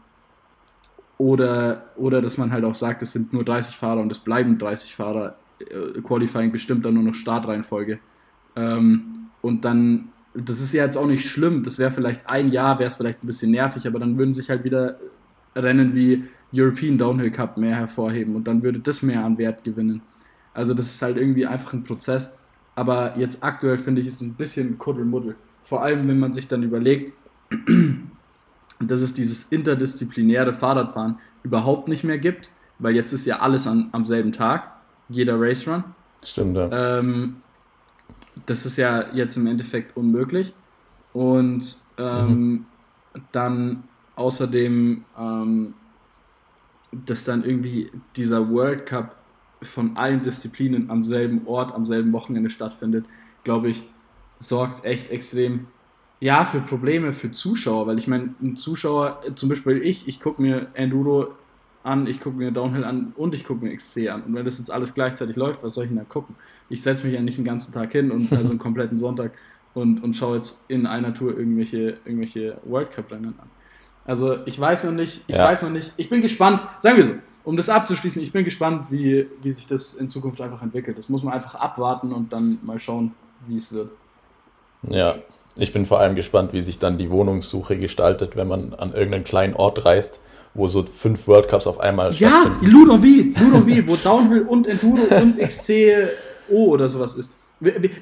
oder, 1.16 1.86
oder 1.96 2.22
dass 2.22 2.38
man 2.38 2.52
halt 2.52 2.64
auch 2.64 2.74
sagt, 2.74 3.02
es 3.02 3.12
sind 3.12 3.32
nur 3.32 3.44
30 3.44 3.74
Fahrer 3.76 4.00
und 4.00 4.12
es 4.12 4.18
bleiben 4.20 4.56
30 4.58 4.94
Fahrer. 4.94 5.36
Äh, 5.60 6.00
Qualifying 6.02 6.52
bestimmt 6.52 6.84
dann 6.84 6.94
nur 6.94 7.02
noch 7.02 7.14
Startreihenfolge. 7.14 7.98
Ähm, 8.54 9.28
und 9.42 9.64
dann, 9.64 10.10
das 10.40 10.60
ist 10.60 10.72
ja 10.72 10.84
jetzt 10.84 10.96
auch 10.96 11.06
nicht 11.06 11.28
schlimm, 11.28 11.64
das 11.64 11.78
wäre 11.78 11.90
vielleicht 11.90 12.28
ein 12.28 12.52
Jahr, 12.52 12.78
wäre 12.78 12.86
es 12.86 12.94
vielleicht 12.94 13.22
ein 13.24 13.26
bisschen 13.26 13.50
nervig, 13.50 13.86
aber 13.86 13.98
dann 13.98 14.18
würden 14.18 14.32
sich 14.32 14.50
halt 14.50 14.64
wieder 14.64 14.98
Rennen 15.56 15.94
wie 15.94 16.24
European 16.54 16.98
Downhill 16.98 17.30
Cup 17.30 17.56
mehr 17.56 17.76
hervorheben 17.76 18.36
und 18.36 18.44
dann 18.44 18.62
würde 18.62 18.78
das 18.78 19.02
mehr 19.02 19.24
an 19.24 19.38
Wert 19.38 19.64
gewinnen. 19.64 20.02
Also 20.54 20.74
das 20.74 20.86
ist 20.86 21.02
halt 21.02 21.16
irgendwie 21.16 21.46
einfach 21.46 21.72
ein 21.72 21.82
Prozess. 21.82 22.36
Aber 22.74 23.18
jetzt 23.18 23.42
aktuell 23.42 23.78
finde 23.78 24.00
ich 24.00 24.06
es 24.06 24.20
ein 24.20 24.34
bisschen 24.34 24.78
Kuddelmuddel. 24.78 25.34
Vor 25.64 25.82
allem, 25.82 26.06
wenn 26.08 26.18
man 26.18 26.32
sich 26.32 26.48
dann 26.48 26.62
überlegt, 26.62 27.12
dass 28.80 29.00
es 29.00 29.14
dieses 29.14 29.44
interdisziplinäre 29.44 30.52
Fahrradfahren 30.54 31.18
überhaupt 31.42 31.88
nicht 31.88 32.04
mehr 32.04 32.18
gibt, 32.18 32.50
weil 32.78 32.94
jetzt 32.94 33.12
ist 33.12 33.24
ja 33.24 33.40
alles 33.40 33.66
an, 33.66 33.88
am 33.92 34.04
selben 34.04 34.32
Tag, 34.32 34.70
jeder 35.08 35.40
Race 35.40 35.66
Run. 35.66 35.84
Stimmt, 36.22 36.56
ja. 36.56 36.98
Ähm, 36.98 37.36
das 38.46 38.66
ist 38.66 38.76
ja 38.76 39.12
jetzt 39.14 39.36
im 39.36 39.46
Endeffekt 39.46 39.96
unmöglich. 39.96 40.52
Und 41.12 41.78
ähm, 41.98 42.66
dann 43.32 43.84
außerdem, 44.16 45.04
ähm, 45.18 45.74
dass 46.92 47.24
dann 47.24 47.44
irgendwie 47.44 47.90
dieser 48.16 48.50
World 48.50 48.86
Cup 48.86 49.16
von 49.62 49.96
allen 49.96 50.22
Disziplinen 50.22 50.90
am 50.90 51.02
selben 51.02 51.46
Ort, 51.46 51.74
am 51.74 51.84
selben 51.84 52.12
Wochenende 52.12 52.50
stattfindet, 52.50 53.04
glaube 53.44 53.68
ich, 53.70 53.82
sorgt 54.38 54.84
echt 54.84 55.10
extrem, 55.10 55.66
ja, 56.20 56.44
für 56.44 56.60
Probleme 56.60 57.12
für 57.12 57.30
Zuschauer, 57.30 57.86
weil 57.86 57.98
ich 57.98 58.08
meine, 58.08 58.34
ein 58.40 58.56
Zuschauer, 58.56 59.20
zum 59.34 59.48
Beispiel 59.48 59.82
ich, 59.82 60.06
ich 60.06 60.20
gucke 60.20 60.40
mir 60.40 60.68
Enduro 60.74 61.34
an, 61.88 62.06
ich 62.06 62.20
gucke 62.20 62.36
mir 62.36 62.50
Downhill 62.52 62.84
an 62.84 63.12
und 63.16 63.34
ich 63.34 63.44
gucke 63.44 63.64
mir 63.64 63.74
XC 63.74 64.08
an. 64.08 64.22
Und 64.22 64.34
wenn 64.34 64.44
das 64.44 64.58
jetzt 64.58 64.70
alles 64.70 64.94
gleichzeitig 64.94 65.36
läuft, 65.36 65.62
was 65.64 65.74
soll 65.74 65.84
ich 65.84 65.90
denn 65.90 65.98
da 65.98 66.04
gucken? 66.04 66.36
Ich 66.68 66.82
setze 66.82 67.04
mich 67.04 67.14
ja 67.14 67.20
nicht 67.20 67.38
den 67.38 67.44
ganzen 67.44 67.72
Tag 67.72 67.92
hin 67.92 68.10
und 68.10 68.32
also 68.32 68.50
einen 68.50 68.58
kompletten 68.66 68.98
Sonntag 68.98 69.32
und, 69.74 70.02
und 70.02 70.14
schaue 70.14 70.36
jetzt 70.36 70.64
in 70.68 70.86
einer 70.86 71.14
Tour 71.14 71.36
irgendwelche, 71.36 71.98
irgendwelche 72.04 72.58
World 72.64 72.90
Cup-Rennen 72.92 73.34
an. 73.38 73.50
Also 74.04 74.38
ich 74.46 74.58
weiß 74.58 74.84
noch 74.84 74.92
nicht, 74.92 75.22
ich 75.26 75.36
Ja. 75.36 75.44
weiß 75.44 75.62
noch 75.64 75.70
nicht, 75.70 75.92
ich 75.96 76.08
bin 76.08 76.22
gespannt, 76.22 76.60
sagen 76.80 76.96
wir 76.96 77.04
so, 77.04 77.12
um 77.44 77.56
das 77.56 77.68
abzuschließen, 77.68 78.22
ich 78.22 78.32
bin 78.32 78.44
gespannt, 78.44 78.90
wie, 78.90 79.26
wie 79.42 79.50
sich 79.50 79.66
das 79.66 79.94
in 79.94 80.08
Zukunft 80.08 80.40
einfach 80.40 80.62
entwickelt. 80.62 80.96
Das 80.98 81.08
muss 81.08 81.22
man 81.22 81.34
einfach 81.34 81.54
abwarten 81.54 82.12
und 82.12 82.32
dann 82.32 82.58
mal 82.62 82.78
schauen, 82.78 83.12
wie 83.46 83.56
es 83.56 83.72
wird. 83.72 83.90
Ja, 84.82 85.16
ich 85.56 85.72
bin 85.72 85.86
vor 85.86 85.98
allem 86.00 86.14
gespannt, 86.14 86.52
wie 86.52 86.62
sich 86.62 86.78
dann 86.78 86.98
die 86.98 87.10
Wohnungssuche 87.10 87.76
gestaltet, 87.76 88.36
wenn 88.36 88.48
man 88.48 88.74
an 88.74 88.92
irgendeinen 88.92 89.24
kleinen 89.24 89.54
Ort 89.54 89.84
reist, 89.84 90.20
wo 90.58 90.66
so 90.68 90.84
fünf 90.84 91.26
World 91.26 91.48
Cups 91.48 91.66
auf 91.66 91.80
einmal 91.80 92.12
Ja, 92.14 92.28
stattfinden. 92.30 92.66
Ludovic, 92.66 93.38
Ludovic, 93.40 93.88
wo 93.88 93.96
Downhill 93.96 94.42
und 94.42 94.66
Enduro 94.66 95.02
und 95.16 95.38
XCO 95.42 96.06
oder 96.50 96.88
sowas 96.88 97.14
ist. 97.14 97.30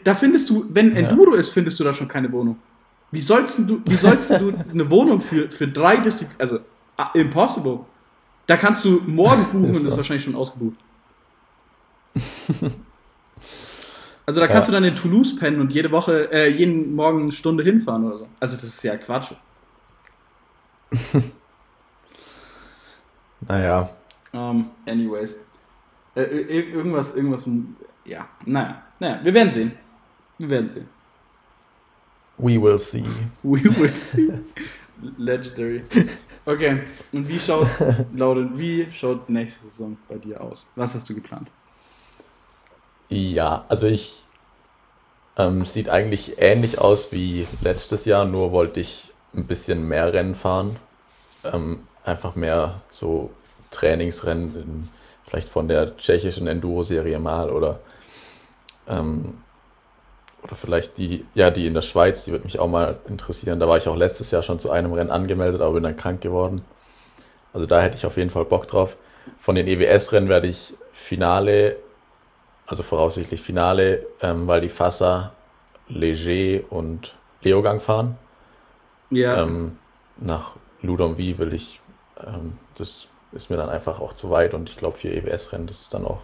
Da 0.04 0.14
findest 0.14 0.50
du, 0.50 0.66
wenn 0.70 0.94
Enduro 0.96 1.34
ist, 1.34 1.50
findest 1.50 1.78
du 1.80 1.84
da 1.84 1.92
schon 1.92 2.08
keine 2.08 2.30
Wohnung. 2.32 2.56
Wie 3.12 3.20
sollst 3.20 3.58
du, 3.60 3.80
wie 3.86 3.94
sollst 3.94 4.30
du 4.30 4.52
eine 4.70 4.90
Wohnung 4.90 5.20
für, 5.20 5.48
für 5.48 5.68
drei 5.68 5.96
Disziplinen, 5.98 6.40
also 6.40 6.58
ah, 6.96 7.10
impossible. 7.14 7.80
Da 8.46 8.56
kannst 8.56 8.84
du 8.84 9.00
morgen 9.06 9.44
buchen 9.52 9.70
Ist 9.70 9.80
und 9.80 9.86
ist 9.86 9.92
so. 9.92 9.96
wahrscheinlich 9.98 10.24
schon 10.24 10.34
ausgebucht. 10.34 10.76
Also 14.28 14.40
da 14.40 14.48
kannst 14.48 14.68
Ja. 14.70 14.72
du 14.80 14.82
dann 14.82 14.90
in 14.90 14.96
Toulouse 14.96 15.36
pennen 15.36 15.60
und 15.60 15.72
jede 15.72 15.92
Woche, 15.92 16.28
äh, 16.32 16.50
jeden 16.50 16.96
Morgen 16.96 17.22
eine 17.22 17.30
Stunde 17.32 17.62
hinfahren 17.62 18.04
oder 18.06 18.18
so. 18.18 18.28
Also 18.40 18.56
das 18.56 18.64
ist 18.64 18.82
ja 18.82 18.96
Quatsch. 18.96 19.30
Naja, 23.48 23.88
Um, 24.32 24.70
anyways. 24.86 25.36
Äh, 26.14 26.22
ir- 26.24 26.74
irgendwas, 26.74 27.14
irgendwas, 27.16 27.48
ja, 28.04 28.28
naja, 28.44 28.82
naja, 29.00 29.20
wir 29.22 29.32
werden 29.32 29.50
sehen. 29.50 29.72
Wir 30.38 30.50
werden 30.50 30.68
sehen. 30.68 30.88
we 32.38 32.60
will 32.60 32.78
see. 32.78 33.04
We 33.42 33.64
will 33.78 33.94
see. 33.96 34.30
Legendary. 35.16 35.82
Okay, 36.44 36.82
und 37.12 37.26
wie 37.28 37.38
schaut's, 37.38 37.82
Laudin, 38.14 38.58
wie 38.58 38.88
schaut 38.92 39.28
nächste 39.30 39.64
Saison 39.66 39.96
bei 40.08 40.16
dir 40.16 40.40
aus? 40.40 40.66
Was 40.74 40.94
hast 40.94 41.08
du 41.08 41.14
geplant? 41.14 41.48
Ja, 43.08 43.64
also 43.68 43.86
ich 43.86 44.22
ähm, 45.38 45.64
sieht 45.64 45.88
eigentlich 45.88 46.34
ähnlich 46.38 46.78
aus 46.78 47.12
wie 47.12 47.46
letztes 47.62 48.04
Jahr, 48.04 48.24
nur 48.26 48.52
wollte 48.52 48.80
ich 48.80 49.12
ein 49.34 49.46
bisschen 49.46 49.86
mehr 49.88 50.12
Rennen 50.12 50.34
fahren. 50.34 50.76
Ähm, 51.44 51.80
einfach 52.06 52.34
mehr 52.34 52.80
so 52.90 53.30
Trainingsrennen, 53.70 54.56
in, 54.56 54.88
vielleicht 55.26 55.48
von 55.48 55.68
der 55.68 55.96
tschechischen 55.96 56.46
Enduro-Serie 56.46 57.18
mal 57.18 57.50
oder 57.50 57.80
ähm, 58.88 59.38
oder 60.42 60.54
vielleicht 60.54 60.96
die, 60.98 61.26
ja, 61.34 61.50
die 61.50 61.66
in 61.66 61.74
der 61.74 61.82
Schweiz, 61.82 62.24
die 62.24 62.30
würde 62.30 62.44
mich 62.44 62.60
auch 62.60 62.68
mal 62.68 62.98
interessieren. 63.08 63.58
Da 63.58 63.66
war 63.66 63.76
ich 63.78 63.88
auch 63.88 63.96
letztes 63.96 64.30
Jahr 64.30 64.42
schon 64.42 64.60
zu 64.60 64.70
einem 64.70 64.92
Rennen 64.92 65.10
angemeldet, 65.10 65.60
aber 65.60 65.74
bin 65.74 65.82
dann 65.82 65.96
krank 65.96 66.20
geworden. 66.20 66.64
Also 67.52 67.66
da 67.66 67.82
hätte 67.82 67.96
ich 67.96 68.06
auf 68.06 68.16
jeden 68.16 68.30
Fall 68.30 68.44
Bock 68.44 68.68
drauf. 68.68 68.96
Von 69.40 69.56
den 69.56 69.66
EWS-Rennen 69.66 70.28
werde 70.28 70.46
ich 70.46 70.74
Finale 70.92 71.76
also 72.66 72.82
voraussichtlich 72.82 73.40
Finale, 73.40 74.06
ähm, 74.20 74.46
weil 74.46 74.60
die 74.60 74.68
Fassa, 74.68 75.32
Leger 75.88 76.64
und 76.70 77.14
Leogang 77.42 77.80
fahren. 77.80 78.18
Ja, 79.10 79.42
Ähm, 79.42 79.78
nach 80.16 80.56
Ludomvi 80.82 81.38
will 81.38 81.54
ich, 81.54 81.80
ähm, 82.24 82.54
das 82.76 83.08
ist 83.32 83.50
mir 83.50 83.56
dann 83.56 83.68
einfach 83.68 84.00
auch 84.00 84.12
zu 84.12 84.30
weit 84.30 84.54
und 84.54 84.68
ich 84.70 84.76
glaube 84.76 84.96
für 84.96 85.08
EWS-Rennen, 85.08 85.66
das 85.66 85.80
ist 85.80 85.94
dann 85.94 86.04
auch, 86.04 86.20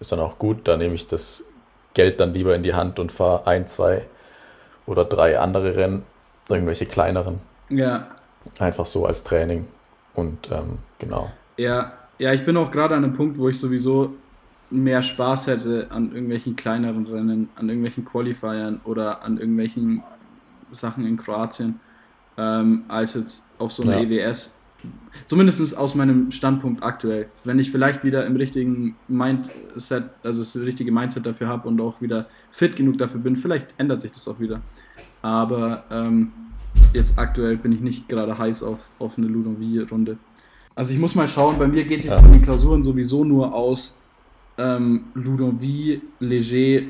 ist 0.00 0.12
dann 0.12 0.20
auch 0.20 0.38
gut. 0.38 0.66
Da 0.66 0.76
nehme 0.76 0.94
ich 0.94 1.06
das 1.08 1.44
Geld 1.94 2.20
dann 2.20 2.32
lieber 2.32 2.54
in 2.54 2.62
die 2.62 2.74
Hand 2.74 2.98
und 2.98 3.12
fahre 3.12 3.46
ein, 3.46 3.66
zwei 3.66 4.06
oder 4.86 5.04
drei 5.04 5.38
andere 5.38 5.76
Rennen, 5.76 6.04
irgendwelche 6.48 6.86
kleineren, 6.86 7.40
ja, 7.68 8.08
einfach 8.58 8.86
so 8.86 9.06
als 9.06 9.24
Training. 9.24 9.66
Und 10.14 10.50
ähm, 10.50 10.78
genau. 10.98 11.30
ja, 11.56 11.92
ja, 12.18 12.32
ich 12.32 12.44
bin 12.44 12.56
auch 12.56 12.70
gerade 12.70 12.94
an 12.94 13.04
einem 13.04 13.12
Punkt, 13.14 13.38
wo 13.38 13.48
ich 13.48 13.58
sowieso 13.58 14.14
mehr 14.70 15.02
Spaß 15.02 15.46
hätte 15.48 15.86
an 15.90 16.10
irgendwelchen 16.12 16.56
kleineren 16.56 17.06
Rennen, 17.06 17.48
an 17.56 17.68
irgendwelchen 17.68 18.04
Qualifiern 18.04 18.80
oder 18.84 19.22
an 19.22 19.38
irgendwelchen 19.38 20.02
Sachen 20.70 21.06
in 21.06 21.16
Kroatien, 21.16 21.80
ähm, 22.36 22.84
als 22.88 23.14
jetzt 23.14 23.50
auf 23.58 23.72
so 23.72 23.82
einer 23.82 24.00
Ja. 24.00 24.28
EWS. 24.28 24.60
Zumindest 25.26 25.76
aus 25.76 25.94
meinem 25.94 26.30
Standpunkt 26.30 26.82
aktuell. 26.82 27.28
Wenn 27.44 27.58
ich 27.58 27.70
vielleicht 27.70 28.04
wieder 28.04 28.26
im 28.26 28.36
richtigen 28.36 28.96
Mindset, 29.08 30.04
also 30.22 30.40
das 30.42 30.56
richtige 30.56 30.92
Mindset 30.92 31.24
dafür 31.24 31.48
habe 31.48 31.68
und 31.68 31.80
auch 31.80 32.00
wieder 32.00 32.26
fit 32.50 32.76
genug 32.76 32.98
dafür 32.98 33.20
bin, 33.20 33.36
vielleicht 33.36 33.74
ändert 33.78 34.00
sich 34.00 34.10
das 34.10 34.26
auch 34.28 34.40
wieder. 34.40 34.60
Aber 35.22 35.84
ähm, 35.90 36.32
jetzt 36.92 37.18
aktuell 37.18 37.56
bin 37.56 37.72
ich 37.72 37.80
nicht 37.80 38.08
gerade 38.08 38.36
heiß 38.36 38.62
auf, 38.62 38.90
auf 38.98 39.16
eine 39.16 39.26
Ludovic-Runde. 39.28 40.18
Also 40.74 40.92
ich 40.92 41.00
muss 41.00 41.14
mal 41.14 41.28
schauen, 41.28 41.58
bei 41.58 41.68
mir 41.68 41.84
geht 41.84 42.00
es 42.00 42.06
sich 42.06 42.14
ja. 42.14 42.20
von 42.20 42.32
den 42.32 42.42
Klausuren 42.42 42.82
sowieso 42.82 43.24
nur 43.24 43.54
aus, 43.54 43.96
ähm, 44.58 45.04
Ludovic, 45.14 46.02
Leger 46.20 46.86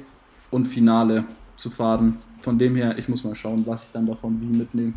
und 0.51 0.64
Finale 0.64 1.24
zu 1.55 1.70
fahren. 1.70 2.18
Von 2.42 2.59
dem 2.59 2.76
her, 2.76 2.99
ich 2.99 3.09
muss 3.09 3.24
mal 3.24 3.34
schauen, 3.34 3.64
was 3.66 3.84
ich 3.84 3.92
dann 3.92 4.07
davon 4.07 4.40
wie 4.40 4.47
mitnehme 4.47 4.95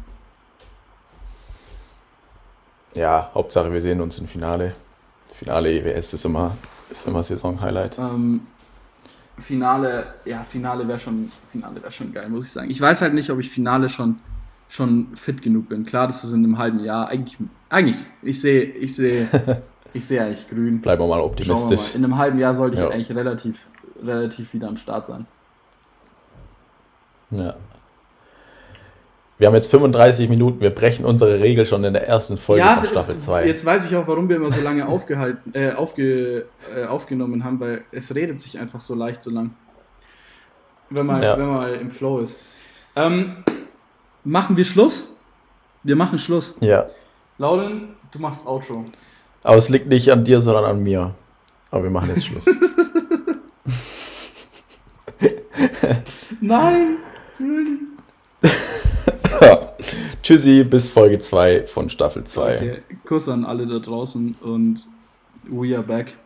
ja, 2.97 3.31
Hauptsache 3.33 3.71
wir 3.71 3.81
sehen 3.81 4.01
uns 4.01 4.19
im 4.19 4.27
Finale. 4.27 4.75
Finale 5.29 5.71
EWS 5.71 6.13
ist 6.13 6.25
immer, 6.25 6.57
ist 6.89 7.07
immer 7.07 7.23
Saison-Highlight. 7.23 7.99
Ähm, 7.99 8.41
Finale, 9.37 10.15
ja, 10.25 10.43
Finale 10.43 10.87
wäre 10.87 10.97
schon, 10.97 11.31
Finale 11.51 11.81
wäre 11.81 11.91
schon 11.91 12.11
geil, 12.11 12.27
muss 12.29 12.45
ich 12.45 12.51
sagen. 12.51 12.69
Ich 12.69 12.81
weiß 12.81 13.01
halt 13.01 13.13
nicht, 13.13 13.29
ob 13.29 13.39
ich 13.39 13.49
Finale 13.49 13.87
schon, 13.87 14.19
schon 14.67 15.15
fit 15.15 15.41
genug 15.41 15.69
bin. 15.69 15.85
Klar, 15.85 16.07
das 16.07 16.23
ist 16.23 16.33
in 16.33 16.43
einem 16.43 16.57
halben 16.57 16.83
Jahr. 16.83 17.07
Eigentlich, 17.09 17.37
eigentlich, 17.69 17.97
ich 18.23 18.41
sehe, 18.41 18.63
ich 18.63 18.95
sehe, 18.95 19.27
ich 19.93 20.05
sehe 20.05 20.23
eigentlich 20.23 20.49
grün. 20.49 20.81
Bleiben 20.81 21.03
wir 21.03 21.07
mal 21.07 21.21
optimistisch. 21.21 21.69
Wir 21.69 21.77
mal. 21.77 21.95
In 21.95 22.03
einem 22.03 22.17
halben 22.17 22.39
Jahr 22.39 22.55
sollte 22.55 22.77
ich 22.77 22.81
ja. 22.81 22.89
eigentlich 22.89 23.15
relativ, 23.15 23.67
relativ 24.03 24.53
wieder 24.53 24.67
am 24.67 24.77
Start 24.77 25.07
sein. 25.07 25.27
Ja, 27.29 27.55
wir 29.37 29.47
haben 29.47 29.53
jetzt 29.53 29.69
35 29.69 30.29
Minuten, 30.29 30.61
wir 30.61 30.71
brechen 30.71 31.05
unsere 31.05 31.39
Regel 31.39 31.65
schon 31.65 31.83
in 31.83 31.93
der 31.93 32.07
ersten 32.07 32.37
Folge 32.37 32.63
ja, 32.63 32.77
von 32.77 32.85
Staffel 32.85 33.17
2. 33.17 33.45
Jetzt 33.45 33.65
weiß 33.65 33.85
ich 33.85 33.95
auch, 33.95 34.07
warum 34.07 34.29
wir 34.29 34.37
immer 34.37 34.49
so 34.49 34.61
lange 34.61 34.87
aufgehalten, 34.87 35.53
äh, 35.53 35.73
aufge, 35.73 36.45
äh, 36.75 36.85
aufgenommen 36.85 37.43
haben, 37.43 37.59
weil 37.59 37.83
es 37.91 38.15
redet 38.15 38.39
sich 38.39 38.57
einfach 38.57 38.81
so 38.81 38.95
leicht 38.95 39.21
so 39.21 39.29
lang. 39.29 39.51
Wenn 40.89 41.05
man, 41.05 41.21
ja. 41.21 41.37
wenn 41.37 41.47
man 41.47 41.55
mal 41.55 41.75
im 41.75 41.91
Flow 41.91 42.19
ist. 42.19 42.39
Ähm, 42.95 43.43
machen 44.23 44.57
wir 44.57 44.65
Schluss? 44.65 45.03
Wir 45.83 45.95
machen 45.95 46.17
Schluss. 46.17 46.55
Ja. 46.61 46.87
Lauren, 47.37 47.89
du 48.11 48.19
machst 48.19 48.47
Outro. 48.47 48.85
Aber 49.43 49.57
es 49.57 49.69
liegt 49.69 49.87
nicht 49.87 50.11
an 50.11 50.25
dir, 50.25 50.41
sondern 50.41 50.65
an 50.65 50.81
mir. 50.81 51.13
Aber 51.69 51.83
wir 51.83 51.91
machen 51.91 52.09
jetzt 52.09 52.25
Schluss. 52.25 52.45
Nein! 56.41 56.97
Tschüssi, 60.27 60.65
bis 60.65 60.89
Folge 60.89 61.19
2 61.19 61.67
von 61.67 61.89
Staffel 61.89 62.25
2. 62.25 62.57
Okay. 62.57 62.77
Kuss 63.05 63.29
an 63.29 63.45
alle 63.45 63.65
da 63.65 63.79
draußen 63.79 64.35
und 64.41 64.85
we 65.49 65.73
are 65.73 65.81
back. 65.81 66.17